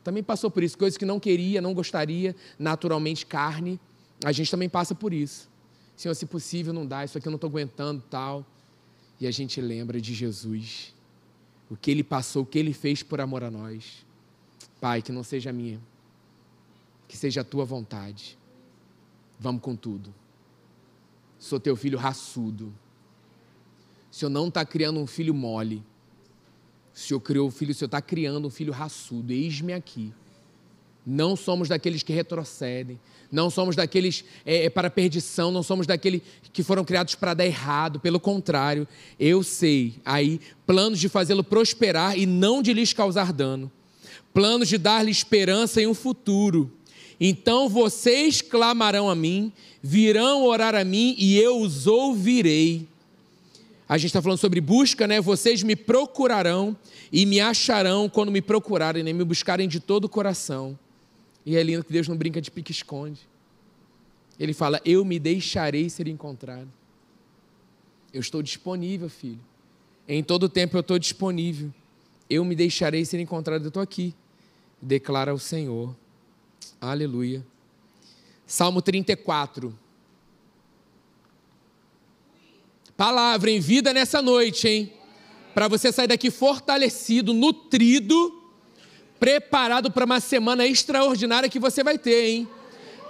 Também 0.03 0.23
passou 0.23 0.51
por 0.51 0.63
isso, 0.63 0.77
coisas 0.77 0.97
que 0.97 1.05
não 1.05 1.19
queria, 1.19 1.61
não 1.61 1.73
gostaria, 1.73 2.35
naturalmente 2.57 3.25
carne, 3.25 3.79
a 4.25 4.31
gente 4.31 4.51
também 4.51 4.67
passa 4.67 4.93
por 4.93 5.13
isso. 5.13 5.47
Senhor, 5.95 6.13
se 6.15 6.25
possível, 6.25 6.73
não 6.73 6.85
dá, 6.85 7.05
isso 7.05 7.17
aqui 7.17 7.27
eu 7.27 7.31
não 7.31 7.37
estou 7.37 7.49
aguentando, 7.49 8.03
tal 8.09 8.45
e 9.19 9.27
a 9.27 9.31
gente 9.31 9.59
lembra 9.59 9.99
de 9.99 10.13
Jesus, 10.13 10.93
o 11.69 11.75
que 11.75 11.91
ele 11.91 12.03
passou, 12.03 12.43
o 12.43 12.45
que 12.45 12.57
ele 12.57 12.73
fez 12.73 13.03
por 13.03 13.19
amor 13.19 13.43
a 13.43 13.51
nós. 13.51 14.05
Pai, 14.79 15.01
que 15.01 15.11
não 15.11 15.23
seja 15.23 15.51
minha, 15.51 15.79
que 17.07 17.17
seja 17.17 17.41
a 17.41 17.43
tua 17.43 17.65
vontade. 17.65 18.37
Vamos 19.39 19.61
com 19.61 19.75
tudo. 19.75 20.13
Sou 21.37 21.59
teu 21.59 21.75
filho 21.75 21.97
raçudo. 21.97 22.73
O 24.11 24.15
Senhor 24.15 24.29
não 24.29 24.47
está 24.47 24.65
criando 24.65 24.99
um 24.99 25.07
filho 25.07 25.33
mole. 25.33 25.83
O 26.93 26.97
Senhor 26.97 27.19
criou 27.19 27.47
o 27.47 27.51
filho, 27.51 27.71
o 27.71 27.73
Senhor 27.73 27.87
está 27.87 28.01
criando 28.01 28.47
um 28.47 28.51
filho 28.51 28.73
raçudo. 28.73 29.31
Eis-me 29.31 29.73
aqui. 29.73 30.13
Não 31.05 31.35
somos 31.35 31.67
daqueles 31.67 32.03
que 32.03 32.13
retrocedem, 32.13 32.99
não 33.31 33.49
somos 33.49 33.75
daqueles 33.75 34.23
é, 34.45 34.65
é, 34.65 34.69
para 34.69 34.89
perdição, 34.89 35.51
não 35.51 35.61
somos 35.61 35.85
daqueles 35.85 36.21
que 36.51 36.63
foram 36.63 36.83
criados 36.83 37.15
para 37.15 37.33
dar 37.33 37.45
errado. 37.45 37.99
Pelo 37.99 38.19
contrário, 38.19 38.87
eu 39.19 39.43
sei 39.43 39.95
aí 40.03 40.39
planos 40.65 40.99
de 40.99 41.07
fazê-lo 41.07 41.43
prosperar 41.43 42.17
e 42.17 42.25
não 42.25 42.61
de 42.61 42.73
lhes 42.73 42.93
causar 42.93 43.31
dano, 43.31 43.71
planos 44.33 44.67
de 44.67 44.77
dar-lhe 44.77 45.11
esperança 45.11 45.81
em 45.81 45.87
um 45.87 45.93
futuro. 45.93 46.71
Então 47.19 47.67
vocês 47.69 48.41
clamarão 48.41 49.09
a 49.09 49.15
mim, 49.15 49.51
virão 49.83 50.43
orar 50.43 50.73
a 50.73 50.83
mim 50.83 51.15
e 51.17 51.37
eu 51.37 51.59
os 51.61 51.85
ouvirei. 51.85 52.87
A 53.87 53.97
gente 53.97 54.07
está 54.07 54.21
falando 54.21 54.37
sobre 54.37 54.61
busca, 54.61 55.07
né? 55.07 55.19
Vocês 55.19 55.63
me 55.63 55.75
procurarão 55.75 56.77
e 57.11 57.25
me 57.25 57.39
acharão 57.39 58.07
quando 58.07 58.31
me 58.31 58.41
procurarem, 58.41 59.03
né? 59.03 59.11
me 59.11 59.23
buscarem 59.23 59.67
de 59.67 59.79
todo 59.79 60.05
o 60.05 60.09
coração. 60.09 60.77
E 61.45 61.55
é 61.55 61.63
lindo 61.63 61.83
que 61.83 61.91
Deus 61.91 62.07
não 62.07 62.17
brinca 62.17 62.41
de 62.41 62.51
pique-esconde. 62.51 63.21
Ele 64.39 64.53
fala: 64.53 64.81
Eu 64.85 65.03
me 65.03 65.19
deixarei 65.19 65.89
ser 65.89 66.07
encontrado. 66.07 66.71
Eu 68.13 68.21
estou 68.21 68.41
disponível, 68.41 69.09
filho. 69.09 69.39
Em 70.07 70.23
todo 70.23 70.49
tempo 70.49 70.75
eu 70.75 70.81
estou 70.81 70.97
disponível. 70.97 71.71
Eu 72.29 72.43
me 72.43 72.55
deixarei 72.55 73.05
ser 73.05 73.19
encontrado. 73.19 73.63
Eu 73.63 73.67
estou 73.67 73.81
aqui. 73.81 74.15
Declara 74.81 75.33
o 75.33 75.39
Senhor. 75.39 75.95
Aleluia. 76.79 77.45
Salmo 78.47 78.81
34. 78.81 79.77
Palavra 82.97 83.51
em 83.51 83.59
vida 83.59 83.93
nessa 83.93 84.21
noite, 84.21 84.67
hein? 84.67 84.93
Para 85.53 85.67
você 85.67 85.91
sair 85.91 86.07
daqui 86.07 86.31
fortalecido, 86.31 87.33
nutrido 87.33 88.38
preparado 89.19 89.91
para 89.91 90.05
uma 90.05 90.19
semana 90.19 90.65
extraordinária 90.65 91.49
que 91.49 91.59
você 91.59 91.83
vai 91.83 91.97
ter, 91.97 92.25
hein? 92.25 92.47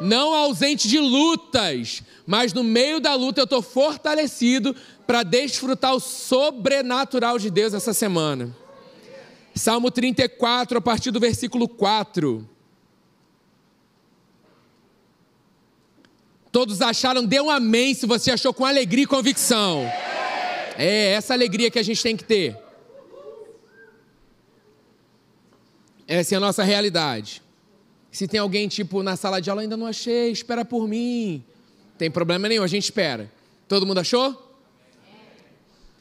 Não 0.01 0.33
ausente 0.33 0.87
de 0.87 0.97
lutas, 0.97 2.01
mas 2.25 2.53
no 2.53 2.63
meio 2.63 2.99
da 2.99 3.13
luta 3.15 3.41
eu 3.41 3.43
estou 3.43 3.61
fortalecido 3.61 4.75
para 5.05 5.23
desfrutar 5.23 5.93
o 5.93 5.99
sobrenatural 5.99 7.37
de 7.37 7.49
Deus 7.49 7.73
essa 7.73 7.93
semana. 7.93 8.55
Salmo 9.53 9.91
34, 9.91 10.77
a 10.77 10.81
partir 10.81 11.11
do 11.11 11.19
versículo 11.19 11.67
4. 11.67 12.47
Todos 16.51 16.81
acharam, 16.81 17.25
dê 17.25 17.39
um 17.39 17.49
amém 17.49 17.93
se 17.93 18.05
você 18.05 18.31
achou 18.31 18.53
com 18.53 18.65
alegria 18.65 19.03
e 19.03 19.07
convicção. 19.07 19.83
É 20.77 21.11
essa 21.11 21.33
alegria 21.33 21.69
que 21.69 21.77
a 21.77 21.83
gente 21.83 22.01
tem 22.01 22.15
que 22.15 22.23
ter. 22.23 22.57
Essa 26.09 26.33
é 26.33 26.37
a 26.37 26.39
nossa 26.39 26.63
realidade. 26.63 27.39
Se 28.11 28.27
tem 28.27 28.39
alguém 28.39 28.67
tipo 28.67 29.03
na 29.03 29.15
sala 29.15 29.39
de 29.39 29.47
aula, 29.47 29.61
ainda 29.61 29.77
não 29.77 29.85
achei, 29.85 30.31
espera 30.31 30.65
por 30.65 30.87
mim. 30.87 31.43
Tem 31.99 32.09
problema 32.09 32.49
nenhum, 32.49 32.63
a 32.63 32.67
gente 32.67 32.85
espera. 32.85 33.31
Todo 33.67 33.85
mundo 33.85 33.99
achou? 33.99 34.57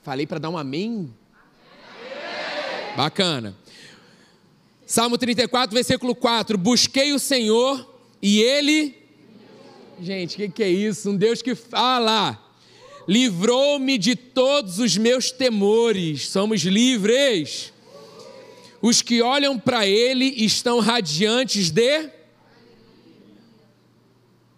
Falei 0.02 0.26
para 0.26 0.38
dar 0.38 0.48
um 0.48 0.56
amém? 0.56 1.14
Bacana. 2.96 3.54
Salmo 4.86 5.18
34, 5.18 5.74
versículo 5.74 6.14
4: 6.14 6.56
Busquei 6.56 7.12
o 7.12 7.18
Senhor 7.18 7.94
e 8.22 8.40
ele. 8.40 8.96
Gente, 10.00 10.36
o 10.36 10.38
que, 10.38 10.48
que 10.48 10.62
é 10.62 10.70
isso? 10.70 11.10
Um 11.10 11.16
Deus 11.16 11.42
que 11.42 11.54
fala. 11.54 12.42
Livrou-me 13.06 13.98
de 13.98 14.16
todos 14.16 14.78
os 14.78 14.96
meus 14.96 15.30
temores. 15.30 16.30
Somos 16.30 16.62
livres. 16.62 17.74
Os 18.80 19.02
que 19.02 19.20
olham 19.20 19.58
para 19.58 19.86
ele 19.86 20.24
estão 20.24 20.78
radiantes 20.78 21.70
de. 21.70 22.10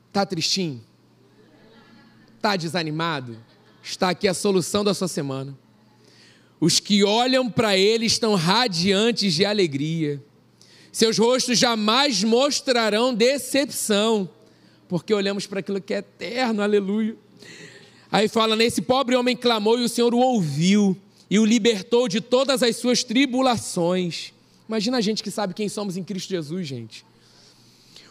Está 0.09 0.27
tristinho? 0.27 0.83
Está 2.37 2.57
desanimado? 2.57 3.39
Está 3.83 4.11
aqui 4.11 4.29
a 4.29 4.35
solução 4.35 4.85
da 4.85 4.93
sua 4.93 5.09
semana. 5.09 5.57
Os 6.61 6.79
que 6.79 7.03
olham 7.03 7.49
para 7.49 7.77
ele 7.77 8.05
estão 8.05 8.35
radiantes 8.35 9.33
de 9.35 9.45
alegria. 9.47 10.23
Seus 10.93 11.17
rostos 11.17 11.59
jamais 11.59 12.23
mostrarão 12.23 13.15
decepção, 13.15 14.29
porque 14.89 15.15
olhamos 15.15 15.47
para 15.47 15.61
aquilo 15.61 15.81
que 15.81 15.95
é 15.95 15.99
eterno, 15.99 16.63
aleluia. 16.63 17.17
Aí 18.13 18.29
fala: 18.29 18.57
Nesse 18.57 18.83
pobre 18.83 19.17
homem 19.17 19.37
clamou 19.37 19.79
e 19.79 19.85
o 19.85 19.89
Senhor 19.89 20.13
o 20.13 20.19
ouviu 20.19 20.97
e 21.31 21.39
o 21.39 21.45
libertou 21.45 22.09
de 22.09 22.21
todas 22.21 22.63
as 22.63 22.77
suas 22.77 23.05
tribulações. 23.05 24.33
Imagina 24.69 24.99
a 24.99 25.01
gente 25.01 25.23
que 25.23 25.31
sabe 25.31 25.55
quem 25.55 25.69
somos 25.69 25.97
em 25.97 26.03
Cristo 26.03 26.29
Jesus, 26.29 26.67
gente. 26.67 27.05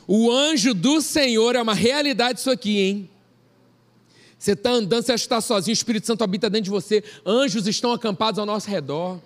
O 0.07 0.31
anjo 0.31 0.73
do 0.73 1.01
Senhor 1.01 1.55
é 1.55 1.61
uma 1.61 1.73
realidade 1.73 2.39
isso 2.39 2.49
aqui, 2.49 2.79
hein? 2.79 3.09
Você 4.37 4.53
está 4.53 4.71
andando, 4.71 5.03
você 5.03 5.11
acha 5.11 5.21
que 5.21 5.25
está 5.25 5.41
sozinho, 5.41 5.73
o 5.73 5.77
Espírito 5.77 6.07
Santo 6.07 6.23
habita 6.23 6.49
dentro 6.49 6.63
de 6.63 6.69
você, 6.69 7.03
anjos 7.25 7.67
estão 7.67 7.91
acampados 7.91 8.39
ao 8.39 8.45
nosso 8.45 8.69
redor. 8.69 9.19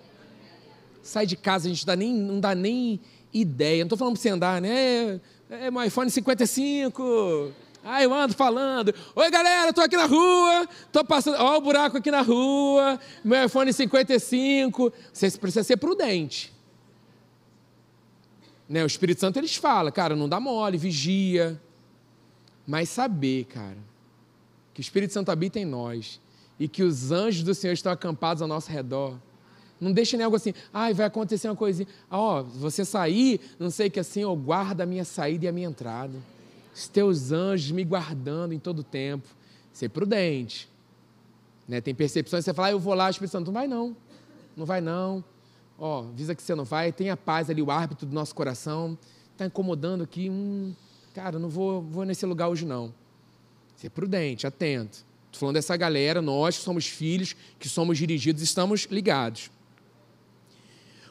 Sai 1.02 1.24
de 1.24 1.36
casa, 1.36 1.68
a 1.68 1.70
gente 1.70 1.86
dá 1.86 1.94
nem, 1.94 2.12
não 2.12 2.40
dá 2.40 2.54
nem 2.54 3.00
ideia. 3.32 3.84
Não 3.84 3.86
estou 3.86 3.96
falando 3.96 4.14
para 4.14 4.22
você 4.22 4.28
andar, 4.28 4.60
né? 4.60 5.20
É, 5.48 5.68
é 5.68 5.86
iPhone 5.86 6.10
55. 6.10 7.52
Ah, 7.84 8.02
eu 8.02 8.14
ando 8.14 8.34
falando. 8.34 8.94
Oi, 9.14 9.30
galera, 9.30 9.68
estou 9.68 9.84
aqui 9.84 9.96
na 9.96 10.06
rua. 10.06 10.66
Estou 10.86 11.04
passando. 11.04 11.36
Olha 11.36 11.58
o 11.58 11.60
buraco 11.60 11.98
aqui 11.98 12.10
na 12.10 12.22
rua. 12.22 12.98
Meu 13.22 13.44
iPhone 13.44 13.70
55. 13.70 14.90
Você 15.12 15.30
precisa 15.32 15.62
ser 15.62 15.76
prudente. 15.76 16.50
Né? 18.66 18.82
O 18.82 18.86
Espírito 18.86 19.20
Santo 19.20 19.38
eles 19.38 19.54
fala, 19.54 19.92
cara, 19.92 20.16
não 20.16 20.26
dá 20.26 20.40
mole, 20.40 20.78
vigia. 20.78 21.60
Mas 22.66 22.88
saber, 22.88 23.44
cara, 23.44 23.76
que 24.72 24.80
o 24.80 24.82
Espírito 24.82 25.12
Santo 25.12 25.30
habita 25.30 25.60
em 25.60 25.66
nós 25.66 26.18
e 26.58 26.66
que 26.66 26.82
os 26.82 27.12
anjos 27.12 27.42
do 27.42 27.54
Senhor 27.54 27.74
estão 27.74 27.92
acampados 27.92 28.40
ao 28.40 28.48
nosso 28.48 28.70
redor. 28.70 29.18
Não 29.78 29.92
deixe 29.92 30.16
nem 30.16 30.24
algo 30.24 30.36
assim, 30.36 30.54
ai, 30.72 30.92
ah, 30.92 30.94
vai 30.94 31.06
acontecer 31.06 31.48
uma 31.48 31.56
coisinha. 31.56 31.86
Ah, 32.10 32.18
ó, 32.18 32.42
você 32.42 32.82
sair, 32.82 33.38
não 33.58 33.70
sei 33.70 33.90
que 33.90 34.00
assim, 34.00 34.24
ó, 34.24 34.34
guarda 34.34 34.84
a 34.84 34.86
minha 34.86 35.04
saída 35.04 35.44
e 35.44 35.48
a 35.48 35.52
minha 35.52 35.68
entrada. 35.68 36.16
Os 36.74 36.88
teus 36.88 37.30
anjos 37.30 37.70
me 37.70 37.84
guardando 37.84 38.52
em 38.52 38.58
todo 38.58 38.82
tempo. 38.82 39.28
Ser 39.72 39.90
prudente. 39.90 40.68
Né? 41.68 41.80
Tem 41.80 41.94
percepções, 41.94 42.44
você 42.44 42.52
fala, 42.52 42.68
ah, 42.68 42.70
eu 42.72 42.78
vou 42.78 42.94
lá, 42.94 43.06
o 43.06 43.10
Espírito 43.10 43.32
Santo, 43.32 43.46
não 43.46 43.52
vai 43.52 43.68
não. 43.68 43.96
Não 44.56 44.66
vai 44.66 44.80
não. 44.80 45.24
Ó, 45.78 46.00
avisa 46.00 46.34
que 46.34 46.42
você 46.42 46.54
não 46.54 46.64
vai, 46.64 46.92
tenha 46.92 47.16
paz 47.16 47.48
ali, 47.48 47.62
o 47.62 47.70
árbitro 47.70 48.06
do 48.06 48.14
nosso 48.14 48.34
coração. 48.34 48.98
Está 49.32 49.46
incomodando 49.46 50.02
aqui, 50.02 50.28
hum, 50.28 50.74
cara, 51.14 51.38
não 51.38 51.48
vou, 51.48 51.82
vou 51.82 52.04
nesse 52.04 52.26
lugar 52.26 52.48
hoje 52.48 52.64
não. 52.64 52.92
Ser 53.76 53.90
prudente, 53.90 54.46
atento. 54.46 55.04
Estou 55.26 55.40
falando 55.40 55.54
dessa 55.54 55.76
galera, 55.76 56.22
nós 56.22 56.56
que 56.56 56.62
somos 56.62 56.86
filhos, 56.86 57.34
que 57.58 57.68
somos 57.68 57.98
dirigidos, 57.98 58.42
estamos 58.42 58.86
ligados. 58.90 59.50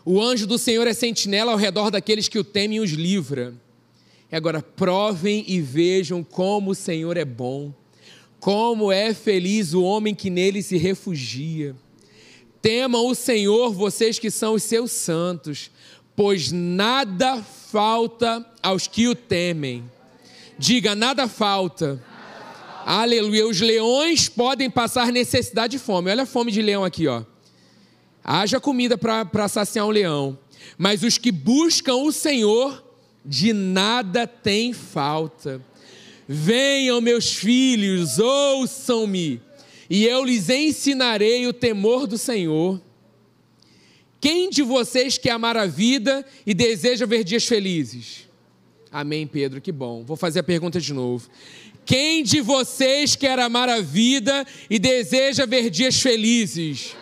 O 0.05 0.21
anjo 0.21 0.45
do 0.45 0.57
Senhor 0.57 0.87
é 0.87 0.93
sentinela 0.93 1.51
ao 1.51 1.57
redor 1.57 1.89
daqueles 1.89 2.27
que 2.27 2.39
o 2.39 2.43
temem 2.43 2.77
e 2.77 2.81
os 2.81 2.91
livra. 2.91 3.53
E 4.33 4.35
agora 4.35 4.63
provem 4.63 5.45
e 5.47 5.61
vejam 5.61 6.23
como 6.23 6.71
o 6.71 6.75
Senhor 6.75 7.17
é 7.17 7.23
bom, 7.23 7.71
como 8.39 8.91
é 8.91 9.13
feliz 9.13 9.75
o 9.75 9.83
homem 9.83 10.15
que 10.15 10.31
nele 10.31 10.63
se 10.63 10.75
refugia. 10.75 11.75
Temam 12.59 13.05
o 13.05 13.13
Senhor, 13.13 13.71
vocês 13.71 14.17
que 14.17 14.31
são 14.31 14.55
os 14.55 14.63
seus 14.63 14.91
santos, 14.91 15.69
pois 16.15 16.51
nada 16.51 17.43
falta 17.43 18.43
aos 18.63 18.87
que 18.87 19.07
o 19.07 19.13
temem. 19.13 19.83
Diga, 20.57 20.95
nada 20.95 21.27
falta 21.27 22.03
Aleluia. 22.85 23.47
Os 23.47 23.61
leões 23.61 24.27
podem 24.27 24.67
passar 24.67 25.11
necessidade 25.11 25.77
de 25.77 25.79
fome. 25.79 26.09
Olha 26.09 26.23
a 26.23 26.25
fome 26.25 26.51
de 26.51 26.59
leão 26.59 26.83
aqui, 26.83 27.07
ó. 27.07 27.23
Haja 28.23 28.59
comida 28.59 28.97
para 28.97 29.47
saciar 29.47 29.85
um 29.85 29.91
leão. 29.91 30.39
Mas 30.75 31.03
os 31.03 31.19
que 31.19 31.31
buscam 31.31 31.97
o 31.97 32.11
Senhor, 32.11 32.83
de 33.25 33.53
nada 33.53 34.27
tem 34.27 34.73
falta. 34.73 35.61
Venham, 36.27 37.01
meus 37.01 37.33
filhos, 37.33 38.17
ouçam-me, 38.17 39.41
e 39.89 40.05
eu 40.05 40.23
lhes 40.23 40.49
ensinarei 40.49 41.45
o 41.47 41.53
temor 41.53 42.07
do 42.07 42.17
Senhor. 42.17 42.81
Quem 44.19 44.49
de 44.49 44.61
vocês 44.61 45.17
quer 45.17 45.31
amar 45.31 45.57
a 45.57 45.65
vida 45.65 46.25
e 46.45 46.53
deseja 46.53 47.05
ver 47.05 47.25
dias 47.25 47.45
felizes? 47.45 48.29
Amém, 48.89 49.27
Pedro, 49.27 49.59
que 49.59 49.71
bom. 49.71 50.03
Vou 50.03 50.15
fazer 50.15 50.39
a 50.39 50.43
pergunta 50.43 50.79
de 50.79 50.93
novo. 50.93 51.29
Quem 51.85 52.23
de 52.23 52.39
vocês 52.39 53.15
quer 53.15 53.37
amar 53.39 53.67
a 53.67 53.81
vida 53.81 54.45
e 54.69 54.79
deseja 54.79 55.45
ver 55.45 55.69
dias 55.69 56.01
felizes? 56.01 56.95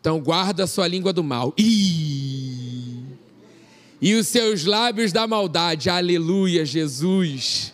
Então 0.00 0.20
guarda 0.20 0.64
a 0.64 0.66
sua 0.66 0.88
língua 0.88 1.12
do 1.12 1.22
mal. 1.22 1.54
Ih! 1.56 2.71
E 4.04 4.16
os 4.16 4.26
seus 4.26 4.64
lábios 4.64 5.12
da 5.12 5.28
maldade. 5.28 5.88
Aleluia, 5.88 6.66
Jesus. 6.66 7.72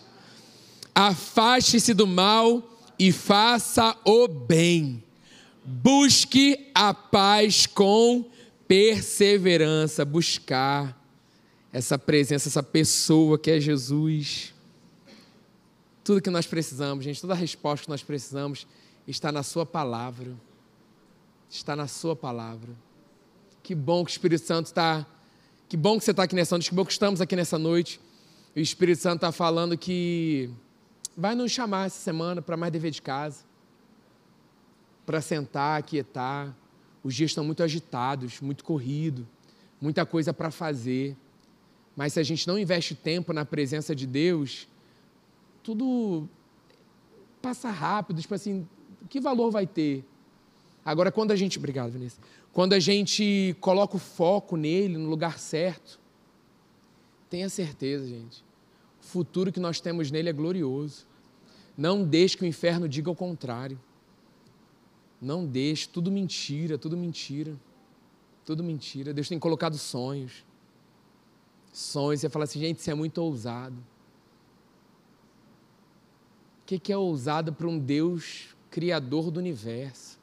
Afaste-se 0.93 1.91
do 1.91 2.05
mal 2.05 2.61
e 2.99 3.11
faça 3.11 3.97
o 4.05 4.27
bem. 4.27 5.03
Busque 5.65 6.69
a 6.75 6.93
paz 6.93 7.65
com 7.65 8.29
perseverança. 8.67 10.05
Buscar 10.05 10.95
essa 11.73 11.97
presença, 11.97 12.47
essa 12.47 12.61
pessoa 12.61 13.39
que 13.39 13.49
é 13.49 13.59
Jesus. 13.59 14.53
Tudo 16.03 16.21
que 16.21 16.29
nós 16.29 16.45
precisamos, 16.45 17.05
gente, 17.05 17.19
toda 17.19 17.33
a 17.33 17.37
resposta 17.37 17.85
que 17.85 17.89
nós 17.89 18.03
precisamos 18.03 18.67
está 19.07 19.31
na 19.31 19.41
Sua 19.41 19.65
palavra. 19.65 20.31
Está 21.49 21.75
na 21.75 21.87
Sua 21.87 22.15
palavra. 22.15 22.69
Que 23.63 23.73
bom 23.73 24.05
que 24.05 24.11
o 24.11 24.13
Espírito 24.13 24.45
Santo 24.45 24.67
está. 24.67 25.07
Que 25.69 25.77
bom 25.77 25.99
que 25.99 26.03
você 26.03 26.09
está 26.09 26.23
aqui 26.23 26.35
nessa 26.35 26.55
noite, 26.55 26.69
que 26.71 26.75
bom 26.75 26.83
que 26.83 26.91
estamos 26.91 27.21
aqui 27.21 27.35
nessa 27.35 27.59
noite. 27.59 28.01
O 28.55 28.59
Espírito 28.59 28.99
Santo 28.99 29.17
está 29.17 29.31
falando 29.31 29.77
que 29.77 30.49
vai 31.15 31.35
nos 31.35 31.51
chamar 31.51 31.85
essa 31.85 31.99
semana 31.99 32.41
para 32.41 32.57
mais 32.57 32.73
dever 32.73 32.89
de 32.89 33.03
casa, 33.03 33.43
para 35.05 35.21
sentar, 35.21 35.77
aquietar. 35.77 36.55
Os 37.03 37.13
dias 37.13 37.29
estão 37.29 37.43
muito 37.43 37.61
agitados, 37.61 38.41
muito 38.41 38.63
corrido, 38.63 39.27
muita 39.79 40.07
coisa 40.07 40.33
para 40.33 40.49
fazer. 40.49 41.15
Mas 41.95 42.13
se 42.13 42.19
a 42.19 42.23
gente 42.23 42.47
não 42.47 42.57
investe 42.57 42.95
tempo 42.95 43.31
na 43.31 43.45
presença 43.45 43.95
de 43.95 44.07
Deus, 44.07 44.67
tudo 45.61 46.27
passa 47.43 47.69
rápido, 47.69 48.19
tipo 48.19 48.33
assim, 48.33 48.67
que 49.07 49.21
valor 49.21 49.51
vai 49.51 49.67
ter? 49.67 50.03
Agora, 50.91 51.11
quando 51.11 51.31
a 51.31 51.35
gente. 51.35 51.57
Obrigado, 51.57 51.91
Vinícius. 51.91 52.21
Quando 52.51 52.73
a 52.73 52.79
gente 52.79 53.55
coloca 53.59 53.95
o 53.95 53.99
foco 53.99 54.55
nele, 54.55 54.97
no 54.97 55.09
lugar 55.09 55.39
certo, 55.39 55.99
tenha 57.29 57.49
certeza, 57.49 58.07
gente. 58.07 58.43
O 59.01 59.05
futuro 59.05 59.51
que 59.51 59.59
nós 59.59 59.79
temos 59.79 60.11
nele 60.11 60.29
é 60.29 60.33
glorioso. 60.33 61.07
Não 61.77 62.03
deixe 62.03 62.35
que 62.35 62.43
o 62.43 62.47
inferno 62.47 62.87
diga 62.87 63.09
o 63.09 63.15
contrário. 63.15 63.79
Não 65.21 65.45
deixe, 65.45 65.87
tudo 65.87 66.11
mentira, 66.11 66.77
tudo 66.77 66.97
mentira. 66.97 67.55
Tudo 68.45 68.63
mentira. 68.63 69.13
Deus 69.13 69.29
tem 69.29 69.37
colocado 69.37 69.77
sonhos. 69.77 70.45
Sonhos, 71.71 72.21
você 72.21 72.29
fala 72.29 72.45
assim, 72.45 72.59
gente, 72.59 72.79
isso 72.79 72.89
é 72.89 72.95
muito 72.95 73.19
ousado 73.19 73.77
que, 76.69 76.77
que 76.77 76.93
é 76.93 76.97
ousado 76.97 77.51
para 77.51 77.67
um 77.67 77.79
Deus 77.79 78.55
criador 78.69 79.31
do 79.31 79.39
universo? 79.39 80.18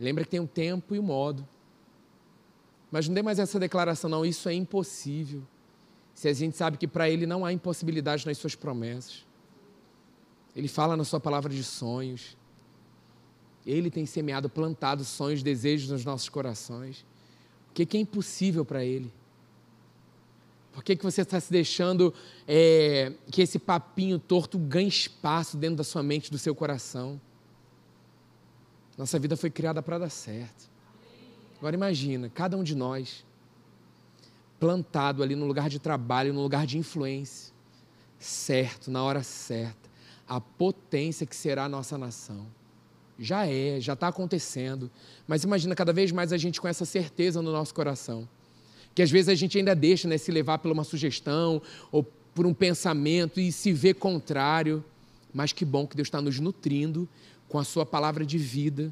Lembra 0.00 0.24
que 0.24 0.30
tem 0.30 0.40
um 0.40 0.46
tempo 0.46 0.94
e 0.94 0.98
um 0.98 1.02
modo. 1.02 1.46
Mas 2.90 3.06
não 3.06 3.14
dê 3.14 3.22
mais 3.22 3.38
essa 3.38 3.60
declaração, 3.60 4.08
não, 4.08 4.24
isso 4.24 4.48
é 4.48 4.54
impossível. 4.54 5.42
se 6.14 6.26
a 6.26 6.32
gente 6.32 6.56
sabe 6.56 6.78
que 6.78 6.88
para 6.88 7.08
Ele 7.08 7.26
não 7.26 7.44
há 7.44 7.52
impossibilidade 7.52 8.26
nas 8.26 8.38
Suas 8.38 8.54
promessas. 8.54 9.26
Ele 10.56 10.68
fala 10.68 10.96
na 10.96 11.04
Sua 11.04 11.20
palavra 11.20 11.52
de 11.52 11.62
sonhos. 11.62 12.36
Ele 13.64 13.90
tem 13.90 14.06
semeado, 14.06 14.48
plantado 14.48 15.04
sonhos, 15.04 15.42
desejos 15.42 15.90
nos 15.90 16.04
nossos 16.04 16.30
corações. 16.30 17.04
O 17.70 17.74
que 17.74 17.96
é 17.96 18.00
impossível 18.00 18.64
para 18.64 18.82
Ele? 18.82 19.12
Por 20.72 20.82
que, 20.82 20.96
que 20.96 21.04
você 21.04 21.22
está 21.22 21.38
se 21.38 21.52
deixando 21.52 22.14
é, 22.48 23.12
que 23.30 23.42
esse 23.42 23.58
papinho 23.58 24.18
torto 24.18 24.58
ganhe 24.58 24.88
espaço 24.88 25.56
dentro 25.56 25.76
da 25.76 25.84
sua 25.84 26.02
mente, 26.02 26.30
do 26.30 26.38
seu 26.38 26.54
coração? 26.54 27.20
Nossa 29.00 29.18
vida 29.18 29.34
foi 29.34 29.48
criada 29.48 29.80
para 29.80 29.96
dar 29.96 30.10
certo. 30.10 30.68
Agora 31.56 31.74
imagina, 31.74 32.28
cada 32.28 32.54
um 32.54 32.62
de 32.62 32.74
nós 32.74 33.24
plantado 34.58 35.22
ali 35.22 35.34
no 35.34 35.46
lugar 35.46 35.70
de 35.70 35.78
trabalho, 35.78 36.34
no 36.34 36.42
lugar 36.42 36.66
de 36.66 36.76
influência, 36.76 37.50
certo, 38.18 38.90
na 38.90 39.02
hora 39.02 39.22
certa, 39.22 39.88
a 40.28 40.38
potência 40.38 41.24
que 41.24 41.34
será 41.34 41.64
a 41.64 41.68
nossa 41.68 41.96
nação. 41.96 42.46
Já 43.18 43.46
é, 43.46 43.80
já 43.80 43.94
está 43.94 44.08
acontecendo, 44.08 44.90
mas 45.26 45.44
imagina 45.44 45.74
cada 45.74 45.94
vez 45.94 46.12
mais 46.12 46.30
a 46.30 46.36
gente 46.36 46.60
com 46.60 46.68
essa 46.68 46.84
certeza 46.84 47.40
no 47.40 47.50
nosso 47.50 47.72
coração, 47.72 48.28
que 48.94 49.00
às 49.00 49.10
vezes 49.10 49.30
a 49.30 49.34
gente 49.34 49.56
ainda 49.56 49.74
deixa 49.74 50.06
né, 50.06 50.18
se 50.18 50.30
levar 50.30 50.58
por 50.58 50.70
uma 50.70 50.84
sugestão 50.84 51.62
ou 51.90 52.02
por 52.34 52.44
um 52.44 52.52
pensamento 52.52 53.40
e 53.40 53.50
se 53.50 53.72
vê 53.72 53.94
contrário, 53.94 54.84
mas 55.32 55.54
que 55.54 55.64
bom 55.64 55.86
que 55.86 55.96
Deus 55.96 56.08
está 56.08 56.20
nos 56.20 56.38
nutrindo 56.38 57.08
com 57.50 57.58
a 57.58 57.64
Sua 57.64 57.84
palavra 57.84 58.24
de 58.24 58.38
vida 58.38 58.90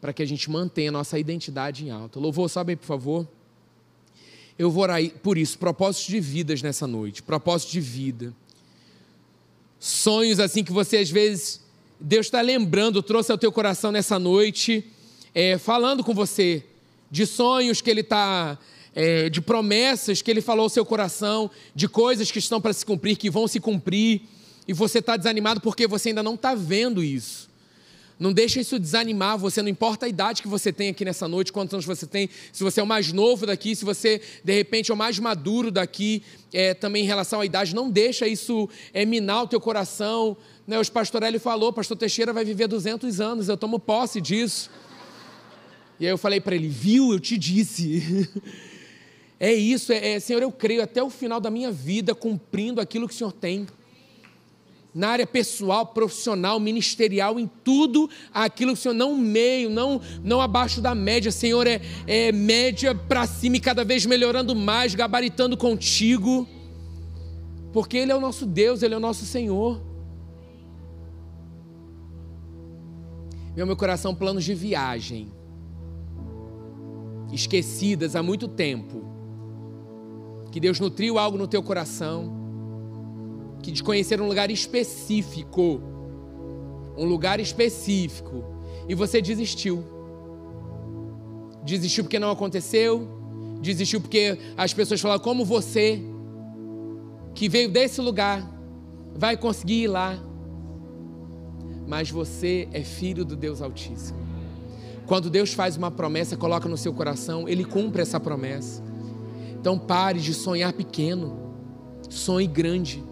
para 0.00 0.12
que 0.12 0.22
a 0.22 0.26
gente 0.26 0.48
mantenha 0.48 0.90
a 0.90 0.92
nossa 0.92 1.18
identidade 1.18 1.84
em 1.84 1.90
alta. 1.90 2.20
Louvor, 2.20 2.48
sobe 2.48 2.72
aí, 2.72 2.76
por 2.76 2.86
favor. 2.86 3.28
Eu 4.56 4.70
vou 4.70 4.84
orar 4.84 5.00
por 5.22 5.36
isso, 5.36 5.58
propósitos 5.58 6.08
de 6.08 6.20
vidas 6.20 6.62
nessa 6.62 6.86
noite, 6.86 7.22
propósitos 7.22 7.72
de 7.72 7.80
vida. 7.80 8.32
Sonhos 9.80 10.38
assim 10.38 10.62
que 10.62 10.72
você 10.72 10.98
às 10.98 11.10
vezes, 11.10 11.60
Deus 12.00 12.26
está 12.26 12.40
lembrando, 12.40 13.02
trouxe 13.02 13.32
ao 13.32 13.38
teu 13.38 13.50
coração 13.50 13.90
nessa 13.90 14.18
noite, 14.18 14.84
é, 15.34 15.58
falando 15.58 16.04
com 16.04 16.14
você, 16.14 16.64
de 17.10 17.26
sonhos 17.26 17.80
que 17.80 17.90
Ele 17.90 18.00
está, 18.02 18.56
é, 18.94 19.28
de 19.28 19.40
promessas 19.40 20.22
que 20.22 20.30
Ele 20.30 20.40
falou 20.40 20.64
ao 20.64 20.68
seu 20.68 20.84
coração, 20.86 21.50
de 21.74 21.88
coisas 21.88 22.30
que 22.30 22.38
estão 22.38 22.60
para 22.60 22.72
se 22.72 22.86
cumprir, 22.86 23.16
que 23.16 23.28
vão 23.30 23.48
se 23.48 23.58
cumprir, 23.58 24.22
e 24.68 24.72
você 24.72 24.98
está 25.00 25.16
desanimado 25.16 25.60
porque 25.60 25.86
você 25.86 26.10
ainda 26.10 26.22
não 26.22 26.34
está 26.34 26.54
vendo 26.54 27.02
isso. 27.02 27.47
Não 28.18 28.32
deixa 28.32 28.60
isso 28.60 28.80
desanimar 28.80 29.38
você, 29.38 29.62
não 29.62 29.68
importa 29.68 30.06
a 30.06 30.08
idade 30.08 30.42
que 30.42 30.48
você 30.48 30.72
tem 30.72 30.88
aqui 30.88 31.04
nessa 31.04 31.28
noite, 31.28 31.52
quantos 31.52 31.72
anos 31.72 31.86
você 31.86 32.04
tem, 32.04 32.28
se 32.52 32.64
você 32.64 32.80
é 32.80 32.82
o 32.82 32.86
mais 32.86 33.12
novo 33.12 33.46
daqui, 33.46 33.76
se 33.76 33.84
você 33.84 34.20
de 34.42 34.52
repente 34.52 34.90
é 34.90 34.94
o 34.94 34.96
mais 34.96 35.20
maduro 35.20 35.70
daqui, 35.70 36.22
é, 36.52 36.74
também 36.74 37.04
em 37.04 37.06
relação 37.06 37.40
à 37.40 37.46
idade, 37.46 37.74
não 37.74 37.88
deixa 37.88 38.26
isso 38.26 38.68
é, 38.92 39.04
minar 39.04 39.44
o 39.44 39.46
teu 39.46 39.60
coração. 39.60 40.36
Né? 40.66 40.78
Os 40.80 40.90
pastorelli 40.90 41.38
falou, 41.38 41.72
pastor 41.72 41.96
Teixeira 41.96 42.32
vai 42.32 42.44
viver 42.44 42.66
200 42.66 43.20
anos, 43.20 43.48
eu 43.48 43.56
tomo 43.56 43.78
posse 43.78 44.20
disso. 44.20 44.68
E 46.00 46.06
aí 46.06 46.12
eu 46.12 46.18
falei 46.18 46.40
para 46.40 46.56
ele, 46.56 46.68
viu, 46.68 47.12
eu 47.12 47.20
te 47.20 47.38
disse. 47.38 48.28
É 49.40 49.52
isso, 49.52 49.92
é, 49.92 50.14
é, 50.14 50.18
Senhor, 50.18 50.42
eu 50.42 50.50
creio 50.50 50.82
até 50.82 51.00
o 51.00 51.08
final 51.08 51.38
da 51.38 51.48
minha 51.48 51.70
vida 51.70 52.12
cumprindo 52.12 52.80
aquilo 52.80 53.06
que 53.06 53.14
o 53.14 53.16
Senhor 53.16 53.32
tem 53.32 53.68
na 54.94 55.10
área 55.10 55.26
pessoal, 55.26 55.86
profissional, 55.86 56.58
ministerial, 56.58 57.38
em 57.38 57.46
tudo 57.62 58.08
aquilo 58.32 58.72
que 58.72 58.78
o 58.78 58.82
Senhor 58.82 58.94
não 58.94 59.16
meio, 59.16 59.68
não, 59.70 60.00
não 60.24 60.40
abaixo 60.40 60.80
da 60.80 60.94
média, 60.94 61.30
Senhor, 61.30 61.66
é, 61.66 61.80
é 62.06 62.32
média 62.32 62.94
para 62.94 63.26
cima 63.26 63.56
e 63.56 63.60
cada 63.60 63.84
vez 63.84 64.06
melhorando 64.06 64.56
mais, 64.56 64.94
gabaritando 64.94 65.56
contigo, 65.56 66.48
porque 67.72 67.96
Ele 67.96 68.12
é 68.12 68.16
o 68.16 68.20
nosso 68.20 68.46
Deus, 68.46 68.82
Ele 68.82 68.94
é 68.94 68.96
o 68.96 69.00
nosso 69.00 69.24
Senhor. 69.24 69.80
Meu, 73.54 73.66
meu 73.66 73.76
coração, 73.76 74.14
planos 74.14 74.44
de 74.44 74.54
viagem, 74.54 75.32
esquecidas 77.32 78.16
há 78.16 78.22
muito 78.22 78.48
tempo, 78.48 79.04
que 80.50 80.58
Deus 80.58 80.80
nutriu 80.80 81.18
algo 81.18 81.36
no 81.36 81.46
teu 81.46 81.62
coração, 81.62 82.37
que 83.62 83.72
de 83.72 83.82
conhecer 83.82 84.20
um 84.20 84.28
lugar 84.28 84.50
específico, 84.50 85.80
um 86.96 87.04
lugar 87.04 87.40
específico, 87.40 88.44
e 88.88 88.94
você 88.94 89.20
desistiu. 89.20 89.84
Desistiu 91.64 92.04
porque 92.04 92.18
não 92.18 92.30
aconteceu, 92.30 93.08
desistiu 93.60 94.00
porque 94.00 94.38
as 94.56 94.72
pessoas 94.72 95.00
falaram 95.00 95.22
como 95.22 95.44
você 95.44 96.02
que 97.34 97.48
veio 97.48 97.70
desse 97.70 98.00
lugar 98.00 98.48
vai 99.14 99.36
conseguir 99.36 99.82
ir 99.82 99.88
lá. 99.88 100.18
Mas 101.86 102.10
você 102.10 102.68
é 102.72 102.82
filho 102.82 103.24
do 103.24 103.36
Deus 103.36 103.60
Altíssimo. 103.62 104.18
Quando 105.06 105.30
Deus 105.30 105.54
faz 105.54 105.76
uma 105.76 105.90
promessa, 105.90 106.36
coloca 106.36 106.68
no 106.68 106.76
seu 106.76 106.92
coração, 106.92 107.48
ele 107.48 107.64
cumpre 107.64 108.02
essa 108.02 108.20
promessa. 108.20 108.82
Então 109.58 109.78
pare 109.78 110.20
de 110.20 110.34
sonhar 110.34 110.72
pequeno, 110.72 111.54
sonhe 112.10 112.46
grande. 112.46 113.02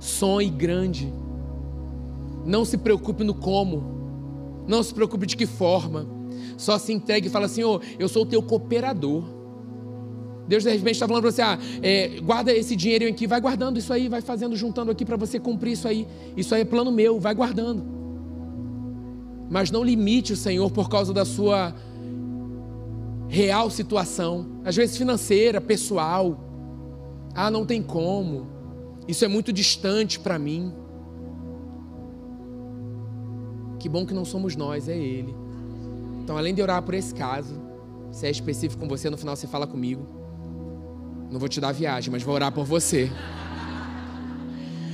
Sonhe 0.00 0.50
grande. 0.50 1.12
Não 2.44 2.64
se 2.64 2.78
preocupe 2.78 3.22
no 3.22 3.34
como. 3.34 4.64
Não 4.66 4.82
se 4.82 4.92
preocupe 4.92 5.26
de 5.26 5.36
que 5.36 5.46
forma. 5.46 6.06
Só 6.56 6.78
se 6.78 6.92
entregue 6.92 7.28
e 7.28 7.30
fala 7.30 7.46
assim: 7.46 7.62
oh, 7.62 7.80
eu 7.98 8.08
sou 8.08 8.22
o 8.22 8.26
teu 8.26 8.42
cooperador. 8.42 9.22
Deus 10.48 10.64
de 10.64 10.70
repente 10.70 10.92
está 10.92 11.06
falando 11.06 11.22
para 11.22 11.30
você: 11.30 11.42
ah, 11.42 11.58
é, 11.82 12.20
guarda 12.20 12.52
esse 12.52 12.74
dinheiro 12.74 13.06
aqui, 13.06 13.26
vai 13.26 13.40
guardando 13.40 13.78
isso 13.78 13.92
aí, 13.92 14.08
vai 14.08 14.20
fazendo, 14.20 14.56
juntando 14.56 14.90
aqui 14.90 15.04
para 15.04 15.16
você 15.16 15.38
cumprir 15.38 15.72
isso 15.72 15.86
aí. 15.86 16.08
Isso 16.36 16.54
aí 16.54 16.62
é 16.62 16.64
plano 16.64 16.90
meu, 16.90 17.20
vai 17.20 17.34
guardando. 17.34 17.84
Mas 19.50 19.70
não 19.70 19.84
limite 19.84 20.32
o 20.32 20.36
Senhor 20.36 20.70
por 20.70 20.88
causa 20.88 21.12
da 21.12 21.24
sua 21.24 21.74
real 23.28 23.70
situação, 23.70 24.60
às 24.64 24.74
vezes 24.74 24.96
financeira, 24.96 25.60
pessoal. 25.60 26.38
Ah, 27.34 27.50
não 27.50 27.64
tem 27.64 27.80
como. 27.80 28.59
Isso 29.10 29.24
é 29.24 29.28
muito 29.28 29.52
distante 29.52 30.20
para 30.20 30.38
mim. 30.38 30.72
Que 33.80 33.88
bom 33.88 34.06
que 34.06 34.14
não 34.14 34.24
somos 34.24 34.54
nós, 34.54 34.88
é 34.88 34.96
Ele. 34.96 35.34
Então, 36.22 36.38
além 36.38 36.54
de 36.54 36.62
orar 36.62 36.80
por 36.80 36.94
esse 36.94 37.12
caso, 37.12 37.60
se 38.12 38.24
é 38.24 38.30
específico 38.30 38.80
com 38.80 38.88
você, 38.88 39.10
no 39.10 39.18
final 39.18 39.34
você 39.34 39.48
fala 39.48 39.66
comigo. 39.66 40.06
Não 41.28 41.40
vou 41.40 41.48
te 41.48 41.60
dar 41.60 41.72
viagem, 41.72 42.12
mas 42.12 42.22
vou 42.22 42.32
orar 42.36 42.52
por 42.52 42.64
você. 42.64 43.10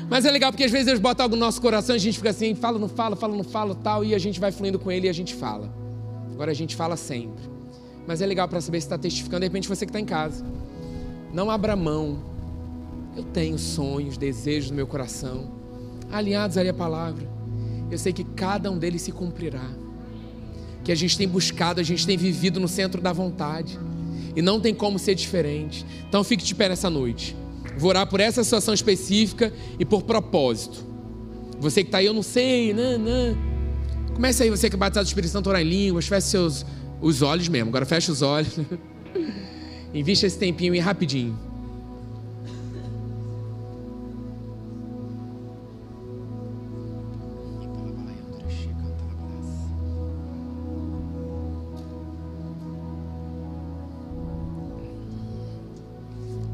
Mas 0.09 0.25
é 0.25 0.31
legal 0.31 0.51
porque 0.51 0.65
às 0.65 0.71
vezes 0.71 0.87
Deus 0.87 0.99
bota 0.99 1.23
algo 1.23 1.37
no 1.37 1.41
nosso 1.45 1.61
coração 1.61 1.95
e 1.95 1.99
a 1.99 2.01
gente 2.01 2.17
fica 2.17 2.31
assim, 2.31 2.55
fala, 2.55 2.79
não 2.79 2.89
fala, 2.89 3.17
fala, 3.17 3.37
não 3.37 3.45
fala, 3.45 3.75
tal, 3.75 4.03
e 4.03 4.15
a 4.15 4.19
gente 4.19 4.41
vai 4.41 4.51
fluindo 4.51 4.79
com 4.79 4.91
Ele 4.91 5.09
e 5.09 5.11
a 5.11 5.13
gente 5.13 5.35
fala. 5.35 5.71
Agora 6.33 6.53
a 6.53 6.55
gente 6.55 6.75
fala 6.75 6.97
sempre. 6.97 7.45
Mas 8.07 8.23
é 8.23 8.27
legal 8.27 8.49
para 8.49 8.63
saber 8.63 8.81
se 8.81 8.87
está 8.87 8.97
testificando, 8.97 9.41
de 9.41 9.47
repente 9.47 9.69
você 9.69 9.85
que 9.85 9.91
está 9.91 10.01
em 10.01 10.07
casa. 10.07 10.43
Não 11.35 11.51
abra 11.51 11.77
mão 11.77 12.36
eu 13.17 13.25
tenho 13.25 13.59
sonhos, 13.59 14.19
desejos 14.19 14.71
no 14.71 14.77
meu 14.77 14.87
coração, 14.87 15.51
alinhados 16.11 16.59
ali 16.59 16.69
à 16.69 16.75
palavra. 16.75 17.27
Eu 17.91 17.99
sei 17.99 18.13
que 18.13 18.25
cada 18.25 18.71
um 18.71 18.79
deles 18.79 19.03
se 19.03 19.11
cumprirá. 19.11 19.71
Que 20.85 20.93
a 20.93 20.95
gente 20.95 21.17
tem 21.17 21.27
buscado, 21.27 21.81
a 21.81 21.85
gente 21.85 22.07
tem 22.07 22.17
vivido 22.17 22.61
no 22.61 22.69
centro 22.69 23.01
da 23.01 23.13
vontade. 23.13 23.79
E 24.35 24.43
não 24.43 24.61
tem 24.61 24.75
como 24.75 24.99
ser 24.99 25.15
diferente. 25.15 25.87
Então 26.09 26.23
fique 26.23 26.45
de 26.45 26.55
pé 26.55 26.69
nessa 26.69 26.91
noite. 26.91 27.35
Vou 27.79 27.91
orar 27.91 28.07
por 28.07 28.21
essa 28.21 28.45
situação 28.45 28.75
específica 28.75 29.53
e 29.79 29.85
por 29.85 30.03
propósito. 30.03 30.85
Você 31.59 31.83
que 31.83 31.89
está 31.89 31.99
aí, 31.99 32.07
eu 32.07 32.15
não 32.15 32.23
sei, 32.23 32.75
né, 32.75 32.99
né. 32.99 33.37
Comece 34.15 34.43
aí, 34.43 34.51
você 34.51 34.69
que 34.69 34.77
é 34.77 34.79
batizado 34.79 35.05
do 35.05 35.09
Espírito 35.09 35.31
Santo, 35.31 35.49
orar 35.49 35.63
em 35.63 35.65
línguas, 35.65 36.07
feche 36.07 36.27
seus 36.27 36.67
os 37.01 37.23
olhos 37.23 37.49
mesmo. 37.49 37.69
Agora 37.69 37.87
feche 37.87 38.11
os 38.11 38.21
olhos. 38.21 38.59
Invista 39.95 40.27
esse 40.27 40.39
tempinho 40.39 40.75
e 40.75 40.79
rapidinho. 40.79 41.46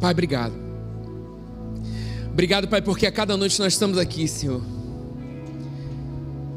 Pai, 0.03 0.11
obrigado. 0.11 0.53
Obrigado, 2.33 2.67
Pai, 2.67 2.83
porque 2.83 3.07
a 3.07 3.13
cada 3.13 3.37
noite 3.37 3.61
nós 3.61 3.73
estamos 3.73 3.97
aqui, 3.97 4.27
Senhor, 4.27 4.61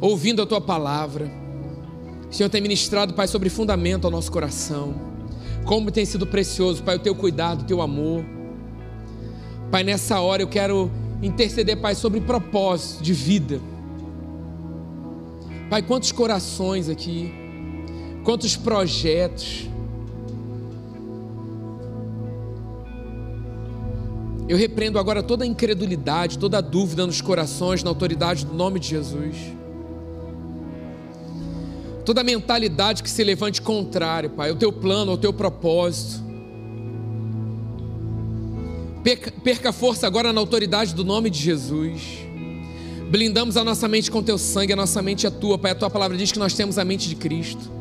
ouvindo 0.02 0.42
a 0.42 0.48
Tua 0.48 0.60
palavra. 0.60 1.32
O 2.28 2.34
Senhor 2.34 2.50
tem 2.50 2.60
ministrado, 2.60 3.14
Pai, 3.14 3.28
sobre 3.28 3.52
fundamento 3.52 4.06
ao 4.06 4.10
nosso 4.10 4.32
coração. 4.32 4.96
Como 5.64 5.92
tem 5.92 6.06
sido 6.06 6.26
precioso, 6.26 6.82
Pai, 6.82 6.96
o 6.96 7.00
Teu 7.00 7.14
cuidado, 7.14 7.62
o 7.62 7.66
Teu 7.66 7.84
amor. 7.84 8.26
Pai, 9.70 9.84
nessa 9.84 10.20
hora 10.20 10.42
eu 10.42 10.48
quero 10.48 10.90
interceder, 11.22 11.80
Pai, 11.80 11.94
sobre 11.94 12.22
propósito 12.22 13.04
de 13.04 13.14
vida. 13.14 13.62
Pai, 15.70 15.84
quantos 15.84 16.12
corações 16.12 16.90
aqui, 16.90 17.32
quantos 18.24 18.58
projetos 18.58 19.70
Eu 24.48 24.58
repreendo 24.58 25.00
agora 25.00 25.24
toda 25.24 25.44
a 25.44 25.48
incredulidade, 25.48 26.38
toda 26.38 26.60
a 26.60 26.62
dúvida 26.62 27.06
nos 27.06 27.20
corações, 27.20 27.82
na 27.82 27.90
autoridade 27.90 28.46
do 28.46 28.54
nome 28.54 28.80
de 28.80 28.90
Jesus. 28.90 29.36
Toda 32.06 32.24
mentalidade 32.24 33.02
que 33.02 33.10
se 33.10 33.24
levante 33.24 33.60
contrário, 33.60 34.30
Pai, 34.30 34.52
ao 34.52 34.56
teu 34.56 34.72
plano, 34.72 35.12
ao 35.12 35.18
teu 35.18 35.34
propósito. 35.34 36.24
Perca, 39.04 39.32
perca 39.44 39.74
força 39.74 40.06
agora 40.06 40.32
na 40.32 40.40
autoridade 40.40 40.94
do 40.94 41.04
nome 41.04 41.32
de 41.32 41.40
Jesus. 41.40 42.20
Blindamos 43.10 43.58
a 43.58 43.64
nossa 43.64 43.88
mente 43.88 44.12
com 44.12 44.22
teu 44.22 44.38
sangue, 44.38 44.74
a 44.74 44.76
nossa 44.76 45.02
mente 45.02 45.26
é 45.26 45.32
tua, 45.32 45.58
Pai. 45.58 45.72
A 45.72 45.76
tua 45.76 45.90
palavra 45.90 46.16
diz 46.16 46.32
que 46.32 46.40
nós 46.40 46.54
temos 46.54 46.78
a 46.78 46.86
mente 46.86 47.10
de 47.10 47.16
Cristo. 47.16 47.72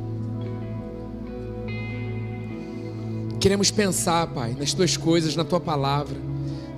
Queremos 3.39 3.71
pensar, 3.71 4.27
Pai, 4.29 4.57
nas 4.59 4.73
tuas 4.73 4.97
coisas, 4.97 5.37
na 5.37 5.45
tua 5.45 5.61
palavra, 5.61 6.17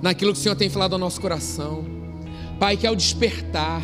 naquilo 0.01 0.33
que 0.33 0.39
o 0.39 0.41
Senhor 0.41 0.55
tem 0.55 0.69
falado 0.69 0.93
ao 0.93 0.99
nosso 0.99 1.19
coração. 1.19 1.85
Pai, 2.59 2.75
que 2.77 2.87
ao 2.87 2.95
despertar, 2.95 3.81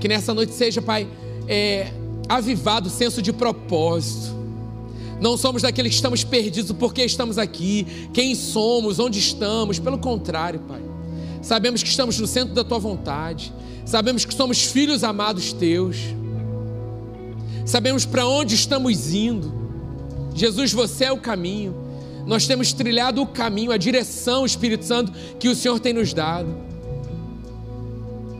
que 0.00 0.08
nessa 0.08 0.32
noite 0.32 0.52
seja, 0.52 0.80
Pai, 0.80 1.06
é, 1.46 1.92
avivado 2.28 2.88
o 2.88 2.90
senso 2.90 3.20
de 3.20 3.32
propósito. 3.32 4.38
Não 5.20 5.36
somos 5.36 5.62
daqueles 5.62 5.90
que 5.90 5.96
estamos 5.96 6.24
perdidos 6.24 6.72
porque 6.72 7.04
estamos 7.04 7.36
aqui, 7.36 7.86
quem 8.12 8.34
somos, 8.34 8.98
onde 8.98 9.18
estamos. 9.18 9.78
Pelo 9.78 9.98
contrário, 9.98 10.60
Pai. 10.60 10.80
Sabemos 11.42 11.82
que 11.82 11.88
estamos 11.88 12.18
no 12.18 12.26
centro 12.26 12.54
da 12.54 12.64
tua 12.64 12.78
vontade. 12.78 13.52
Sabemos 13.84 14.24
que 14.24 14.32
somos 14.32 14.62
filhos 14.64 15.04
amados 15.04 15.52
teus. 15.52 15.98
Sabemos 17.66 18.06
para 18.06 18.26
onde 18.26 18.54
estamos 18.54 19.12
indo. 19.12 19.52
Jesus, 20.34 20.72
você 20.72 21.04
é 21.04 21.12
o 21.12 21.18
caminho 21.18 21.79
nós 22.26 22.46
temos 22.46 22.72
trilhado 22.72 23.22
o 23.22 23.26
caminho, 23.26 23.72
a 23.72 23.76
direção, 23.76 24.44
Espírito 24.44 24.84
Santo, 24.84 25.12
que 25.38 25.48
o 25.48 25.54
Senhor 25.54 25.80
tem 25.80 25.92
nos 25.92 26.12
dado. 26.12 26.54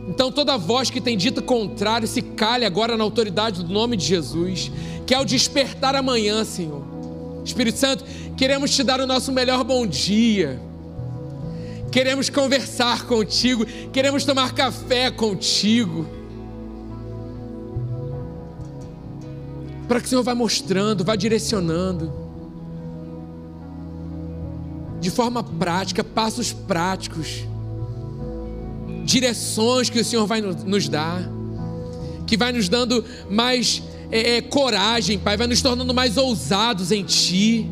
Então 0.07 0.31
toda 0.31 0.57
voz 0.57 0.89
que 0.89 0.99
tem 0.99 1.17
dito 1.17 1.41
contrário 1.41 2.07
se 2.07 2.21
calhe 2.21 2.65
agora 2.65 2.97
na 2.97 3.03
autoridade 3.03 3.63
do 3.63 3.71
nome 3.71 3.95
de 3.95 4.05
Jesus, 4.05 4.71
que 5.05 5.13
ao 5.13 5.23
despertar 5.23 5.95
amanhã, 5.95 6.43
Senhor. 6.43 6.83
Espírito 7.45 7.77
Santo, 7.77 8.03
queremos 8.37 8.75
te 8.75 8.83
dar 8.83 8.99
o 8.99 9.07
nosso 9.07 9.31
melhor 9.31 9.63
bom 9.63 9.85
dia. 9.85 10.59
Queremos 11.91 12.29
conversar 12.29 13.05
contigo, 13.05 13.65
queremos 13.91 14.23
tomar 14.23 14.53
café 14.53 15.11
contigo. 15.11 16.07
Para 19.87 19.99
que 19.99 20.05
o 20.05 20.09
Senhor 20.09 20.23
vá 20.23 20.33
mostrando, 20.33 21.03
vá 21.03 21.15
direcionando 21.15 22.30
de 25.01 25.09
forma 25.09 25.43
prática, 25.43 26.03
passos 26.03 26.53
práticos, 26.53 27.43
direções 29.03 29.89
que 29.89 29.99
o 29.99 30.05
Senhor 30.05 30.27
vai 30.27 30.41
nos 30.41 30.87
dar, 30.87 31.27
que 32.27 32.37
vai 32.37 32.53
nos 32.53 32.69
dando 32.69 33.03
mais 33.29 33.81
é, 34.11 34.37
é, 34.37 34.41
coragem, 34.41 35.17
Pai, 35.17 35.35
vai 35.35 35.47
nos 35.47 35.61
tornando 35.61 35.91
mais 35.93 36.17
ousados 36.17 36.91
em 36.91 37.03
Ti. 37.03 37.67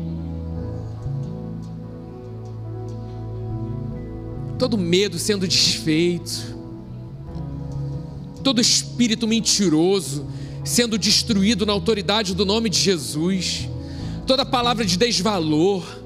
Todo 4.58 4.76
medo 4.76 5.18
sendo 5.18 5.46
desfeito, 5.46 6.56
todo 8.42 8.60
espírito 8.60 9.26
mentiroso 9.26 10.26
sendo 10.64 10.98
destruído 10.98 11.64
na 11.64 11.72
autoridade 11.72 12.34
do 12.34 12.44
nome 12.44 12.68
de 12.68 12.78
Jesus, 12.78 13.68
toda 14.26 14.44
palavra 14.44 14.84
de 14.84 14.96
desvalor, 14.96 15.99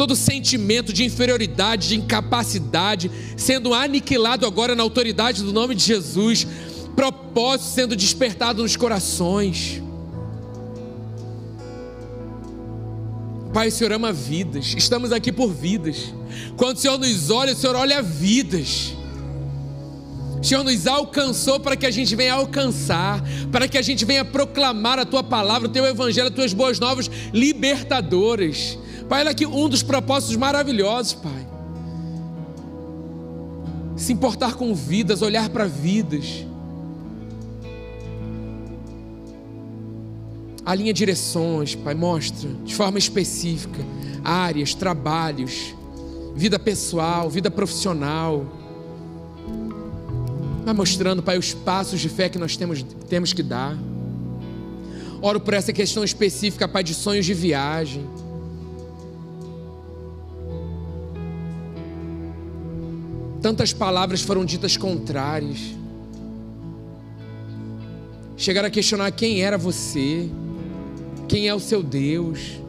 todo 0.00 0.16
sentimento 0.16 0.94
de 0.94 1.04
inferioridade, 1.04 1.88
de 1.88 1.96
incapacidade, 1.96 3.10
sendo 3.36 3.74
aniquilado 3.74 4.46
agora 4.46 4.74
na 4.74 4.82
autoridade 4.82 5.42
do 5.42 5.52
nome 5.52 5.74
de 5.74 5.84
Jesus, 5.84 6.46
propósito 6.96 7.68
sendo 7.68 7.94
despertado 7.94 8.62
nos 8.62 8.76
corações. 8.76 9.82
Pai, 13.52 13.68
o 13.68 13.70
Senhor 13.70 13.92
ama 13.92 14.10
vidas, 14.10 14.74
estamos 14.74 15.12
aqui 15.12 15.30
por 15.30 15.52
vidas. 15.52 16.14
Quando 16.56 16.78
o 16.78 16.80
Senhor 16.80 16.96
nos 16.96 17.28
olha, 17.28 17.52
o 17.52 17.56
Senhor 17.56 17.76
olha 17.76 18.00
vidas. 18.00 18.94
O 20.40 20.42
Senhor 20.42 20.64
nos 20.64 20.86
alcançou 20.86 21.60
para 21.60 21.76
que 21.76 21.84
a 21.84 21.90
gente 21.90 22.16
venha 22.16 22.32
alcançar, 22.32 23.22
para 23.52 23.68
que 23.68 23.76
a 23.76 23.82
gente 23.82 24.06
venha 24.06 24.24
proclamar 24.24 24.98
a 24.98 25.04
tua 25.04 25.22
palavra, 25.22 25.68
o 25.68 25.70
teu 25.70 25.84
evangelho, 25.84 26.28
as 26.28 26.34
tuas 26.34 26.54
boas 26.54 26.80
novas 26.80 27.10
libertadoras. 27.34 28.78
Pai, 29.10 29.22
olha 29.22 29.32
aqui 29.32 29.44
um 29.44 29.68
dos 29.68 29.82
propósitos 29.82 30.36
maravilhosos, 30.36 31.14
Pai. 31.14 31.48
Se 33.96 34.12
importar 34.12 34.54
com 34.54 34.72
vidas, 34.72 35.20
olhar 35.20 35.48
para 35.48 35.66
vidas. 35.66 36.46
Alinha 40.64 40.92
direções, 40.92 41.74
Pai, 41.74 41.92
mostra 41.92 42.48
de 42.64 42.72
forma 42.72 43.00
específica 43.00 43.80
áreas, 44.22 44.74
trabalhos, 44.74 45.74
vida 46.36 46.56
pessoal, 46.56 47.28
vida 47.28 47.50
profissional. 47.50 48.46
Vai 50.64 50.72
mostrando, 50.72 51.20
Pai, 51.20 51.36
os 51.36 51.52
passos 51.52 51.98
de 51.98 52.08
fé 52.08 52.28
que 52.28 52.38
nós 52.38 52.56
temos, 52.56 52.84
temos 53.08 53.32
que 53.32 53.42
dar. 53.42 53.76
Oro 55.20 55.40
por 55.40 55.52
essa 55.52 55.72
questão 55.72 56.04
específica, 56.04 56.68
Pai, 56.68 56.84
de 56.84 56.94
sonhos 56.94 57.26
de 57.26 57.34
viagem. 57.34 58.08
Tantas 63.42 63.72
palavras 63.72 64.20
foram 64.20 64.44
ditas 64.44 64.76
contrárias. 64.76 65.58
Chegaram 68.36 68.68
a 68.68 68.70
questionar 68.70 69.10
quem 69.12 69.42
era 69.42 69.56
você, 69.56 70.28
quem 71.26 71.48
é 71.48 71.54
o 71.54 71.60
seu 71.60 71.82
Deus. 71.82 72.60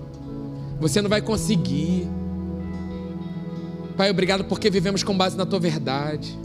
Você 0.80 1.02
não 1.02 1.10
vai 1.10 1.22
conseguir. 1.22 2.08
Pai, 3.98 4.10
obrigado 4.10 4.46
porque 4.46 4.70
vivemos 4.70 5.04
com 5.04 5.16
base 5.16 5.36
na 5.36 5.46
tua 5.46 5.60
verdade. 5.60 6.38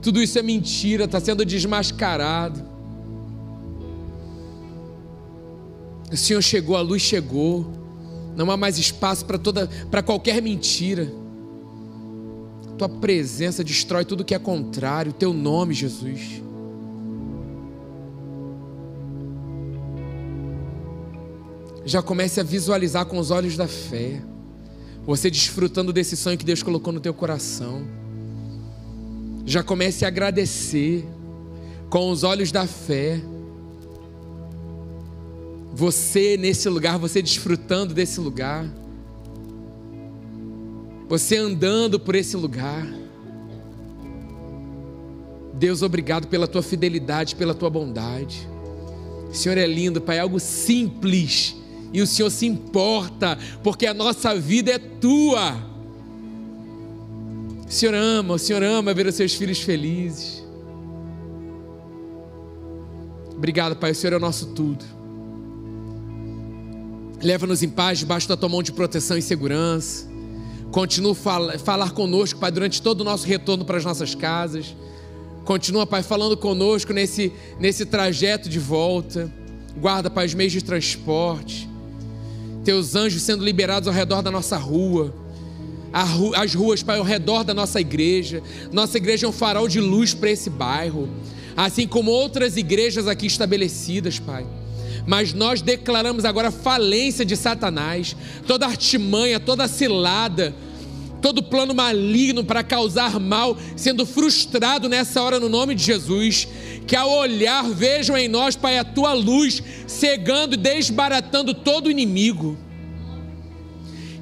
Tudo 0.00 0.22
isso 0.22 0.38
é 0.38 0.42
mentira, 0.42 1.04
está 1.04 1.20
sendo 1.20 1.44
desmascarado. 1.44 2.62
O 6.10 6.16
Senhor 6.16 6.40
chegou, 6.42 6.74
a 6.74 6.80
luz 6.80 7.02
chegou. 7.02 7.70
Não 8.34 8.50
há 8.50 8.56
mais 8.56 8.78
espaço 8.78 9.26
para 9.26 9.36
toda, 9.36 9.68
para 9.90 10.02
qualquer 10.02 10.40
mentira 10.40 11.19
tua 12.80 12.88
presença 12.88 13.62
destrói 13.62 14.06
tudo 14.06 14.24
que 14.24 14.34
é 14.34 14.38
contrário, 14.38 15.12
teu 15.12 15.34
nome, 15.34 15.74
Jesus. 15.74 16.40
Já 21.84 22.00
comece 22.00 22.40
a 22.40 22.42
visualizar 22.42 23.04
com 23.04 23.18
os 23.18 23.30
olhos 23.30 23.54
da 23.54 23.68
fé, 23.68 24.22
você 25.04 25.30
desfrutando 25.30 25.92
desse 25.92 26.16
sonho 26.16 26.38
que 26.38 26.44
Deus 26.44 26.62
colocou 26.62 26.90
no 26.90 27.00
teu 27.00 27.12
coração. 27.12 27.86
Já 29.44 29.62
comece 29.62 30.06
a 30.06 30.08
agradecer 30.08 31.06
com 31.90 32.10
os 32.10 32.22
olhos 32.22 32.50
da 32.50 32.66
fé. 32.66 33.20
Você 35.74 36.38
nesse 36.38 36.66
lugar, 36.70 36.98
você 36.98 37.20
desfrutando 37.20 37.92
desse 37.92 38.20
lugar 38.20 38.64
você 41.10 41.36
andando 41.36 41.98
por 41.98 42.14
esse 42.14 42.36
lugar. 42.36 42.86
Deus, 45.52 45.82
obrigado 45.82 46.28
pela 46.28 46.46
tua 46.46 46.62
fidelidade, 46.62 47.34
pela 47.34 47.52
tua 47.52 47.68
bondade. 47.68 48.48
O 49.28 49.34
Senhor 49.34 49.58
é 49.58 49.66
lindo, 49.66 50.00
Pai, 50.00 50.18
é 50.18 50.20
algo 50.20 50.38
simples. 50.38 51.56
E 51.92 52.00
o 52.00 52.06
Senhor 52.06 52.30
se 52.30 52.46
importa, 52.46 53.36
porque 53.60 53.86
a 53.86 53.92
nossa 53.92 54.36
vida 54.36 54.70
é 54.70 54.78
tua. 54.78 55.56
O 57.66 57.72
Senhor 57.72 57.94
ama, 57.96 58.34
o 58.34 58.38
Senhor 58.38 58.62
ama 58.62 58.94
ver 58.94 59.08
os 59.08 59.16
seus 59.16 59.34
filhos 59.34 59.58
felizes. 59.58 60.44
Obrigado, 63.36 63.74
Pai, 63.74 63.90
o 63.90 63.94
Senhor 63.96 64.12
é 64.12 64.16
o 64.16 64.20
nosso 64.20 64.46
tudo. 64.54 64.84
Leva-nos 67.20 67.64
em 67.64 67.68
paz 67.68 67.98
debaixo 67.98 68.28
da 68.28 68.36
tua 68.36 68.48
mão 68.48 68.62
de 68.62 68.70
proteção 68.70 69.18
e 69.18 69.22
segurança. 69.22 70.09
Continua 70.70 71.16
a 71.54 71.58
falar 71.58 71.90
conosco, 71.90 72.38
Pai, 72.38 72.50
durante 72.50 72.80
todo 72.80 73.00
o 73.00 73.04
nosso 73.04 73.26
retorno 73.26 73.64
para 73.64 73.76
as 73.76 73.84
nossas 73.84 74.14
casas. 74.14 74.76
Continua, 75.44 75.84
Pai, 75.84 76.02
falando 76.02 76.36
conosco 76.36 76.92
nesse, 76.92 77.32
nesse 77.58 77.84
trajeto 77.84 78.48
de 78.48 78.60
volta. 78.60 79.32
Guarda, 79.76 80.08
Pai, 80.08 80.26
os 80.26 80.34
meios 80.34 80.52
de 80.52 80.62
transporte. 80.62 81.68
Teus 82.64 82.94
anjos 82.94 83.22
sendo 83.22 83.44
liberados 83.44 83.88
ao 83.88 83.94
redor 83.94 84.22
da 84.22 84.30
nossa 84.30 84.56
rua. 84.56 85.12
As 85.92 86.54
ruas, 86.54 86.84
Pai, 86.84 86.98
ao 86.98 87.04
redor 87.04 87.42
da 87.42 87.52
nossa 87.52 87.80
igreja. 87.80 88.40
Nossa 88.70 88.96
igreja 88.96 89.26
é 89.26 89.28
um 89.28 89.32
farol 89.32 89.66
de 89.66 89.80
luz 89.80 90.14
para 90.14 90.30
esse 90.30 90.48
bairro. 90.48 91.08
Assim 91.56 91.88
como 91.88 92.12
outras 92.12 92.56
igrejas 92.56 93.08
aqui 93.08 93.26
estabelecidas, 93.26 94.20
Pai 94.20 94.46
mas 95.10 95.34
nós 95.34 95.60
declaramos 95.60 96.24
agora 96.24 96.52
falência 96.52 97.24
de 97.24 97.36
Satanás, 97.36 98.14
toda 98.46 98.64
artimanha, 98.64 99.40
toda 99.40 99.66
cilada, 99.66 100.54
todo 101.20 101.42
plano 101.42 101.74
maligno 101.74 102.44
para 102.44 102.62
causar 102.62 103.18
mal 103.18 103.58
sendo 103.74 104.06
frustrado 104.06 104.88
nessa 104.88 105.20
hora 105.20 105.40
no 105.40 105.48
nome 105.48 105.74
de 105.74 105.82
Jesus. 105.82 106.46
Que 106.86 106.94
ao 106.94 107.10
olhar 107.10 107.64
vejam 107.64 108.16
em 108.16 108.28
nós, 108.28 108.54
Pai, 108.54 108.78
a 108.78 108.84
tua 108.84 109.12
luz 109.12 109.60
cegando 109.88 110.54
e 110.54 110.56
desbaratando 110.56 111.54
todo 111.54 111.90
inimigo. 111.90 112.56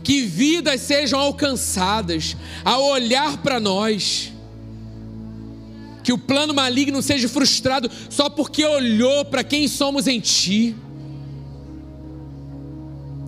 Que 0.02 0.22
vidas 0.22 0.80
sejam 0.80 1.20
alcançadas 1.20 2.34
ao 2.64 2.82
olhar 2.82 3.36
para 3.42 3.60
nós. 3.60 4.32
Que 6.08 6.12
o 6.14 6.16
plano 6.16 6.54
maligno 6.54 7.02
seja 7.02 7.28
frustrado 7.28 7.90
só 8.08 8.30
porque 8.30 8.64
olhou 8.64 9.26
para 9.26 9.44
quem 9.44 9.68
somos 9.68 10.06
em 10.06 10.18
Ti. 10.18 10.74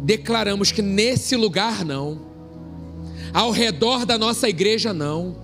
Declaramos 0.02 0.72
que 0.72 0.80
nesse 0.80 1.36
lugar 1.36 1.84
não 1.84 2.22
ao 3.34 3.50
redor 3.50 4.06
da 4.06 4.16
nossa 4.16 4.48
igreja, 4.48 4.94
não. 4.94 5.36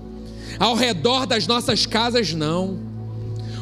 Ao 0.58 0.74
redor 0.74 1.26
das 1.26 1.46
nossas 1.46 1.84
casas, 1.84 2.32
não. 2.32 2.78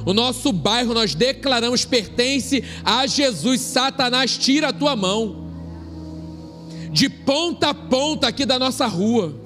O 0.07 0.15
nosso 0.15 0.53
bairro 0.53 0.95
nós 0.95 1.17
declaramos 1.17 1.85
pertence 1.85 2.63
a 2.85 3.09
Jesus. 3.09 3.61
Satanás, 3.61 4.39
tira 4.39 4.69
a 4.69 4.73
tua 4.73 4.95
mão. 4.95 5.49
De 6.93 7.09
ponta 7.09 7.71
a 7.71 7.75
ponta 7.75 8.29
aqui 8.29 8.47
da 8.47 8.57
nossa 8.57 8.87
rua. 8.87 9.44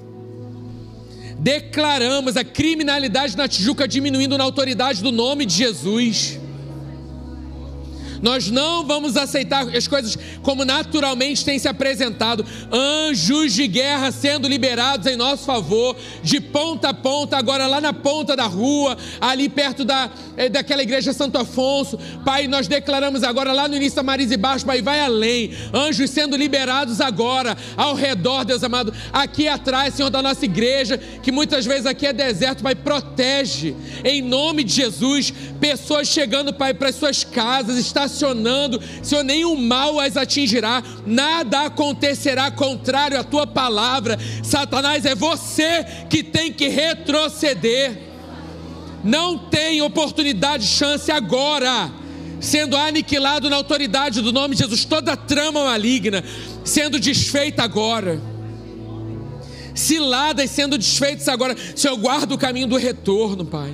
Declaramos 1.39 2.35
a 2.35 2.43
criminalidade 2.43 3.37
na 3.37 3.47
Tijuca 3.47 3.87
diminuindo 3.87 4.37
na 4.37 4.43
autoridade 4.43 5.01
do 5.01 5.11
nome 5.11 5.45
de 5.45 5.55
Jesus. 5.55 6.37
Nós 8.21 8.49
não 8.49 8.85
vamos 8.85 9.15
aceitar 9.15 9.67
as 9.75 9.87
coisas 9.87 10.17
como 10.41 10.65
naturalmente 10.65 11.45
têm 11.45 11.59
se 11.59 11.67
apresentado. 11.67 12.45
Anjos 12.71 13.53
de 13.53 13.67
guerra 13.67 14.11
sendo 14.11 14.47
liberados 14.47 15.07
em 15.07 15.15
nosso 15.15 15.45
favor, 15.45 15.95
de 16.21 16.41
ponta 16.41 16.89
a 16.89 16.93
ponta, 16.93 17.37
agora 17.37 17.67
lá 17.67 17.79
na 17.79 17.93
ponta 17.93 18.35
da 18.35 18.45
rua, 18.45 18.97
ali 19.21 19.47
perto 19.47 19.85
da, 19.85 20.09
eh, 20.35 20.49
daquela 20.49 20.83
igreja 20.83 21.13
Santo 21.13 21.37
Afonso. 21.37 21.97
Pai, 22.25 22.47
nós 22.47 22.67
declaramos 22.67 23.23
agora 23.23 23.51
lá 23.51 23.67
no 23.67 23.75
início 23.75 23.95
da 23.95 24.03
Marisa 24.03 24.33
e 24.33 24.37
Baixo, 24.37 24.65
Pai, 24.65 24.81
vai 24.81 24.99
além. 24.99 25.51
Anjos 25.73 26.09
sendo 26.09 26.35
liberados 26.35 26.99
agora, 26.99 27.57
ao 27.77 27.95
redor, 27.95 28.43
Deus 28.43 28.63
amado, 28.63 28.93
aqui 29.13 29.47
atrás, 29.47 29.93
Senhor, 29.93 30.09
da 30.09 30.21
nossa 30.21 30.43
igreja, 30.45 30.97
que 30.97 31.31
muitas 31.31 31.65
vezes 31.65 31.85
aqui 31.85 32.05
é 32.05 32.13
deserto, 32.13 32.63
Pai, 32.63 32.75
protege. 32.75 33.75
Em 34.03 34.21
nome 34.21 34.63
de 34.63 34.73
Jesus, 34.73 35.33
pessoas 35.59 36.07
chegando, 36.07 36.53
Pai, 36.53 36.73
para 36.73 36.89
as 36.89 36.95
suas 36.95 37.23
casas, 37.23 37.77
está 37.77 38.08
estacionando, 38.09 38.81
Senhor, 39.01 39.23
nenhum 39.23 39.55
mal 39.55 39.99
as 39.99 40.17
atingirá, 40.17 40.83
nada 41.05 41.65
acontecerá 41.65 42.51
contrário 42.51 43.19
à 43.19 43.23
tua 43.23 43.45
palavra. 43.45 44.17
Satanás, 44.43 45.05
é 45.05 45.15
você 45.15 45.85
que 46.09 46.23
tem 46.23 46.51
que 46.51 46.67
retroceder. 46.67 48.09
Não 49.03 49.37
tem 49.37 49.81
oportunidade, 49.81 50.65
chance 50.65 51.09
agora, 51.09 51.89
sendo 52.41 52.75
aniquilado 52.75 53.49
na 53.49 53.55
autoridade 53.55 54.21
do 54.21 54.33
nome 54.33 54.55
de 54.55 54.63
Jesus, 54.63 54.83
toda 54.83 55.15
trama 55.15 55.63
maligna 55.63 56.23
sendo 56.65 56.99
desfeita 56.99 57.63
agora 57.63 58.21
ciladas 59.73 60.51
sendo 60.51 60.77
desfeitas 60.77 61.29
agora. 61.29 61.55
Senhor, 61.73 61.95
guarda 61.95 62.35
o 62.35 62.37
caminho 62.37 62.67
do 62.67 62.75
retorno, 62.75 63.45
Pai 63.45 63.73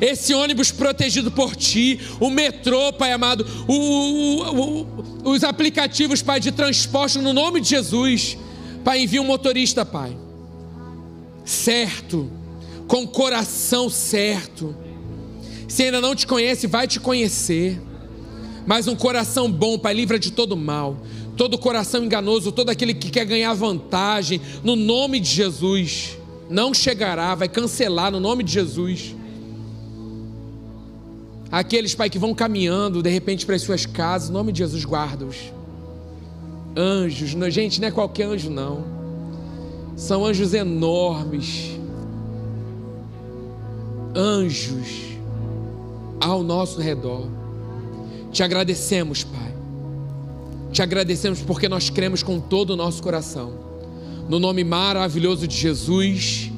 esse 0.00 0.34
ônibus 0.34 0.70
protegido 0.70 1.30
por 1.30 1.54
ti, 1.54 2.00
o 2.20 2.30
metrô, 2.30 2.92
Pai 2.92 3.12
amado, 3.12 3.46
o, 3.66 3.74
o, 3.74 4.82
o, 5.24 5.30
os 5.30 5.44
aplicativos, 5.44 6.22
Pai, 6.22 6.40
de 6.40 6.52
transporte, 6.52 7.18
no 7.18 7.32
nome 7.32 7.60
de 7.60 7.68
Jesus. 7.68 8.36
Pai, 8.84 9.02
envia 9.02 9.20
um 9.20 9.26
motorista, 9.26 9.84
Pai, 9.84 10.16
certo, 11.44 12.30
com 12.86 13.06
coração 13.06 13.90
certo. 13.90 14.76
Se 15.68 15.82
ainda 15.82 16.00
não 16.00 16.14
te 16.14 16.26
conhece, 16.26 16.66
vai 16.66 16.86
te 16.86 17.00
conhecer. 17.00 17.80
Mas 18.66 18.88
um 18.88 18.96
coração 18.96 19.50
bom, 19.50 19.78
Pai, 19.78 19.94
livra 19.94 20.18
de 20.18 20.32
todo 20.32 20.56
mal. 20.56 20.98
Todo 21.36 21.58
coração 21.58 22.04
enganoso, 22.04 22.50
todo 22.50 22.70
aquele 22.70 22.94
que 22.94 23.10
quer 23.10 23.24
ganhar 23.24 23.52
vantagem, 23.52 24.40
no 24.64 24.74
nome 24.74 25.20
de 25.20 25.28
Jesus, 25.28 26.16
não 26.48 26.72
chegará, 26.72 27.34
vai 27.34 27.48
cancelar 27.48 28.10
no 28.10 28.18
nome 28.18 28.42
de 28.42 28.52
Jesus. 28.52 29.14
Aqueles, 31.50 31.94
Pai, 31.94 32.10
que 32.10 32.18
vão 32.18 32.34
caminhando 32.34 33.02
de 33.02 33.10
repente 33.10 33.46
para 33.46 33.54
as 33.54 33.62
suas 33.62 33.86
casas, 33.86 34.30
em 34.30 34.32
nome 34.32 34.52
de 34.52 34.58
Jesus, 34.58 34.84
guarda-os. 34.84 35.52
Anjos, 36.76 37.34
gente, 37.52 37.80
não 37.80 37.88
é 37.88 37.90
qualquer 37.90 38.24
anjo, 38.24 38.50
não. 38.50 38.84
São 39.96 40.26
anjos 40.26 40.52
enormes. 40.52 41.78
Anjos 44.14 45.16
ao 46.20 46.42
nosso 46.42 46.80
redor. 46.80 47.28
Te 48.32 48.42
agradecemos, 48.42 49.24
Pai. 49.24 49.54
Te 50.72 50.82
agradecemos 50.82 51.40
porque 51.40 51.68
nós 51.68 51.88
cremos 51.88 52.22
com 52.22 52.38
todo 52.38 52.70
o 52.70 52.76
nosso 52.76 53.02
coração. 53.02 53.52
No 54.28 54.38
nome 54.38 54.64
maravilhoso 54.64 55.46
de 55.46 55.56
Jesus. 55.56 56.50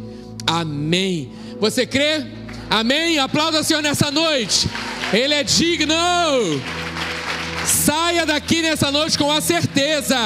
Amém. 0.46 1.30
Você 1.60 1.86
crê? 1.86 2.26
Amém? 2.70 3.18
Aplauda 3.18 3.60
o 3.60 3.64
Senhor 3.64 3.82
nessa 3.82 4.10
noite. 4.10 4.68
Ele 5.12 5.34
é 5.34 5.42
digno. 5.42 5.94
Saia 7.64 8.26
daqui 8.26 8.60
nessa 8.60 8.92
noite 8.92 9.16
com 9.16 9.30
a 9.32 9.40
certeza. 9.40 10.16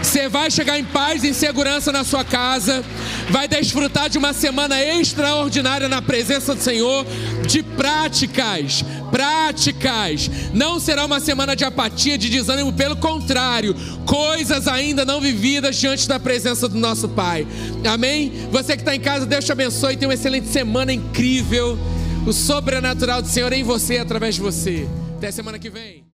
Você 0.00 0.28
vai 0.28 0.50
chegar 0.50 0.78
em 0.78 0.84
paz 0.84 1.24
e 1.24 1.28
em 1.28 1.32
segurança 1.32 1.90
na 1.90 2.04
sua 2.04 2.24
casa. 2.24 2.84
Vai 3.30 3.48
desfrutar 3.48 4.08
de 4.08 4.18
uma 4.18 4.32
semana 4.32 4.80
extraordinária 4.80 5.88
na 5.88 6.00
presença 6.00 6.54
do 6.54 6.62
Senhor, 6.62 7.06
de 7.46 7.62
práticas, 7.62 8.84
práticas. 9.10 10.30
Não 10.52 10.80
será 10.80 11.04
uma 11.04 11.20
semana 11.20 11.54
de 11.54 11.64
apatia, 11.64 12.18
de 12.18 12.28
desânimo, 12.28 12.72
pelo 12.72 12.96
contrário, 12.96 13.74
coisas 14.06 14.66
ainda 14.66 15.04
não 15.04 15.20
vividas 15.20 15.76
diante 15.76 16.08
da 16.08 16.18
presença 16.18 16.68
do 16.68 16.78
nosso 16.78 17.08
Pai. 17.08 17.46
Amém? 17.84 18.32
Você 18.50 18.76
que 18.76 18.82
está 18.82 18.94
em 18.94 19.00
casa, 19.00 19.26
Deus 19.26 19.44
te 19.44 19.52
abençoe. 19.52 19.96
Tenha 19.96 20.08
uma 20.08 20.14
excelente 20.14 20.48
semana 20.48 20.92
incrível. 20.92 21.78
O 22.26 22.32
sobrenatural 22.32 23.20
do 23.20 23.28
Senhor 23.28 23.52
em 23.52 23.62
você, 23.62 23.98
através 23.98 24.36
de 24.36 24.40
você. 24.40 24.88
Até 25.16 25.30
semana 25.30 25.58
que 25.58 25.68
vem. 25.68 26.03